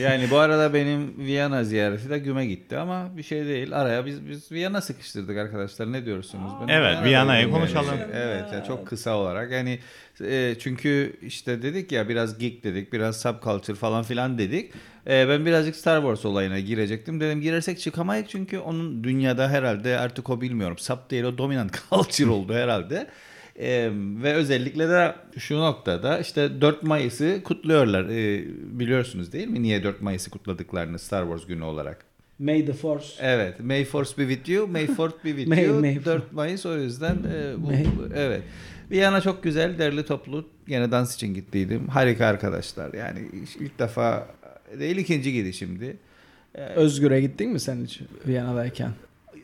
yani 0.00 0.30
bu 0.30 0.38
arada 0.38 0.74
benim 0.74 1.18
Viyana 1.18 1.64
ziyareti 1.64 2.10
de 2.10 2.18
güme 2.18 2.46
gitti 2.46 2.78
ama 2.78 3.16
bir 3.16 3.22
şey 3.22 3.46
değil. 3.46 3.76
Araya 3.80 4.06
biz 4.06 4.28
biz 4.28 4.52
Viyana 4.52 4.80
sıkıştırdık 4.80 5.38
arkadaşlar. 5.38 5.92
Ne 5.92 6.04
diyorsunuz? 6.04 6.52
Ben 6.60 6.68
Evet, 6.68 7.04
Viyana'yı 7.04 7.42
yani. 7.42 7.52
konuşalım. 7.52 7.94
Evet 8.14 8.52
ya 8.52 8.64
çok 8.64 8.86
kısa 8.86 9.16
olarak. 9.16 9.52
Yani 9.52 9.78
e, 10.24 10.54
çünkü 10.58 11.16
işte 11.22 11.62
dedik 11.62 11.92
ya 11.92 12.08
biraz 12.08 12.38
geek 12.38 12.64
dedik, 12.64 12.92
biraz 12.92 13.20
subculture 13.20 13.76
falan 13.76 14.02
filan 14.02 14.38
dedik. 14.38 14.72
E, 15.06 15.28
ben 15.28 15.46
birazcık 15.46 15.76
Star 15.76 16.00
Wars 16.00 16.24
olayına 16.24 16.58
girecektim. 16.60 17.20
Dedim 17.20 17.40
girersek 17.40 17.80
çıkamayız 17.80 18.26
çünkü 18.28 18.58
onun 18.58 19.04
dünyada 19.04 19.48
herhalde 19.48 19.98
artık 19.98 20.30
o 20.30 20.40
bilmiyorum. 20.40 20.78
Sub 20.78 21.10
değil 21.10 21.24
o 21.24 21.38
dominant 21.38 21.78
culture 21.90 22.30
oldu 22.30 22.54
herhalde. 22.54 23.06
Ee, 23.62 23.90
ve 23.94 24.32
özellikle 24.34 24.88
de 24.88 25.14
şu 25.38 25.58
noktada 25.60 26.18
işte 26.18 26.60
4 26.60 26.82
Mayıs'ı 26.82 27.40
kutluyorlar. 27.44 28.04
Ee, 28.04 28.44
biliyorsunuz 28.80 29.32
değil 29.32 29.48
mi 29.48 29.62
niye 29.62 29.84
4 29.84 30.02
Mayıs'ı 30.02 30.30
kutladıklarını 30.30 30.98
Star 30.98 31.22
Wars 31.24 31.46
günü 31.46 31.62
olarak? 31.64 32.04
May 32.38 32.64
the 32.66 32.72
Force. 32.72 33.06
Evet. 33.20 33.60
May 33.60 33.84
Force 33.84 34.18
be 34.18 34.28
with 34.34 34.48
you, 34.48 34.66
May 34.66 34.86
Fourth 34.86 35.24
be 35.24 35.28
with 35.28 35.48
May- 35.52 35.64
you. 35.64 35.80
May- 35.80 36.04
4 36.04 36.32
Mayıs 36.32 36.66
o 36.66 36.76
yüzden 36.78 37.14
e, 37.14 37.62
bu, 37.62 37.66
May- 37.70 37.86
evet. 38.14 38.42
Viyana 38.90 39.20
çok 39.20 39.42
güzel, 39.42 39.78
derli 39.78 40.04
toplu. 40.06 40.48
Yine 40.68 40.90
dans 40.90 41.14
için 41.14 41.34
gittiydim. 41.34 41.88
Harika 41.88 42.26
arkadaşlar. 42.26 42.94
Yani 42.94 43.18
ilk 43.60 43.78
defa 43.78 44.26
değil 44.78 44.96
ikinci 44.96 45.32
gidişimdi. 45.32 45.96
Özgür'e 46.76 47.20
gittin 47.20 47.50
mi 47.50 47.60
sen 47.60 47.84
hiç 47.84 48.00
Viyana'dayken? 48.26 48.90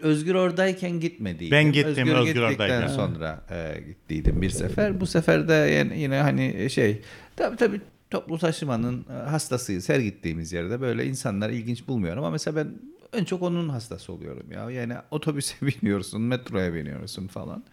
Özgür 0.01 0.35
oradayken 0.35 1.01
gitmediydim. 1.01 1.51
Ben 1.51 1.73
gittim, 1.73 2.09
Özgür 2.09 2.25
gittikten 2.25 2.51
oradayken. 2.51 2.87
sonra 2.87 3.45
e, 3.51 3.81
gittiydim 3.87 4.43
bir 4.43 4.51
sefer. 4.51 5.01
Bu 5.01 5.07
sefer 5.07 5.49
de 5.49 5.53
yani 5.53 6.01
yine 6.01 6.17
hani 6.17 6.71
şey 6.71 7.03
tabii 7.37 7.57
tabii 7.57 7.81
toplu 8.11 8.39
taşımanın 8.39 9.07
e, 9.11 9.13
hastasıyız 9.13 9.89
her 9.89 10.01
gittiğimiz 10.01 10.53
yerde. 10.53 10.81
Böyle 10.81 11.07
insanlar 11.07 11.51
ilginç 11.51 11.89
bulmuyorum 11.89 12.25
ama 12.25 12.31
mesela 12.31 12.57
ben 12.57 12.69
en 13.19 13.25
çok 13.25 13.43
onun 13.43 13.69
hastası 13.69 14.13
oluyorum 14.13 14.53
ya. 14.53 14.71
Yani 14.71 14.95
otobüse 15.11 15.55
biniyorsun, 15.67 16.23
metroya 16.23 16.75
biniyorsun 16.75 17.27
falan. 17.27 17.65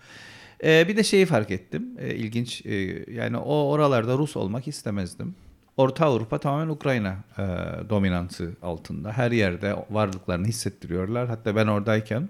E, 0.63 0.87
bir 0.87 0.97
de 0.97 1.03
şeyi 1.03 1.25
fark 1.25 1.51
ettim. 1.51 1.87
E, 1.99 2.15
ilginç 2.15 2.65
e, 2.65 3.05
yani 3.11 3.37
o 3.37 3.69
oralarda 3.69 4.17
Rus 4.17 4.37
olmak 4.37 4.67
istemezdim. 4.67 5.35
Orta 5.77 6.05
Avrupa 6.05 6.37
tamamen 6.37 6.67
Ukrayna 6.69 7.15
e, 7.37 7.41
dominansı 7.89 8.51
altında. 8.61 9.11
Her 9.11 9.31
yerde 9.31 9.75
varlıklarını 9.89 10.47
hissettiriyorlar. 10.47 11.27
Hatta 11.27 11.55
ben 11.55 11.67
oradayken 11.67 12.29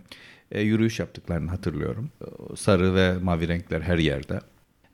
e, 0.51 0.61
yürüyüş 0.61 0.99
yaptıklarını 0.99 1.49
hatırlıyorum. 1.49 2.09
O 2.49 2.55
Sarı 2.55 2.95
ve 2.95 3.13
mavi 3.17 3.47
renkler 3.47 3.81
her 3.81 3.97
yerde. 3.97 4.39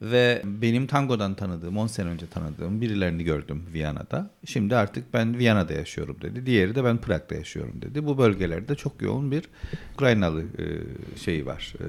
Ve 0.01 0.41
benim 0.45 0.87
tangodan 0.87 1.33
tanıdığım, 1.35 1.77
10 1.77 1.87
sene 1.87 2.09
önce 2.09 2.27
tanıdığım 2.27 2.81
birilerini 2.81 3.23
gördüm 3.23 3.63
Viyana'da. 3.73 4.29
Şimdi 4.45 4.75
artık 4.75 5.13
ben 5.13 5.37
Viyana'da 5.37 5.73
yaşıyorum 5.73 6.17
dedi. 6.21 6.45
Diğeri 6.45 6.75
de 6.75 6.83
ben 6.83 6.97
Prag'da 6.97 7.35
yaşıyorum 7.35 7.81
dedi. 7.81 8.05
Bu 8.05 8.17
bölgelerde 8.17 8.75
çok 8.75 9.01
yoğun 9.01 9.31
bir 9.31 9.43
Ukraynalı 9.93 10.41
e, 10.41 10.65
şeyi 11.17 11.45
var. 11.45 11.73
E, 11.79 11.83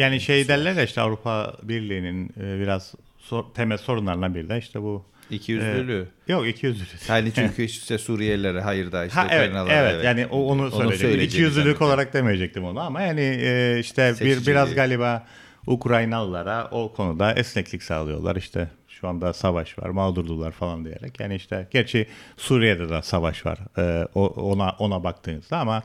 Yani 0.00 0.20
şey 0.20 0.48
derler 0.48 0.72
ya 0.74 0.82
işte 0.82 1.00
Avrupa 1.00 1.56
Birliği'nin 1.62 2.30
e, 2.40 2.60
biraz 2.60 2.94
sor- 3.18 3.44
temel 3.54 3.78
sorunlarından 3.78 4.34
biri 4.34 4.48
de 4.48 4.58
işte 4.58 4.82
bu. 4.82 5.04
İkiyüzlülüğü. 5.30 6.08
E, 6.28 6.32
yok 6.32 6.46
iki 6.48 6.66
yüzlülük. 6.66 7.08
Yani 7.08 7.32
çünkü 7.34 7.62
işte 7.62 7.98
Suriyelilere 7.98 8.60
hayır 8.60 8.92
da 8.92 9.04
işte 9.04 9.20
Ha 9.20 9.26
evet, 9.30 9.48
Ukraynalılara 9.48 9.90
evet 9.92 10.04
yani 10.04 10.26
o, 10.26 10.38
onu 10.46 10.58
söyleyecektim. 10.70 10.98
söyleyeceğini 10.98 11.24
İki 11.26 11.36
yüzlülük 11.40 11.64
zannettim. 11.64 11.86
olarak 11.86 12.12
demeyecektim 12.14 12.64
onu 12.64 12.80
ama 12.80 13.00
yani 13.02 13.20
e, 13.20 13.76
işte 13.80 14.08
bir 14.10 14.14
Seçiciliği. 14.16 14.46
biraz 14.46 14.74
galiba 14.74 15.26
Ukraynalılara 15.66 16.68
o 16.70 16.92
konuda 16.92 17.32
esneklik 17.34 17.82
sağlıyorlar. 17.82 18.36
İşte 18.36 18.68
şu 18.88 19.08
anda 19.08 19.32
savaş 19.32 19.78
var, 19.78 19.88
mağdurdular 19.88 20.52
falan 20.52 20.84
diyerek. 20.84 21.20
Yani 21.20 21.34
işte 21.34 21.68
gerçi 21.70 22.06
Suriye'de 22.36 22.88
de 22.88 23.02
savaş 23.02 23.46
var. 23.46 23.58
e, 23.78 24.04
ona 24.14 24.70
ona 24.78 25.04
baktığınızda 25.04 25.58
ama 25.58 25.82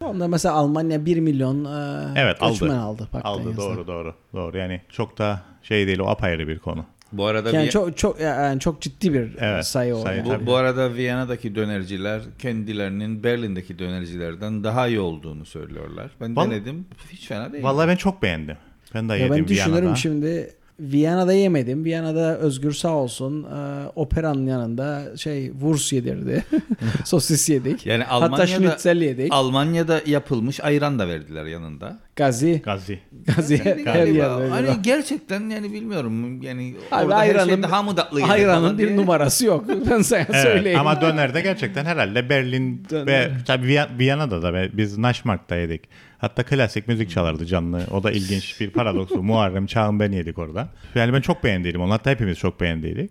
Onda 0.00 0.28
mesela 0.28 0.54
Almanya 0.54 1.06
1 1.06 1.20
milyon 1.20 1.64
e, 1.64 2.04
evet 2.20 2.42
aldı. 2.42 2.52
göçmen 2.52 2.68
aldı. 2.78 3.08
Aldı 3.24 3.56
doğru 3.56 3.86
doğru. 3.86 4.14
Doğru. 4.34 4.58
Yani 4.58 4.80
çok 4.88 5.18
da 5.18 5.42
şey 5.62 5.86
değil 5.86 5.98
o 5.98 6.06
apayrı 6.06 6.48
bir 6.48 6.58
konu. 6.58 6.84
Bu 7.18 7.26
arada 7.26 7.50
Yani 7.50 7.66
Vi- 7.66 7.70
çok 7.70 7.96
çok 7.96 8.20
yani 8.20 8.60
çok 8.60 8.80
ciddi 8.80 9.12
bir 9.14 9.30
Evet, 9.38 9.66
sayı 9.66 9.94
o. 9.96 10.02
sayı 10.02 10.24
yani. 10.26 10.40
bu, 10.42 10.46
bu 10.46 10.54
arada 10.56 10.94
Viyana'daki 10.94 11.54
dönerciler 11.54 12.22
kendilerinin 12.38 13.24
Berlin'deki 13.24 13.78
dönercilerden 13.78 14.64
daha 14.64 14.88
iyi 14.88 15.00
olduğunu 15.00 15.44
söylüyorlar. 15.44 16.10
Ben 16.20 16.36
Vallahi- 16.36 16.50
denedim. 16.50 16.86
Hiç 17.12 17.26
fena 17.28 17.52
değil. 17.52 17.64
Vallahi 17.64 17.88
ben 17.88 17.96
çok 17.96 18.22
beğendim. 18.22 18.56
Ben 18.94 19.08
de 19.08 19.12
Ya 19.12 19.18
yedim 19.18 19.36
ben 19.36 19.48
düşünürüm 19.48 19.74
Viyana'da. 19.80 19.96
şimdi 19.96 20.50
Viyana'da 20.80 21.32
yemedim. 21.32 21.84
Viyana'da 21.84 22.38
Özgür 22.38 22.72
sağ 22.72 22.92
olsun 22.92 23.42
e, 23.44 23.88
operanın 23.96 24.46
yanında 24.46 25.16
şey 25.16 25.50
Wurst 25.52 25.92
yedirdi. 25.92 26.44
Sosis 27.04 27.48
yedik. 27.48 27.86
Yani 27.86 28.04
Hatta 28.04 28.24
Almanya'da 28.24 28.46
schnitzel 28.46 29.00
yedik. 29.02 29.28
Almanya'da 29.32 30.00
yapılmış 30.06 30.60
ayran 30.60 30.98
da 30.98 31.08
verdiler 31.08 31.44
yanında. 31.46 31.98
Gazi. 32.16 32.62
Gazi. 32.64 32.98
Gazi 33.36 33.64
her 33.64 33.76
Galiba. 33.76 34.18
yerde. 34.18 34.48
Hani 34.48 34.82
gerçekten 34.82 35.50
yani 35.50 35.72
bilmiyorum 35.72 36.42
yani 36.42 36.74
Abi 36.92 37.04
orada 37.04 37.18
her 37.18 37.28
ayranın- 37.34 37.48
şey 37.48 37.62
daha 37.62 37.82
mı 37.82 37.94
Ayranın 38.28 38.78
bir 38.78 38.86
diye. 38.88 38.96
numarası 38.96 39.46
yok. 39.46 39.64
Ben 39.90 40.02
sana 40.02 40.20
Evet, 40.20 40.36
söyleyeyim. 40.42 40.78
ama 40.80 41.00
dönerde 41.00 41.40
gerçekten 41.40 41.84
herhalde 41.84 42.28
Berlin 42.28 42.86
Döner. 42.90 43.06
ve 43.06 43.30
tabii 43.46 43.66
Viy- 43.66 43.98
Viyana'da 43.98 44.42
da 44.42 44.76
biz 44.78 44.98
Naşmark'ta 44.98 45.56
yedik. 45.56 45.82
Hatta 46.18 46.42
klasik 46.42 46.88
müzik 46.88 47.10
çalardı 47.10 47.46
canlı. 47.46 47.80
O 47.90 48.02
da 48.02 48.10
ilginç 48.10 48.60
bir 48.60 48.70
paradoksu. 48.70 49.16
Muharrem 49.22 49.66
Çağın 49.66 50.00
ben 50.00 50.12
yedik 50.12 50.38
orada. 50.38 50.68
Yani 50.94 51.12
ben 51.12 51.20
çok 51.20 51.44
beğendiydim 51.44 51.80
onu. 51.80 51.92
Hatta 51.92 52.10
hepimiz 52.10 52.38
çok 52.38 52.60
beğendiydik. 52.60 53.10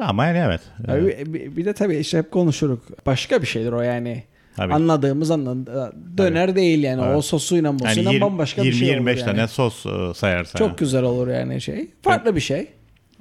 Ama 0.00 0.26
yani 0.26 0.38
evet. 0.38 0.60
Abi, 0.88 1.34
bir, 1.34 1.56
bir 1.56 1.64
de 1.64 1.72
tabii 1.72 1.96
işte 1.96 2.18
hep 2.18 2.30
konuşuruk. 2.30 3.06
Başka 3.06 3.42
bir 3.42 3.46
şeydir 3.46 3.72
o 3.72 3.80
yani. 3.82 4.24
Tabii. 4.56 4.74
Anladığımız 4.74 5.30
anladı. 5.30 5.92
Döner 6.18 6.56
değil 6.56 6.82
yani. 6.82 7.02
Evet. 7.04 7.16
O 7.16 7.22
sosuyla 7.22 7.68
yani 7.68 7.82
mosuyla 7.82 8.12
20, 8.12 8.20
bambaşka 8.20 8.62
bir 8.62 8.72
şey 8.72 8.90
olur 8.98 9.06
20-25 9.06 9.10
yani. 9.10 9.24
tane 9.24 9.48
sos 9.48 9.86
e, 9.86 10.14
sayarsan. 10.14 10.58
Çok 10.58 10.78
güzel 10.78 11.02
olur 11.02 11.28
yani 11.28 11.60
şey. 11.60 11.90
Farklı 12.02 12.36
bir 12.36 12.40
şey. 12.40 12.68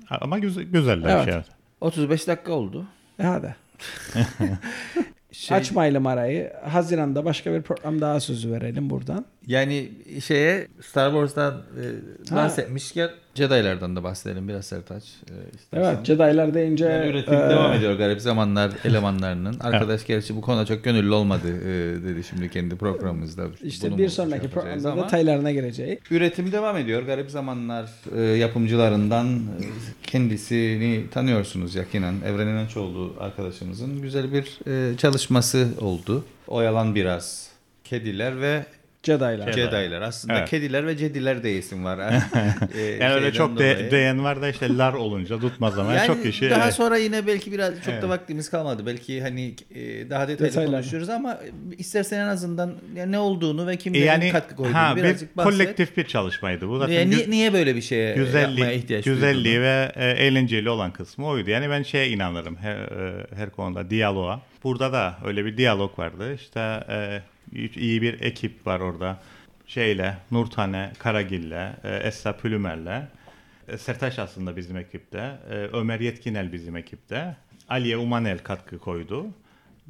Ama 0.10 0.40
güzel, 0.40 0.64
güzel 0.64 1.04
Evet. 1.04 1.20
bir 1.20 1.24
şey. 1.24 1.34
evet. 1.34 1.46
35 1.82 2.28
dakika 2.28 2.52
oldu. 2.54 2.86
E 3.20 3.24
hadi. 3.24 3.56
Şey, 5.32 5.58
Açmayalım 5.58 6.08
arayı. 6.08 6.54
Haziran'da 6.64 7.26
başka 7.26 7.54
bir 7.54 7.62
program 7.62 8.02
daha 8.02 8.20
sözü 8.20 8.52
verelim 8.52 8.90
buradan. 8.90 9.26
Yani 9.48 9.90
şeye 10.24 10.68
Star 10.82 11.12
Wars'tan 11.12 11.54
e, 11.54 11.84
Ha. 12.30 12.36
bahsetmişken 12.36 13.10
Jedi'lardan 13.36 13.96
da 13.96 14.04
bahsedelim 14.04 14.48
biraz 14.48 14.66
Sertaç. 14.66 15.04
E, 15.04 15.56
istersen. 15.56 15.96
Evet 15.96 16.06
Jedi'lar 16.06 16.54
deyince 16.54 16.86
Yani 16.86 17.08
üretim 17.10 17.34
e, 17.34 17.50
devam 17.50 17.74
ediyor 17.74 17.94
garip 17.94 18.22
zamanlar 18.22 18.72
elemanlarının. 18.86 19.60
Arkadaş 19.60 20.06
gerçi 20.06 20.36
bu 20.36 20.42
konuda 20.42 20.66
çok 20.66 20.84
gönüllü 20.84 21.14
olmadı 21.14 21.48
e, 21.62 22.04
dedi 22.04 22.24
şimdi 22.24 22.50
kendi 22.50 22.76
programımızda. 22.76 23.44
işte 23.64 23.98
bir 23.98 24.10
sonraki 24.10 24.50
programda 24.50 24.92
ama 24.92 25.04
detaylarına 25.04 25.52
gireceğiz. 25.52 26.00
Üretim 26.12 26.52
devam 26.52 26.78
ediyor. 26.78 27.04
Garip 27.04 27.32
zamanlar 27.32 27.90
e, 28.18 28.22
yapımcılarından 28.22 29.28
e, 29.36 29.66
kendisini 30.04 31.04
tanıyorsunuz 31.12 31.76
yakinen. 31.76 32.16
Evren 32.26 32.48
İnançoğlu 32.48 33.14
arkadaşımızın 33.20 34.02
güzel 34.02 34.34
bir 34.34 34.60
e, 34.68 34.98
çalışması 34.98 35.68
oldu. 35.82 36.26
Oyalan 36.48 36.96
biraz. 36.96 37.50
Kediler 37.84 38.42
ve 38.42 38.66
Jedi'lar. 39.06 39.52
Jedi. 39.52 39.76
Jedi'lar. 39.76 40.02
Aslında 40.02 40.38
Evet. 40.40 40.50
kediler 40.50 40.88
ve 40.88 40.98
cediler 40.98 41.44
de 41.44 41.54
isim 41.58 41.86
var. 41.86 42.00
E, 42.78 42.82
Yani 42.82 43.14
öyle 43.14 43.34
çok 43.34 43.60
de, 43.60 43.76
dolayı. 43.76 43.92
değen 43.92 44.24
var 44.24 44.42
da 44.42 44.50
işte 44.50 44.78
lar 44.78 44.94
olunca 44.94 45.40
tutmaz 45.40 45.80
ama 45.80 45.94
Yani 45.94 46.08
çok 46.08 46.24
kişi. 46.24 46.50
daha 46.50 46.64
evet. 46.64 46.74
sonra 46.74 46.98
yine 46.98 47.28
belki 47.28 47.52
biraz 47.52 47.76
çok 47.84 47.94
Evet. 47.94 48.04
da 48.04 48.10
vaktimiz 48.10 48.50
kalmadı. 48.50 48.86
Belki 48.86 49.22
hani 49.22 49.56
e, 49.76 50.10
daha 50.10 50.28
detaylı 50.28 50.50
Detaylar. 50.52 50.72
konuşuruz 50.72 51.10
ama 51.10 51.38
istersen 51.78 52.20
en 52.20 52.28
azından 52.28 52.74
yani 52.96 53.12
ne 53.12 53.20
olduğunu 53.20 53.68
ve 53.68 53.76
kimlerin 53.78 54.06
yani 54.06 54.30
katkı 54.32 54.56
koyduğunu 54.56 54.76
ha, 54.76 54.94
bir 54.96 55.04
birazcık 55.04 55.38
bahset. 55.38 55.52
kolektif 55.54 55.98
bir 55.98 56.04
çalışmaydı. 56.04 56.70
Bu 56.70 56.78
zaten 56.80 57.10
Niye, 57.10 57.30
niye, 57.30 57.54
böyle 57.54 57.76
bir 57.76 57.82
şeye 57.82 58.08
yapmaya 58.08 58.26
güzelliği, 58.26 58.72
ihtiyaç 58.72 59.06
güzelliği 59.06 59.44
duyduğunu? 59.56 59.64
ve 59.64 59.92
e, 59.96 60.10
eğlenceli 60.12 60.70
olan 60.70 60.92
kısmı 60.94 61.28
oydu. 61.28 61.50
Yani 61.50 61.70
ben 61.70 61.84
şeye 61.84 62.10
inanırım 62.10 62.56
her, 62.56 62.76
e, 62.76 63.28
her 63.36 63.50
konuda 63.50 63.90
diyaloğa. 63.90 64.42
Burada 64.64 64.94
da 64.94 65.18
öyle 65.26 65.46
bir 65.46 65.58
diyalog 65.58 66.00
vardı. 66.00 66.34
İşte 66.34 66.60
e, 66.90 67.22
iyi 67.56 68.02
bir 68.02 68.22
ekip 68.22 68.68
var 68.68 68.80
orada. 68.80 69.20
Şeyle, 69.68 70.18
Nurtane 70.32 70.92
Karagil'le, 71.00 71.74
e, 71.84 71.96
Esra 72.04 72.38
Pülümer'le. 72.38 73.08
E, 73.68 73.78
Sertaş 73.78 74.20
aslında 74.20 74.58
bizim 74.58 74.78
ekipte. 74.78 75.40
E, 75.50 75.54
Ömer 75.54 76.00
Yetkinel 76.00 76.54
bizim 76.54 76.76
ekipte. 76.76 77.36
Aliye 77.70 77.98
Umanel 77.98 78.40
katkı 78.40 78.80
koydu. 78.80 79.28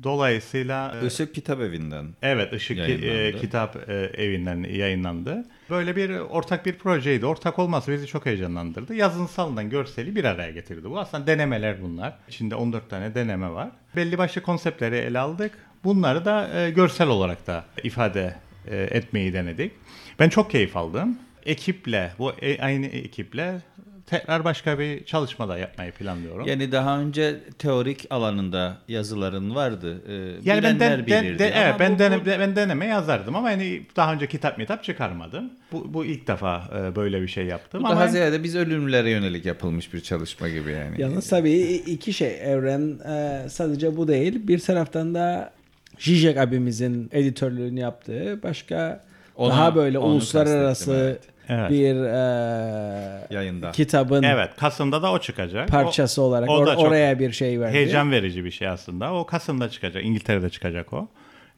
Dolayısıyla 0.04 0.96
Işık 1.08 1.36
Kitap 1.36 1.62
Evi'nden. 1.62 2.06
Evet, 2.22 2.54
Işık 2.54 2.80
e, 2.80 3.36
Kitap 3.42 3.90
e, 3.90 3.94
Evi'nden 3.94 4.64
yayınlandı. 4.64 5.46
Böyle 5.70 5.96
bir 5.96 6.10
ortak 6.10 6.66
bir 6.66 6.74
projeydi. 6.74 7.26
Ortak 7.26 7.60
olması 7.60 7.92
bizi 7.92 8.08
çok 8.08 8.26
heyecanlandırdı. 8.26 8.96
Yazınsaldan 8.96 9.70
görseli 9.70 10.16
bir 10.16 10.24
araya 10.24 10.52
getirdi. 10.52 10.90
Bu 10.90 11.00
aslında 11.00 11.28
denemeler 11.28 11.82
bunlar. 11.82 12.14
İçinde 12.30 12.56
14 12.56 12.90
tane 12.90 13.16
deneme 13.16 13.52
var. 13.52 13.70
Belli 13.96 14.18
başlı 14.18 14.42
konseptleri 14.42 14.96
ele 14.96 15.20
aldık. 15.20 15.52
Bunları 15.86 16.26
da 16.26 16.60
e, 16.60 16.70
görsel 16.72 17.08
olarak 17.08 17.48
da 17.48 17.66
ifade 17.84 18.36
e, 18.68 18.78
etmeyi 18.78 19.34
denedik. 19.34 19.72
Ben 20.20 20.30
çok 20.30 20.52
keyif 20.52 20.78
aldım. 20.78 21.18
Ekiple, 21.46 22.12
bu 22.20 22.32
e- 22.42 22.62
aynı 22.62 22.86
ekiple 22.86 23.62
tekrar 24.06 24.44
başka 24.44 24.80
bir 24.80 25.06
çalışma 25.06 25.50
da 25.50 25.58
yapmayı 25.58 25.92
planlıyorum. 25.92 26.48
Yani 26.48 26.72
daha 26.72 27.00
önce 27.00 27.36
teorik 27.60 28.06
alanında 28.10 28.78
yazıların 28.88 29.56
vardı. 29.56 30.02
Ee, 30.08 30.14
Yani 30.44 30.64
ben, 30.64 30.80
den, 30.80 30.80
den- 30.80 31.06
bilirdi. 31.06 31.40
de- 31.40 31.52
evet, 31.56 31.76
ben, 31.80 31.96
bu- 31.96 32.00
dene- 32.00 32.22
bu- 32.22 32.26
ben 32.26 32.56
deneme 32.56 32.86
yazardım 32.86 33.36
ama 33.36 33.52
yani 33.52 33.82
daha 33.96 34.14
önce 34.14 34.28
kitap 34.28 34.58
mitap 34.58 34.84
çıkarmadım. 34.84 35.50
Bu, 35.72 35.94
bu 35.94 36.06
ilk 36.06 36.28
defa 36.28 36.64
e, 36.78 36.96
böyle 36.96 37.22
bir 37.22 37.28
şey 37.28 37.46
yaptım. 37.46 37.84
bu 37.84 37.88
ama 37.88 37.96
daha 37.96 38.08
ziyade 38.08 38.44
biz 38.44 38.56
ölümlere 38.56 39.10
yönelik 39.10 39.46
yapılmış 39.46 39.94
bir 39.94 40.00
çalışma 40.02 40.50
gibi 40.50 40.72
yani. 40.72 41.02
Yalnız 41.02 41.30
tabii 41.30 41.60
iki 41.86 42.14
şey 42.14 42.38
evren 42.54 43.00
e, 43.00 43.50
sadece 43.50 43.98
bu 43.98 44.08
değil. 44.08 44.48
Bir 44.48 44.60
taraftan 44.60 45.16
da 45.16 45.52
Zizek 46.00 46.38
abimizin 46.38 47.10
editörlüğünü 47.12 47.80
yaptığı 47.80 48.40
başka 48.44 49.04
Ona- 49.36 49.50
daha 49.54 49.76
böyle 49.76 50.00
onu 50.00 50.12
uluslararası 50.14 50.94
evet. 50.94 51.22
Evet. 51.50 51.70
bir 51.72 51.96
e, 51.96 53.28
Yayında. 53.36 53.72
kitabın 53.72 54.24
Evet, 54.24 54.50
Kasım'da 54.58 55.02
da 55.04 55.12
o 55.12 55.20
çıkacak. 55.20 55.68
parçası 55.70 56.22
O- 56.22 56.26
olarak 56.26 56.50
o 56.50 56.54
or- 56.54 56.76
oraya 56.76 57.20
bir 57.20 57.32
şey 57.32 57.60
verdi. 57.60 57.74
Heyecan 57.74 58.12
verici 58.12 58.46
bir 58.46 58.52
şey 58.52 58.68
aslında. 58.68 59.14
O 59.14 59.26
Kasım'da 59.26 59.70
çıkacak. 59.70 60.06
İngiltere'de 60.06 60.50
çıkacak 60.50 60.94
o. 60.94 61.08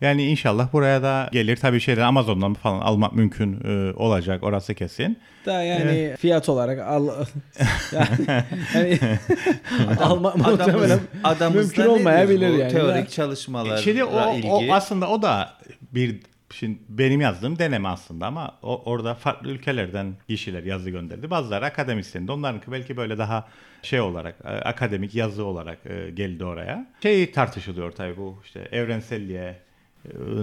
Yani 0.02 0.26
inşallah 0.26 0.74
buraya 0.74 1.04
da 1.04 1.30
gelir. 1.32 1.58
Tabii 1.58 1.80
şeyler 1.80 2.02
Amazon'dan 2.02 2.54
falan 2.54 2.80
almak 2.80 3.14
mümkün 3.14 3.60
e, 3.64 3.94
olacak. 3.94 4.44
Orası 4.44 4.74
kesin. 4.74 5.20
Da 5.46 5.64
yani 5.64 6.16
fiyat 6.20 6.50
olarak 6.50 6.80
al 6.80 7.08
yani, 7.92 8.42
yani 8.74 9.00
alma 10.00 10.34
muhtemelen 10.36 11.00
Adamız, 11.24 11.56
mümkün 11.56 11.86
olmayabilir 11.92 12.50
yani. 12.50 12.72
Teorik 12.72 13.10
çalışmalarla 13.10 13.78
Şimdi 13.78 14.04
o, 14.04 14.34
ilgi. 14.36 14.48
o 14.48 14.64
aslında 14.72 15.10
o 15.10 15.22
da 15.22 15.54
bir 15.82 16.20
şimdi 16.54 16.80
benim 16.90 17.22
yazdığım 17.22 17.60
deneme 17.60 17.90
aslında 17.90 18.26
ama 18.28 18.56
o, 18.64 18.84
orada 18.92 19.16
farklı 19.16 19.50
ülkelerden 19.50 20.14
kişiler 20.28 20.64
yazı 20.64 20.90
gönderdi. 20.90 21.30
Bazıları 21.30 21.66
akademisyendi. 21.66 22.32
Onlarınki 22.32 22.72
belki 22.72 22.98
böyle 22.98 23.18
daha 23.18 23.48
şey 23.82 24.02
olarak 24.02 24.36
e, 24.44 24.48
akademik 24.48 25.16
yazı 25.16 25.46
olarak 25.46 25.78
e, 25.86 26.10
geldi 26.10 26.46
oraya. 26.46 26.88
Şey 27.04 27.32
tartışılıyor 27.32 27.92
tabii 27.92 28.18
bu 28.18 28.42
işte 28.46 28.68
evrenselliğe 28.72 29.44
e, 29.44 29.67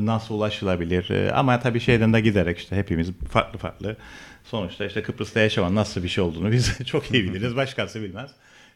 nasıl 0.00 0.34
ulaşılabilir 0.34 1.10
E, 1.10 1.32
ama 1.32 1.60
tabii 1.60 1.80
şeyden 1.80 2.12
de 2.12 2.20
giderek 2.20 2.58
işte 2.58 2.76
hepimiz 2.76 3.10
farklı 3.30 3.58
farklı 3.58 3.96
sonuçta 4.44 4.84
işte 4.84 5.02
Kıbrıs'ta 5.02 5.40
yaşamanın 5.40 5.74
nasıl 5.74 6.02
bir 6.02 6.08
şey 6.08 6.24
olduğunu 6.24 6.52
biz 6.52 6.78
çok 6.86 7.14
iyi 7.14 7.24
biliriz 7.24 7.56
başkası 7.56 8.02
bilmez. 8.02 8.30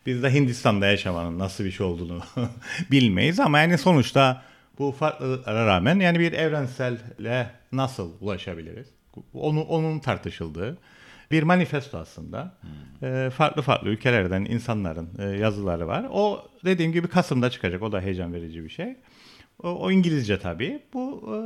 Biz 0.07 0.23
de 0.23 0.35
Hindistan'da 0.35 0.87
yaşamanın 0.87 1.39
nasıl 1.39 1.65
bir 1.65 1.71
şey 1.71 1.87
olduğunu 1.87 2.21
bilmeyiz 2.91 3.41
ama 3.41 3.59
yani 3.59 3.79
sonuçta 3.79 4.43
bu 4.79 4.93
farklılıklara 4.93 5.67
rağmen 5.67 6.01
yani 6.01 6.19
bir 6.19 6.33
evrenselle 6.33 7.51
nasıl 7.73 8.11
ulaşabiliriz? 8.21 8.87
Onu, 9.35 9.63
onun 9.63 9.99
tartışıldığı 9.99 10.79
bir 11.31 11.43
manifesto 11.43 11.99
aslında. 11.99 12.55
Ee, 13.03 13.31
farklı 13.37 13.63
farklı 13.63 13.89
ülkelerden 13.89 14.45
insanların 14.45 15.09
e, 15.19 15.25
yazıları 15.25 15.87
var. 15.87 16.07
O 16.13 16.49
dediğim 16.65 16.93
gibi 16.93 17.09
Kasım'da 17.09 17.51
çıkacak. 17.51 17.83
O 17.83 17.93
da 17.93 18.01
heyecan 18.01 18.33
verici 18.35 18.65
bir 18.65 18.69
şey. 18.69 18.97
O, 19.63 19.69
o 19.69 19.91
İngilizce 19.91 20.39
tabii. 20.39 20.83
Bu 20.93 21.23
e, 21.27 21.39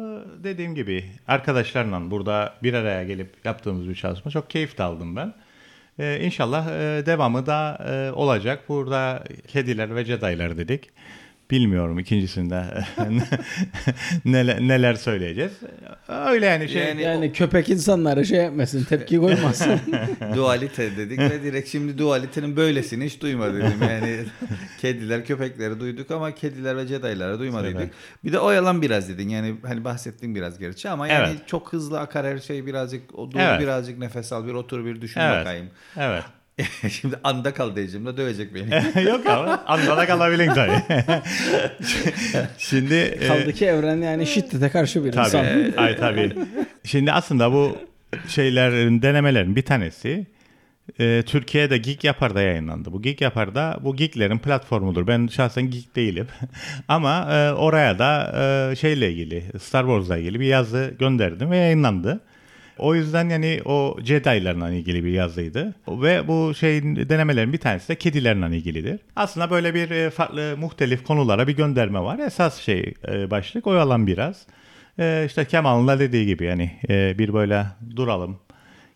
dediğim 0.45 0.75
gibi 0.75 1.05
arkadaşlarla 1.29 2.11
burada 2.11 2.55
bir 2.63 2.75
araya 2.75 3.05
gelip 3.05 3.35
yaptığımız 3.45 3.89
bir 3.89 3.95
çalışma. 3.95 4.31
Çok 4.31 4.51
keyif 4.51 4.81
aldım 4.81 5.17
ben. 5.17 5.35
Ee, 5.99 6.21
inşallah 6.25 6.67
e, 6.67 7.07
devamı 7.07 7.47
da 7.47 7.79
e, 7.91 8.13
olacak. 8.13 8.69
Burada 8.69 9.25
kediler 9.49 9.97
ve 9.97 10.05
Jedi'lar 10.05 10.59
dedik. 10.59 10.91
Bilmiyorum 11.53 11.99
ikincisinde 11.99 12.65
neler, 14.25 14.61
neler 14.61 14.95
söyleyeceğiz. 14.95 15.53
Öyle 16.09 16.47
yani 16.47 16.69
şey. 16.69 16.83
Yani- 16.83 17.03
yani 17.03 17.33
köpek 17.33 17.69
insanlara 17.69 18.25
şey 18.25 18.39
yapmasın, 18.39 18.85
tepki 18.85 19.19
koymasın. 19.19 19.81
dualite 20.35 20.97
dedik 20.97 21.19
ve 21.19 21.43
direkt 21.43 21.69
şimdi 21.69 21.99
dualitenin 21.99 22.57
böylesini 22.57 23.05
hiç 23.05 23.21
duymadık. 23.23 23.63
Yani 23.91 24.19
kediler, 24.81 25.25
köpekleri 25.25 25.81
duyduk 25.81 26.11
ama 26.11 26.35
kediler 26.35 26.77
ve 26.77 26.87
Jedi'ları 26.87 27.39
duymadık. 27.39 27.75
Evet. 27.77 27.91
Bir 28.25 28.33
de 28.33 28.39
oyalan 28.39 28.83
biraz 28.83 29.09
dedin. 29.09 29.29
Yani 29.29 29.55
hani 29.67 29.85
bahsettin 29.85 30.35
biraz 30.35 30.59
gerçi 30.59 30.89
ama 30.89 31.09
yani 31.09 31.29
Evet. 31.29 31.49
çok 31.49 31.73
hızlı 31.73 32.01
akar 32.01 32.27
her 32.27 32.39
şey 32.39 32.67
birazcık 32.67 33.19
o 33.19 33.31
dur 33.31 33.39
Evet. 33.41 33.61
birazcık 33.61 33.99
nefes 33.99 34.33
al 34.33 34.47
bir 34.47 34.55
otur 34.55 34.85
bir 34.85 35.01
düşün 35.01 35.21
Evet. 35.21 35.41
bakayım. 35.41 35.67
Evet. 35.97 36.23
şimdi 36.91 37.17
anda 37.25 37.55
kal 37.55 37.77
diyeceğim 37.77 38.07
de 38.07 38.17
dövecek 38.17 38.55
beni. 38.55 39.05
Yok 39.09 39.27
ama 39.27 39.65
anlada 39.67 40.07
kalabilin 40.07 40.51
tabii. 40.55 40.83
Şimdi 42.59 42.95
e, 42.95 43.27
Kaldı 43.27 43.53
ki 43.53 43.67
evren 43.67 43.97
yani 43.97 44.27
şiddete 44.27 44.69
karşı 44.69 45.05
bir 45.05 45.13
tabii. 45.13 45.27
insan. 45.27 45.47
Ay 45.77 45.97
tabii. 45.97 46.33
Şimdi 46.85 47.13
aslında 47.13 47.53
bu 47.53 47.77
şeylerin 48.29 49.03
denemelerin 49.03 49.57
bir 49.57 49.63
tanesi 49.63 50.27
e, 51.01 51.23
Türkiye'de 51.27 51.79
Geek 51.79 52.05
Yapar'da 52.05 52.43
yayınlandı. 52.43 52.93
Bu 52.93 53.03
Geek 53.03 53.21
Yapar'da 53.21 53.79
bu 53.83 53.97
geeklerin 53.97 54.39
platformudur. 54.39 55.07
Ben 55.07 55.27
şahsen 55.27 55.71
geek 55.71 55.97
değilim. 55.97 56.27
Ama 56.89 57.35
e, 57.35 57.53
oraya 57.53 57.99
da 57.99 58.33
e, 58.73 58.77
şeyle 58.77 59.13
ilgili 59.13 59.45
Star 59.61 59.83
Wars'la 59.83 60.17
ilgili 60.19 60.41
bir 60.41 60.47
yazı 60.47 60.95
gönderdim 60.99 61.51
ve 61.51 61.57
yayınlandı. 61.57 62.21
O 62.79 62.95
yüzden 62.95 63.29
yani 63.29 63.61
o 63.65 63.97
Jedi'larla 64.05 64.71
ilgili 64.71 65.05
bir 65.05 65.13
yazıydı. 65.13 65.75
Ve 65.89 66.29
bu 66.29 66.55
şeyin 66.55 66.97
denemelerin 66.97 67.53
bir 67.53 67.59
tanesi 67.59 67.89
de 67.89 67.95
kedilerle 67.95 68.57
ilgilidir. 68.57 69.01
Aslında 69.17 69.51
böyle 69.51 69.75
bir 69.75 69.91
e, 69.91 70.11
farklı 70.11 70.55
muhtelif 70.59 71.05
konulara 71.05 71.49
bir 71.49 71.57
gönderme 71.57 72.01
var. 72.01 72.19
Esas 72.19 72.61
şey 72.61 72.95
e, 73.09 73.31
başlık 73.31 73.67
oyalan 73.67 74.07
biraz. 74.07 74.47
E, 74.99 75.25
işte 75.27 75.45
Kemal'ın 75.45 75.89
da 75.89 75.99
dediği 75.99 76.27
gibi 76.27 76.45
yani 76.45 76.71
bir 77.19 77.33
böyle 77.35 77.67
duralım. 77.97 78.39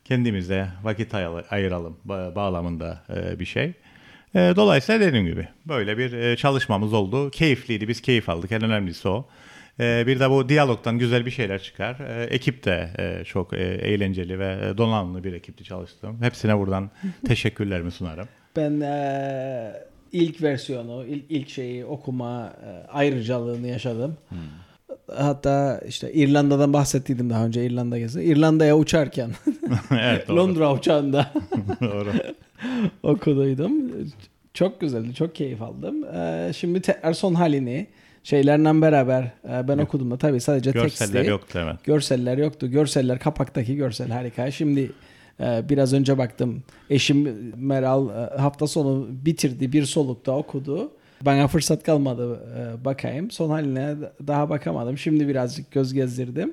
Kendimize 0.04 0.66
vakit 0.82 1.14
ay- 1.14 1.44
ayıralım 1.50 1.96
ba- 2.08 2.34
bağlamında 2.34 3.02
bir 3.38 3.44
şey. 3.44 3.72
Dolayısıyla 4.34 5.00
dediğim 5.06 5.26
gibi 5.26 5.48
böyle 5.68 5.98
bir 5.98 6.36
çalışmamız 6.36 6.92
oldu. 6.92 7.30
Keyifliydi. 7.30 7.88
Biz 7.88 8.00
keyif 8.00 8.28
aldık. 8.28 8.52
En 8.52 8.62
önemlisi 8.64 9.08
o. 9.08 9.28
E, 9.80 10.06
bir 10.06 10.20
de 10.20 10.30
bu 10.30 10.48
diyalogdan 10.48 10.98
güzel 10.98 11.26
bir 11.26 11.30
şeyler 11.30 11.62
çıkar. 11.62 12.00
E, 12.00 12.24
ekip 12.24 12.64
de 12.64 12.90
e, 12.98 13.24
çok 13.24 13.52
e, 13.52 13.56
eğlenceli 13.62 14.38
ve 14.38 14.78
donanımlı 14.78 15.24
bir 15.24 15.32
ekipti 15.32 15.64
çalıştım. 15.64 16.16
Hepsine 16.20 16.58
buradan 16.58 16.90
teşekkürlerimi 17.26 17.90
sunarım. 17.90 18.28
Ben 18.56 18.80
e, 18.80 19.72
ilk 20.12 20.42
versiyonu, 20.42 21.04
ilk, 21.06 21.24
ilk 21.28 21.48
şeyi 21.48 21.84
okuma 21.84 22.52
ayrıcalığını 22.88 23.66
yaşadım. 23.66 24.16
Hatta 25.16 25.80
işte 25.88 26.12
İrlanda'dan 26.12 26.72
bahsettiydim 26.72 27.30
daha 27.30 27.46
önce 27.46 27.66
İrlanda 27.66 27.98
gezi. 27.98 28.22
İrlanda'ya 28.22 28.76
uçarken 28.76 29.30
evet. 29.90 30.30
Londra 30.30 30.72
uçağında 30.74 31.32
doğru. 31.80 32.12
okuduydum. 33.02 33.72
Çok 34.54 34.80
güzeldi, 34.80 35.14
çok 35.14 35.34
keyif 35.34 35.62
aldım. 35.62 36.04
E, 36.04 36.52
şimdi 36.56 36.80
tekrar 36.80 37.12
son 37.12 37.34
halini 37.34 37.86
şeylerle 38.26 38.82
beraber 38.82 39.22
e, 39.22 39.68
ben 39.68 39.78
okudum 39.78 40.10
da 40.10 40.18
tabii 40.18 40.40
sadece 40.40 40.70
Görseller 40.70 41.12
teksti. 41.12 41.30
yoktu 41.30 41.58
evet. 41.64 41.84
Görseller 41.84 42.38
yoktu. 42.38 42.70
Görseller 42.70 43.18
kapaktaki 43.18 43.76
görsel 43.76 44.10
harika. 44.10 44.50
Şimdi 44.50 44.92
e, 45.40 45.68
biraz 45.68 45.92
önce 45.92 46.18
baktım. 46.18 46.62
Eşim 46.90 47.52
Meral 47.56 48.08
e, 48.08 48.36
hafta 48.36 48.66
sonu 48.66 49.06
bitirdi. 49.10 49.72
Bir 49.72 49.84
solukta 49.84 50.32
okudu. 50.32 50.92
Bana 51.22 51.48
fırsat 51.48 51.82
kalmadı 51.82 52.40
bakayım. 52.84 53.30
Son 53.30 53.50
haline 53.50 53.94
daha 54.26 54.50
bakamadım. 54.50 54.98
Şimdi 54.98 55.28
birazcık 55.28 55.70
göz 55.72 55.92
gezdirdim. 55.92 56.52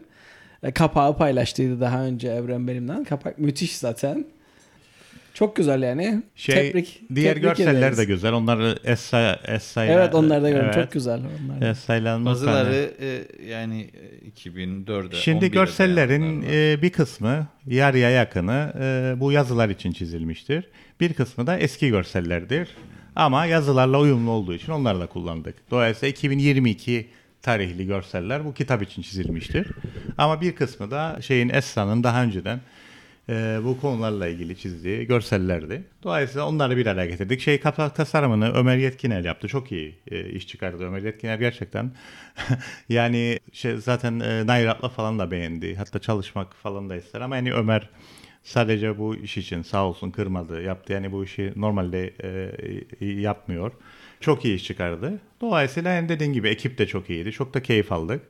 Kapağı 0.74 1.17
paylaştıydı 1.17 1.82
daha 1.82 2.03
önce 2.03 2.28
Evren 2.28 2.67
benimle. 2.67 3.03
Kapak 3.03 3.39
müthiş 3.39 3.78
zaten. 3.78 4.26
Çok 5.34 5.55
güzel 5.55 5.84
yani. 5.84 6.23
Şey, 6.36 6.55
tebrik, 6.55 7.01
diğer 7.15 7.36
tebrik 7.36 7.43
görseller 7.43 7.73
ederiz. 7.73 7.97
de 7.97 8.05
güzel. 8.05 8.34
Onlar 8.34 8.77
Essa, 8.84 9.39
Essa 9.45 9.86
Evet 9.86 10.15
onlar 10.15 10.43
da 10.43 10.49
gördüm. 10.49 10.65
Evet. 10.65 10.73
Çok 10.73 10.91
güzel. 10.91 11.19
Onlar. 11.19 11.69
Essa'yla 11.69 12.25
Bazıları 12.25 12.91
e, 12.99 13.23
yani 13.49 13.89
e, 14.25 14.49
2004'e 14.49 15.15
Şimdi 15.15 15.45
11'e 15.45 15.47
görsellerin 15.47 16.45
e, 16.51 16.81
bir 16.81 16.89
kısmı 16.89 17.47
yarıya 17.67 18.09
yakını 18.09 18.73
e, 18.79 19.19
bu 19.19 19.31
yazılar 19.31 19.69
için 19.69 19.91
çizilmiştir. 19.91 20.69
Bir 20.99 21.13
kısmı 21.13 21.47
da 21.47 21.57
eski 21.57 21.89
görsellerdir. 21.89 22.69
Ama 23.15 23.45
yazılarla 23.45 23.99
uyumlu 23.99 24.31
olduğu 24.31 24.53
için 24.53 24.71
onları 24.71 24.99
da 24.99 25.07
kullandık. 25.07 25.55
Dolayısıyla 25.71 26.11
2022 26.11 27.07
tarihli 27.41 27.88
görseller 27.88 28.45
bu 28.45 28.53
kitap 28.53 28.81
için 28.81 29.01
çizilmiştir. 29.01 29.67
Ama 30.17 30.41
bir 30.41 30.55
kısmı 30.55 30.91
da 30.91 31.17
şeyin 31.21 31.49
Esra'nın 31.49 32.03
daha 32.03 32.23
önceden 32.23 32.59
e, 33.30 33.59
bu 33.63 33.82
konularla 33.82 34.28
ilgili 34.28 34.57
çizdiği 34.57 35.07
görsellerdi. 35.07 35.84
Dolayısıyla 36.03 36.47
onları 36.47 36.78
bir 36.78 36.86
araya 36.86 37.05
getirdik. 37.07 37.41
Şey 37.41 37.59
kapak 37.59 37.95
tasarımını 37.95 38.53
Ömer 38.53 38.78
Yetkiner 38.78 39.24
yaptı. 39.24 39.47
Çok 39.47 39.71
iyi 39.71 39.95
e, 40.11 40.30
iş 40.30 40.47
çıkardı. 40.47 40.84
Ömer 40.84 41.01
Yetkiner 41.01 41.39
gerçekten 41.39 41.91
yani 42.89 43.39
şey 43.53 43.78
zaten 43.78 44.19
e, 44.19 44.47
Nayrat'la 44.47 44.89
falan 44.89 45.19
da 45.19 45.32
beğendi. 45.32 45.76
Hatta 45.76 45.99
çalışmak 45.99 46.55
falan 46.55 46.89
da 46.89 46.95
ister 46.95 47.21
ama 47.21 47.36
yani 47.36 47.53
Ömer 47.53 47.89
sadece 48.43 48.97
bu 48.97 49.15
iş 49.15 49.38
için 49.38 49.61
sağ 49.61 49.86
olsun 49.86 50.11
kırmadı 50.11 50.61
yaptı. 50.61 50.93
Yani 50.93 51.11
bu 51.11 51.24
işi 51.24 51.53
normalde 51.55 52.13
e, 53.01 53.05
yapmıyor. 53.05 53.71
Çok 54.19 54.45
iyi 54.45 54.55
iş 54.55 54.63
çıkardı. 54.63 55.19
Dolayısıyla 55.41 55.91
yani 55.91 56.09
dediğin 56.09 56.34
gibi 56.34 56.49
ekip 56.49 56.78
de 56.78 56.88
çok 56.88 57.09
iyiydi. 57.09 57.32
Çok 57.32 57.53
da 57.53 57.63
keyif 57.63 57.91
aldık. 57.91 58.21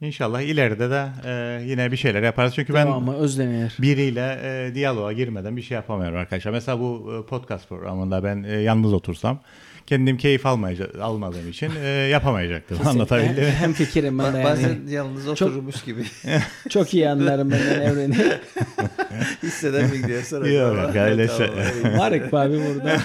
İnşallah 0.00 0.40
ileride 0.40 0.90
de 0.90 1.06
e, 1.24 1.62
yine 1.64 1.92
bir 1.92 1.96
şeyler 1.96 2.22
yaparız. 2.22 2.52
Çünkü 2.54 2.74
ben 2.74 2.86
Devamı 2.86 3.16
özlenir. 3.16 3.76
biriyle 3.78 4.38
e, 4.42 4.74
diyaloğa 4.74 5.12
girmeden 5.12 5.56
bir 5.56 5.62
şey 5.62 5.74
yapamıyorum 5.74 6.18
arkadaşlar. 6.18 6.50
Mesela 6.52 6.80
bu 6.80 7.12
e, 7.24 7.26
podcast 7.26 7.68
programında 7.68 8.24
ben 8.24 8.42
e, 8.42 8.52
yalnız 8.52 8.92
otursam 8.92 9.40
kendim 9.86 10.16
keyif 10.16 10.46
almayacak, 10.46 10.94
almadığım 11.00 11.48
için 11.50 11.70
e, 11.84 11.88
yapamayacaktım. 11.88 12.78
Anlatabildim 12.86 13.44
mi? 13.44 13.50
Hem 13.58 13.72
fikrim 13.72 14.18
ben 14.18 14.34
de 14.34 14.38
yani. 14.38 14.44
Bazen 14.50 14.78
yalnız 14.88 15.24
Çok- 15.36 15.48
oturmuş 15.48 15.84
gibi 15.84 16.04
Çok 16.68 16.94
iyi 16.94 17.08
anlarım 17.08 17.50
ben 17.50 17.80
evreni. 17.80 18.16
hisseden 19.42 19.84
mi 19.90 20.06
diye 20.06 20.22
sorar. 20.22 20.46
Yok, 20.46 20.76
tamam, 20.94 21.28
şey-. 21.28 21.98
Varık 21.98 22.34
abi 22.34 22.60
burada. 22.68 23.00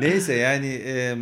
Neyse 0.00 0.34
yani 0.34 0.80
e, 0.86 1.14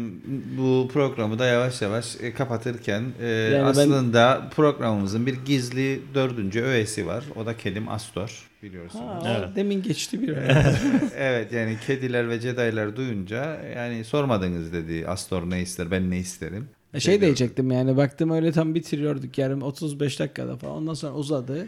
bu 0.59 0.89
programı 0.93 1.39
da 1.39 1.47
yavaş 1.47 1.83
yavaş 1.83 2.17
e, 2.21 2.33
kapatırken 2.35 3.03
e, 3.23 3.51
ben- 3.53 3.65
aslında 3.65 4.51
programımızın 4.57 5.27
bir 5.27 5.35
gizli 5.45 6.01
dördüncü 6.15 6.61
öğesi 6.63 7.07
var. 7.07 7.25
O 7.37 7.47
da 7.47 7.57
kedim 7.57 7.89
Astor 7.89 8.49
biliyorsunuz. 8.63 9.05
Ha, 9.05 9.37
Evet. 9.39 9.57
Demin 9.57 9.83
geçti 9.83 10.23
bir. 10.23 10.37
evet 11.19 11.53
yani 11.53 11.77
kediler 11.87 12.29
ve 12.29 12.41
Jedi'ler 12.41 12.97
duyunca 12.97 13.61
yani 13.77 14.05
sormadınız 14.05 14.73
dedi 14.73 15.05
Astor 15.09 15.51
ne 15.51 15.63
ister 15.63 15.91
ben 15.91 16.11
ne 16.11 16.19
isterim. 16.19 16.69
şey 16.99 17.21
diyecektim 17.21 17.71
yani 17.71 17.97
baktım 17.97 18.31
öyle 18.31 18.53
tam 18.53 18.75
bitiriyorduk 18.75 19.39
yarım 19.39 19.63
35 19.63 20.21
dakikada 20.21 20.57
falan 20.57 20.75
ondan 20.77 20.95
sonra 20.95 21.13
uzadı. 21.15 21.67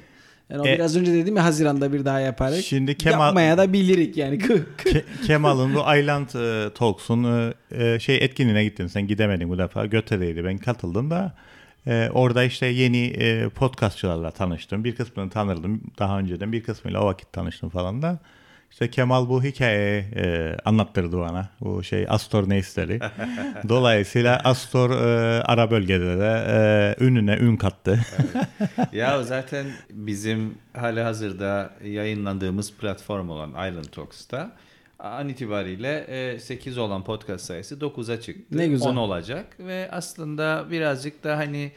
Yani 0.51 0.61
o 0.63 0.67
E- 0.67 0.75
biraz 0.75 0.97
önce 0.97 1.13
dedim 1.13 1.37
ya 1.37 1.45
Haziran'da 1.45 1.93
bir 1.93 2.05
daha 2.05 2.21
yaparız. 2.21 2.65
Şimdi 2.65 2.93
Kemal- 2.97 3.27
Yapmaya 3.27 3.59
da 3.59 3.73
bilirik 3.73 4.17
yani. 4.17 4.39
Ke- 4.39 5.03
Kemal'ın 5.27 5.75
bu 5.75 5.79
Island 5.79 6.29
e, 6.35 6.71
Talks'un 6.75 7.25
e, 7.25 7.55
e, 7.71 7.99
şey 8.01 8.17
etkinliğine 8.17 8.65
gittin. 8.65 8.87
Sen 8.87 9.07
gidemedin 9.07 9.49
bu 9.49 9.59
defa. 9.59 9.87
Göte'deydi. 9.87 10.45
Ben 10.45 10.59
katıldım 10.59 11.11
da 11.11 11.35
e, 11.87 12.09
orada 12.13 12.45
işte 12.45 12.67
yeni 12.67 13.07
e, 13.07 13.49
podcastçılarla 13.49 14.31
tanıştım. 14.31 14.85
Bir 14.85 14.95
kısmını 14.95 15.31
tanırdım 15.31 15.81
daha 15.99 16.19
önceden. 16.19 16.53
Bir 16.53 16.63
kısmıyla 16.63 17.01
o 17.03 17.07
vakit 17.07 17.33
tanıştım 17.33 17.69
falan 17.69 18.03
da. 18.03 18.19
İşte 18.75 18.91
Kemal 18.91 19.29
bu 19.29 19.43
hikayeyi 19.43 20.05
e, 20.17 20.57
anlattırdı 20.65 21.19
bana. 21.19 21.49
Bu 21.61 21.83
şey 21.83 22.07
Astor 22.09 22.49
ne 22.49 22.59
isteri. 22.59 23.01
Dolayısıyla 23.69 24.41
Astor 24.45 24.91
e, 24.91 25.43
ara 25.43 25.71
bölgede 25.71 26.19
de 26.19 26.45
e, 26.49 27.05
ününe 27.05 27.37
ün 27.37 27.57
kattı. 27.57 28.01
ya 28.93 29.23
zaten 29.23 29.67
bizim 29.91 30.55
hali 30.77 31.01
hazırda 31.01 31.71
yayınlandığımız 31.85 32.73
platform 32.73 33.29
olan 33.29 33.51
Island 33.51 33.85
Talks'ta 33.85 34.53
an 34.99 35.29
itibariyle 35.29 36.05
e, 36.09 36.39
8 36.39 36.79
olan 36.79 37.05
podcast 37.05 37.45
sayısı 37.45 37.75
9'a 37.75 38.21
çıktı. 38.21 38.59
Ne 38.59 38.67
güzel. 38.67 38.89
10 38.89 38.97
olacak 38.97 39.57
ve 39.59 39.89
aslında 39.93 40.67
birazcık 40.71 41.25
da 41.25 41.37
hani 41.37 41.73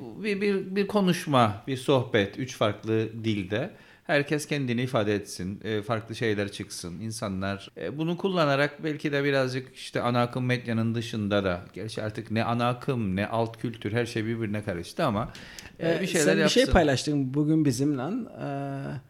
bir, 0.00 0.40
bir, 0.40 0.76
bir 0.76 0.86
konuşma, 0.86 1.62
bir 1.66 1.76
sohbet, 1.76 2.38
üç 2.38 2.56
farklı 2.56 3.24
dilde 3.24 3.70
herkes 4.04 4.46
kendini 4.46 4.82
ifade 4.82 5.14
etsin, 5.14 5.60
e, 5.64 5.82
farklı 5.82 6.14
şeyler 6.14 6.52
çıksın. 6.52 7.00
İnsanlar 7.00 7.70
e, 7.76 7.98
bunu 7.98 8.16
kullanarak 8.16 8.84
belki 8.84 9.12
de 9.12 9.24
birazcık 9.24 9.74
işte 9.76 10.00
ana 10.00 10.22
akım 10.22 10.44
medyanın 10.46 10.94
dışında 10.94 11.44
da, 11.44 11.64
gerçi 11.72 12.02
artık 12.02 12.30
ne 12.30 12.44
ana 12.44 12.68
akım 12.68 13.16
ne 13.16 13.26
alt 13.26 13.58
kültür 13.60 13.92
her 13.92 14.06
şey 14.06 14.24
birbirine 14.26 14.62
karıştı 14.64 15.04
ama 15.04 15.32
e, 15.78 15.92
Ee, 15.92 16.00
bir 16.00 16.06
şeyler 16.06 16.24
Sen 16.24 16.36
bir 16.36 16.40
yapsın. 16.40 16.60
şey 16.64 16.72
paylaştın 16.72 17.34
bugün 17.34 17.64
bizimle. 17.64 18.02
Ee, 18.02 19.00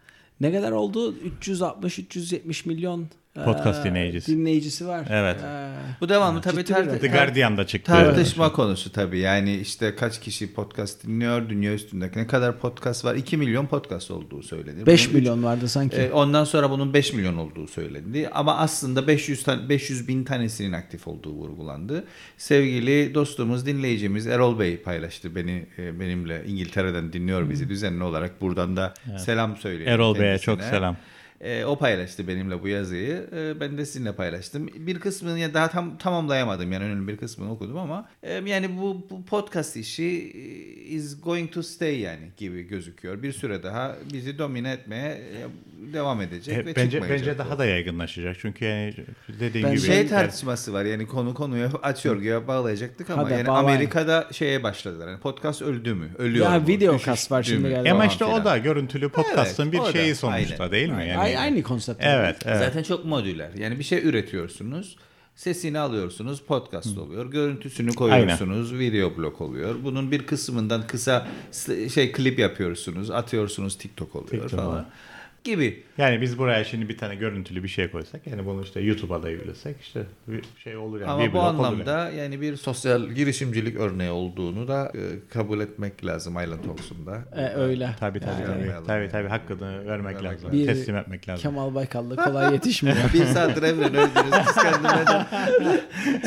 ne 0.40 0.52
kadar 0.52 0.72
oldu? 0.72 1.14
360-370 1.40 2.68
milyon 2.68 3.08
Podcast 3.44 3.84
dinleyicisi. 3.84 4.32
dinleyicisi 4.32 4.86
var. 4.86 5.06
Evet. 5.10 5.36
Ee, 5.44 5.70
Bu 6.00 6.08
devamlı 6.08 6.40
tabii 6.40 6.60
tar-. 6.64 6.98
The 7.00 7.08
Guardian'da 7.08 7.66
çıktı. 7.66 7.92
tartışma 7.92 8.52
konusu 8.52 8.92
tabii. 8.92 9.18
Yani 9.18 9.56
işte 9.56 9.96
kaç 9.96 10.20
kişi 10.20 10.54
podcast 10.54 11.06
dinliyor 11.06 11.48
dünya 11.48 11.74
üstündeki 11.74 12.18
ne 12.18 12.26
kadar 12.26 12.58
podcast 12.58 13.04
var? 13.04 13.14
2 13.14 13.36
milyon 13.36 13.66
podcast 13.66 14.10
olduğu 14.10 14.42
söylenir. 14.42 14.86
5 14.86 14.86
Bunun 14.86 15.08
üç- 15.08 15.12
milyon 15.14 15.42
vardı 15.44 15.68
sanki. 15.68 15.96
E, 15.96 16.12
ondan 16.12 16.44
sonra 16.44 16.70
bunun 16.70 16.94
5 16.94 17.12
milyon 17.12 17.36
olduğu 17.36 17.68
söylendi. 17.68 18.28
Ama 18.32 18.56
aslında 18.56 19.06
500 19.06 19.42
tan 19.42 19.68
500 19.68 20.08
bin 20.08 20.24
tanesinin 20.24 20.72
aktif 20.72 21.08
olduğu 21.08 21.32
vurgulandı. 21.32 22.04
Sevgili 22.36 23.14
dostumuz, 23.14 23.66
dinleyicimiz 23.66 24.26
Erol 24.26 24.58
Bey 24.58 24.76
paylaştı 24.76 25.34
beni 25.36 25.66
e, 25.78 26.00
benimle 26.00 26.42
İngiltere'den 26.46 27.12
dinliyor 27.12 27.50
bizi 27.50 27.68
düzenli 27.68 28.02
olarak. 28.04 28.40
Buradan 28.40 28.76
da 28.76 28.94
selam 29.18 29.56
söylüyorum. 29.56 29.94
Erol 29.94 30.18
Bey'e 30.18 30.38
çok 30.38 30.62
selam. 30.62 30.96
E, 31.44 31.64
o 31.64 31.78
paylaştı 31.78 32.28
benimle 32.28 32.62
bu 32.62 32.68
yazıyı. 32.68 33.28
E, 33.32 33.60
ben 33.60 33.78
de 33.78 33.86
sizinle 33.86 34.12
paylaştım. 34.12 34.68
Bir 34.74 35.00
kısmını 35.00 35.38
ya 35.38 35.54
daha 35.54 35.68
tam 35.68 35.98
tamamlayamadım. 35.98 36.72
Yani 36.72 36.84
önemli 36.84 37.08
bir 37.08 37.16
kısmını 37.16 37.52
okudum 37.52 37.76
ama 37.76 38.08
e, 38.22 38.32
yani 38.32 38.78
bu, 38.78 39.06
bu 39.10 39.24
podcast 39.24 39.76
işi 39.76 40.32
e, 40.34 40.40
is 40.84 41.20
going 41.20 41.52
to 41.52 41.62
stay 41.62 42.00
yani 42.00 42.30
gibi 42.36 42.62
gözüküyor. 42.62 43.22
Bir 43.22 43.32
süre 43.32 43.62
daha 43.62 43.96
bizi 44.12 44.38
domine 44.38 44.72
etmeye 44.72 45.08
e, 45.08 45.46
devam 45.92 46.20
edecek 46.20 46.54
E, 46.54 46.58
ve 46.66 46.76
bence 46.76 46.90
çıkmayacak. 46.90 47.10
bence 47.28 47.38
daha 47.38 47.58
da 47.58 47.64
yaygınlaşacak. 47.66 48.36
Çünkü 48.40 48.64
yani 48.64 48.94
dediğin 49.40 49.64
Ben 49.66 49.72
gibi 49.74 49.80
şey 49.86 50.08
tartışması 50.08 50.72
var 50.72 50.84
yani 50.84 51.06
konu 51.06 51.34
konuya 51.34 51.70
açıyor 51.82 52.16
güya 52.16 52.46
bağlayacaktık 52.48 53.10
ama 53.10 53.22
Hadi 53.24 53.32
yani 53.32 53.46
bağlayın. 53.46 53.64
Amerika'da 53.68 54.28
şeye 54.32 54.62
başladılar. 54.62 55.08
Yani 55.08 55.20
podcast 55.20 55.62
öldü 55.62 55.94
mü? 55.94 56.10
Ölüyor 56.18 56.52
Ya 56.52 56.60
mu? 56.60 56.66
video 56.66 56.98
cast 56.98 57.30
var 57.32 57.42
şimdi 57.42 57.62
galiba. 57.68 57.90
Ama 57.90 57.98
Falan 57.98 58.08
işte 58.08 58.24
o 58.24 58.44
da 58.44 58.58
görüntülü 58.58 59.08
podcast'ın 59.08 59.62
Evet, 59.62 59.72
bir 59.72 59.78
o 59.78 59.84
da. 59.86 59.92
şeyi 59.92 60.14
sonuçta 60.14 60.62
Aynen. 60.64 60.72
değil 60.72 60.88
mi? 60.88 61.08
Yani, 61.08 61.18
Ay- 61.18 61.38
aynı 61.38 61.62
konsept. 61.62 62.00
Evet, 62.04 62.36
evet. 62.44 62.58
Zaten 62.58 62.82
çok 62.82 63.04
modüler. 63.04 63.50
Yani 63.58 63.78
bir 63.78 63.84
şey 63.84 64.08
üretiyorsunuz. 64.08 64.96
Sesini 65.36 65.78
alıyorsunuz, 65.78 66.40
podcast 66.42 66.98
oluyor. 66.98 67.30
Görüntüsünü 67.30 67.92
koyuyorsunuz, 67.92 68.78
video 68.78 69.16
blog 69.16 69.40
oluyor. 69.40 69.74
Bunun 69.84 70.10
bir 70.10 70.26
kısmından 70.26 70.86
kısa 70.86 71.26
şey 71.94 72.12
klip 72.12 72.38
yapıyorsunuz, 72.38 73.10
atıyorsunuz 73.10 73.78
TikTok 73.78 74.16
oluyor 74.16 74.30
TikTok 74.30 74.50
falan. 74.50 74.66
oluyor. 74.70 74.84
Gibi. 75.44 75.82
Yani 75.98 76.20
biz 76.20 76.38
buraya 76.38 76.64
şimdi 76.64 76.88
bir 76.88 76.98
tane 76.98 77.14
görüntülü 77.14 77.62
bir 77.62 77.68
şey 77.68 77.90
koysak 77.90 78.26
yani 78.26 78.46
bunu 78.46 78.62
işte 78.62 78.80
YouTube'a 78.80 79.22
da 79.22 79.30
yüklesek 79.30 79.76
işte 79.82 80.00
bir 80.28 80.40
şey 80.64 80.76
olur 80.76 81.00
yani. 81.00 81.10
Ama 81.10 81.24
bir 81.24 81.32
bu 81.32 81.38
olur 81.38 81.46
yani. 81.46 81.56
anlamda 81.66 82.10
yani 82.10 82.40
bir 82.40 82.56
sosyal 82.56 83.08
girişimcilik 83.08 83.76
örneği 83.76 84.10
olduğunu 84.10 84.68
da 84.68 84.92
e, 84.94 85.00
kabul 85.32 85.60
etmek 85.60 86.04
lazım 86.06 86.32
Island 86.42 86.64
Talks'unda. 86.64 87.18
E, 87.36 87.54
öyle. 87.54 87.90
Tabii 88.00 88.20
tabii 88.20 88.30
Yani 88.30 88.44
tabii. 88.46 88.58
vermeyelim. 88.58 88.84
Tabii 88.86 89.08
tabii 89.08 89.28
hakkını 89.28 89.86
vermek 89.86 90.14
Vermek 90.16 90.32
lazım. 90.34 90.52
Bir- 90.52 90.66
Teslim 90.66 90.96
etmek 90.96 91.28
lazım. 91.28 91.42
Kemal 91.42 91.74
Baykal'da 91.74 92.16
kolay 92.24 92.52
yetişmiyor. 92.52 92.96
bir 93.14 93.24
saattir 93.24 93.62
Emre 93.62 93.84
öldünüz 93.84 94.14
de. 94.14 94.44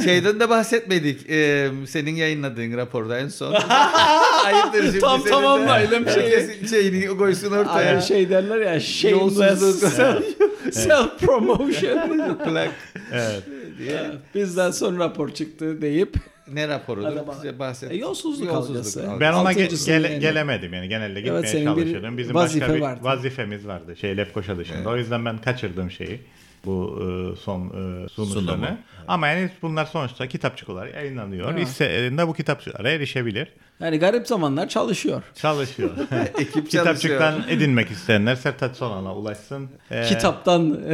Şeyden 0.03 0.39
de 0.39 0.49
bahsetmedik. 0.49 1.30
Ee, 1.30 1.70
senin 1.88 2.15
yayınladığın 2.15 2.78
raporda 2.78 3.20
en 3.20 3.28
son. 3.28 3.53
Ayıptır 4.45 4.84
şimdi 4.84 4.99
Tam 4.99 5.24
tamamlayalım 5.24 6.09
şeyi. 6.09 6.68
Şeyini 6.70 7.18
koysun 7.18 7.51
ortaya. 7.51 7.95
Ay, 7.95 8.01
şey 8.01 8.30
derler 8.30 8.57
ya 8.57 8.80
shameless 8.80 9.06
Yolsuzluk. 9.11 9.91
self, 9.93 10.23
self 10.71 11.19
promotion. 11.19 12.37
Plak 12.45 12.71
Evet. 13.13 13.43
diye. 13.79 14.11
Bizden 14.35 14.71
son 14.71 14.99
rapor 14.99 15.29
çıktı 15.29 15.81
deyip 15.81 16.15
Ne 16.53 16.67
raporudur? 16.67 17.07
Adama- 17.07 17.35
Bize 17.37 17.59
bahset. 17.59 17.91
E, 17.91 17.95
yolsuzluk 17.95 18.49
algısı. 18.49 19.09
Ben 19.19 19.33
ona 19.33 19.53
ge- 19.53 19.85
gele- 19.85 20.07
yani. 20.11 20.19
gelemedim 20.19 20.73
yani 20.73 20.89
genelde 20.89 21.21
gitmeye 21.21 21.39
Evet, 21.39 21.63
çalışıyordum. 21.63 22.17
Bizim 22.17 22.35
vazife 22.35 22.61
başka 22.61 22.75
bir 22.75 22.81
vardı. 22.81 22.99
vazifemiz 23.03 23.67
vardı 23.67 23.95
şey 23.95 24.17
Lefkoşa 24.17 24.57
dışında. 24.57 24.89
O 24.89 24.97
yüzden 24.97 25.25
ben 25.25 25.37
kaçırdım 25.37 25.91
şeyi. 25.91 26.19
Bu 26.65 26.99
e, 27.01 27.35
son 27.41 27.61
e, 27.67 28.09
sonuçlarını. 28.09 28.47
Sunumu. 28.49 28.77
Ama 29.07 29.27
yani 29.27 29.49
bunlar 29.61 29.85
sonuçta 29.85 30.27
kitapçık 30.27 30.69
olarak 30.69 30.93
yayınlanıyor. 30.95 31.51
Evet. 31.53 31.67
İstediğinde 31.67 32.27
bu 32.27 32.33
kitapçıklara 32.33 32.89
erişebilir. 32.89 33.47
Yani 33.80 33.99
garip 33.99 34.28
zamanlar 34.28 34.69
çalışıyor. 34.69 35.23
Çalışıyor. 35.36 35.89
Ekip 36.39 36.53
çalışıyor. 36.53 36.67
Kitapçıktan 36.86 37.43
edinmek 37.49 37.91
isteyenler 37.91 38.36
Sertaç 38.36 38.75
Sonan'a 38.75 39.15
ulaşsın. 39.15 39.69
Ee, 39.91 40.03
Kitaptan 40.03 40.80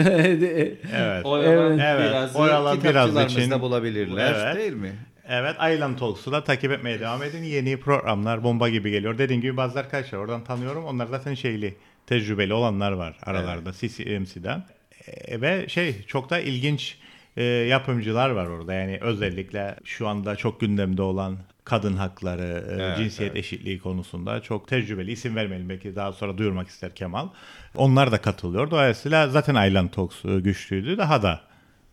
Evet. 0.96 1.26
Oyalan 1.26 1.80
Evet. 1.80 2.10
biraz 2.12 2.36
Oyalan 2.36 2.84
biraz 2.84 3.32
için- 3.32 3.62
bulabilirler 3.62 4.34
Evet. 4.46 4.56
değil 4.58 4.74
mi? 4.74 4.92
Evet 5.30 5.56
Island 5.76 5.98
Talks'u 5.98 6.32
da 6.32 6.44
takip 6.44 6.72
etmeye 6.72 7.00
devam 7.00 7.24
edin. 7.24 7.44
Yeni 7.44 7.80
programlar 7.80 8.44
bomba 8.44 8.70
gibi 8.70 8.92
geliyor. 8.92 9.18
Dediğim 9.18 9.42
gibi 9.42 9.58
bazı 9.58 9.80
arkadaşlar 9.80 10.18
oradan 10.18 10.44
tanıyorum. 10.44 10.86
Onlar 10.86 11.08
zaten 11.08 11.34
şeyli, 11.34 11.76
tecrübeli 12.08 12.54
olanlar 12.54 12.92
var 12.92 13.18
aralarda 13.24 13.72
CCMC'den. 13.74 14.64
E, 15.08 15.42
ve 15.42 15.66
şey 15.70 16.06
çok 16.08 16.30
da 16.30 16.40
ilginç 16.40 16.98
e, 17.38 17.44
yapımcılar 17.44 18.30
var 18.30 18.46
orada. 18.48 18.74
Yani 18.74 18.98
özellikle 19.02 19.76
şu 19.84 20.08
anda 20.08 20.36
çok 20.36 20.60
gündemde 20.60 21.02
olan 21.02 21.38
kadın 21.64 21.94
hakları, 21.94 22.66
e, 22.70 22.84
Evet, 22.84 22.98
cinsiyet 22.98 23.36
eşitliği 23.36 23.80
konusunda 23.80 24.42
çok 24.42 24.68
tecrübeli. 24.68 25.12
isim 25.12 25.36
vermeyelim 25.36 25.70
belki 25.70 25.96
daha 25.96 26.14
sonra 26.14 26.38
duyurmak 26.38 26.68
ister 26.68 26.96
Kemal. 26.96 27.28
Onlar 27.76 28.12
da 28.12 28.22
katılıyor. 28.22 28.72
Dolayısıyla 28.72 29.28
zaten 29.28 29.68
Island 29.70 29.90
Talks 29.90 30.26
e, 30.26 30.40
güçlüydü. 30.40 30.98
Daha 30.98 31.22
da 31.24 31.42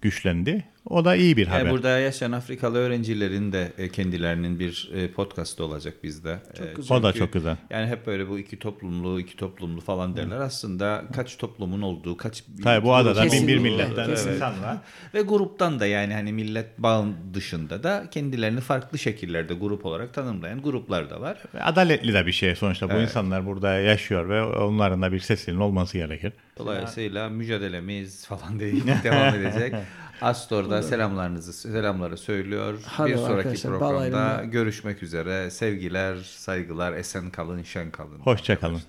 güçlendi. 0.03 0.64
O 0.87 1.05
da 1.05 1.16
iyi 1.16 1.37
bir 1.37 1.47
Yani 1.47 1.59
haber. 1.59 1.72
burada 1.72 1.99
yaşayan 1.99 2.33
Afrikalı 2.33 2.78
öğrencilerin 2.78 3.53
de 3.53 3.72
e, 3.78 3.89
kendilerinin 3.89 4.59
bir 4.59 4.91
e, 4.95 5.11
podcast'ı 5.11 5.64
olacak 5.64 5.95
bizde. 6.05 6.31
E, 6.31 6.74
güzel. 6.76 6.97
O 6.97 7.03
da 7.03 7.12
çok 7.12 7.33
güzel. 7.33 7.57
Yani 7.70 7.87
hep 7.87 8.07
böyle 8.07 8.28
bu 8.28 8.39
iki 8.39 8.59
toplumlu, 8.59 9.20
iki 9.20 9.37
toplumlu 9.37 9.81
falan 9.81 10.16
derler. 10.16 10.37
Aslında 10.37 11.05
kaç 11.14 11.37
toplumun 11.37 11.83
olduğu, 11.83 12.16
kaç 12.16 12.45
Tabii 12.62 12.85
bu 12.85 12.95
adada 12.95 13.24
bin 13.33 13.49
bir 13.49 13.59
milletten 13.59 14.11
insan 14.11 14.62
var. 14.62 14.76
Ve 15.14 15.20
gruptan 15.22 15.81
da 15.81 15.87
yani 15.87 16.14
hani 16.14 16.33
millet 16.33 16.78
bağın 16.78 17.14
dışında 17.35 17.83
da 17.83 18.05
kendilerini 18.11 18.61
farklı 18.61 18.99
şekillerde 18.99 19.55
grup 19.55 19.87
olarak 19.87 20.14
tanımlayan 20.14 20.62
gruplar 20.62 21.11
da 21.11 21.20
var. 21.20 21.39
Adaletli 21.61 22.14
de 22.14 22.26
bir 22.26 22.33
şey 22.33 22.55
sonuçta. 22.55 22.89
Bu 22.89 22.93
Evet. 22.93 23.03
insanlar 23.09 23.47
burada 23.47 23.72
yaşıyor 23.74 24.28
ve 24.28 24.43
onların 24.43 25.03
da 25.03 25.12
bir 25.12 25.20
sesinin 25.20 25.57
olması 25.61 25.99
gerekir. 25.99 26.33
Dolayısıyla 26.59 27.28
mücadelemiz 27.28 28.26
falan 28.26 28.61
diye 28.61 28.72
devam 29.05 29.35
edecek. 29.35 29.74
Astor'da 30.22 30.82
selamlarınızı 30.82 31.52
selamları 31.52 32.16
söylüyor. 32.16 32.78
Hadi 32.86 33.10
bir 33.10 33.16
sonraki 33.16 33.62
programda 33.62 34.44
görüşmek 34.44 35.02
üzere. 35.02 35.50
Sevgiler, 35.50 36.16
saygılar, 36.16 36.92
esen 36.92 37.30
kalın, 37.30 37.62
şen 37.62 37.90
kalın. 37.90 38.18
Hoşça 38.18 38.60
kalın. 38.60 38.80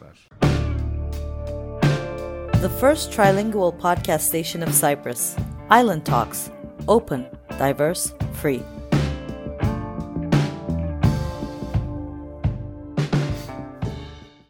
The 2.61 2.69
first 2.79 3.13
trilingual 3.15 3.71
podcast 3.71 4.23
station 4.27 4.61
of 4.61 4.81
Cyprus, 4.81 5.35
Island 5.71 6.05
Talks. 6.05 6.47
Open, 6.87 7.25
diverse, 7.59 8.09
free. 8.41 8.80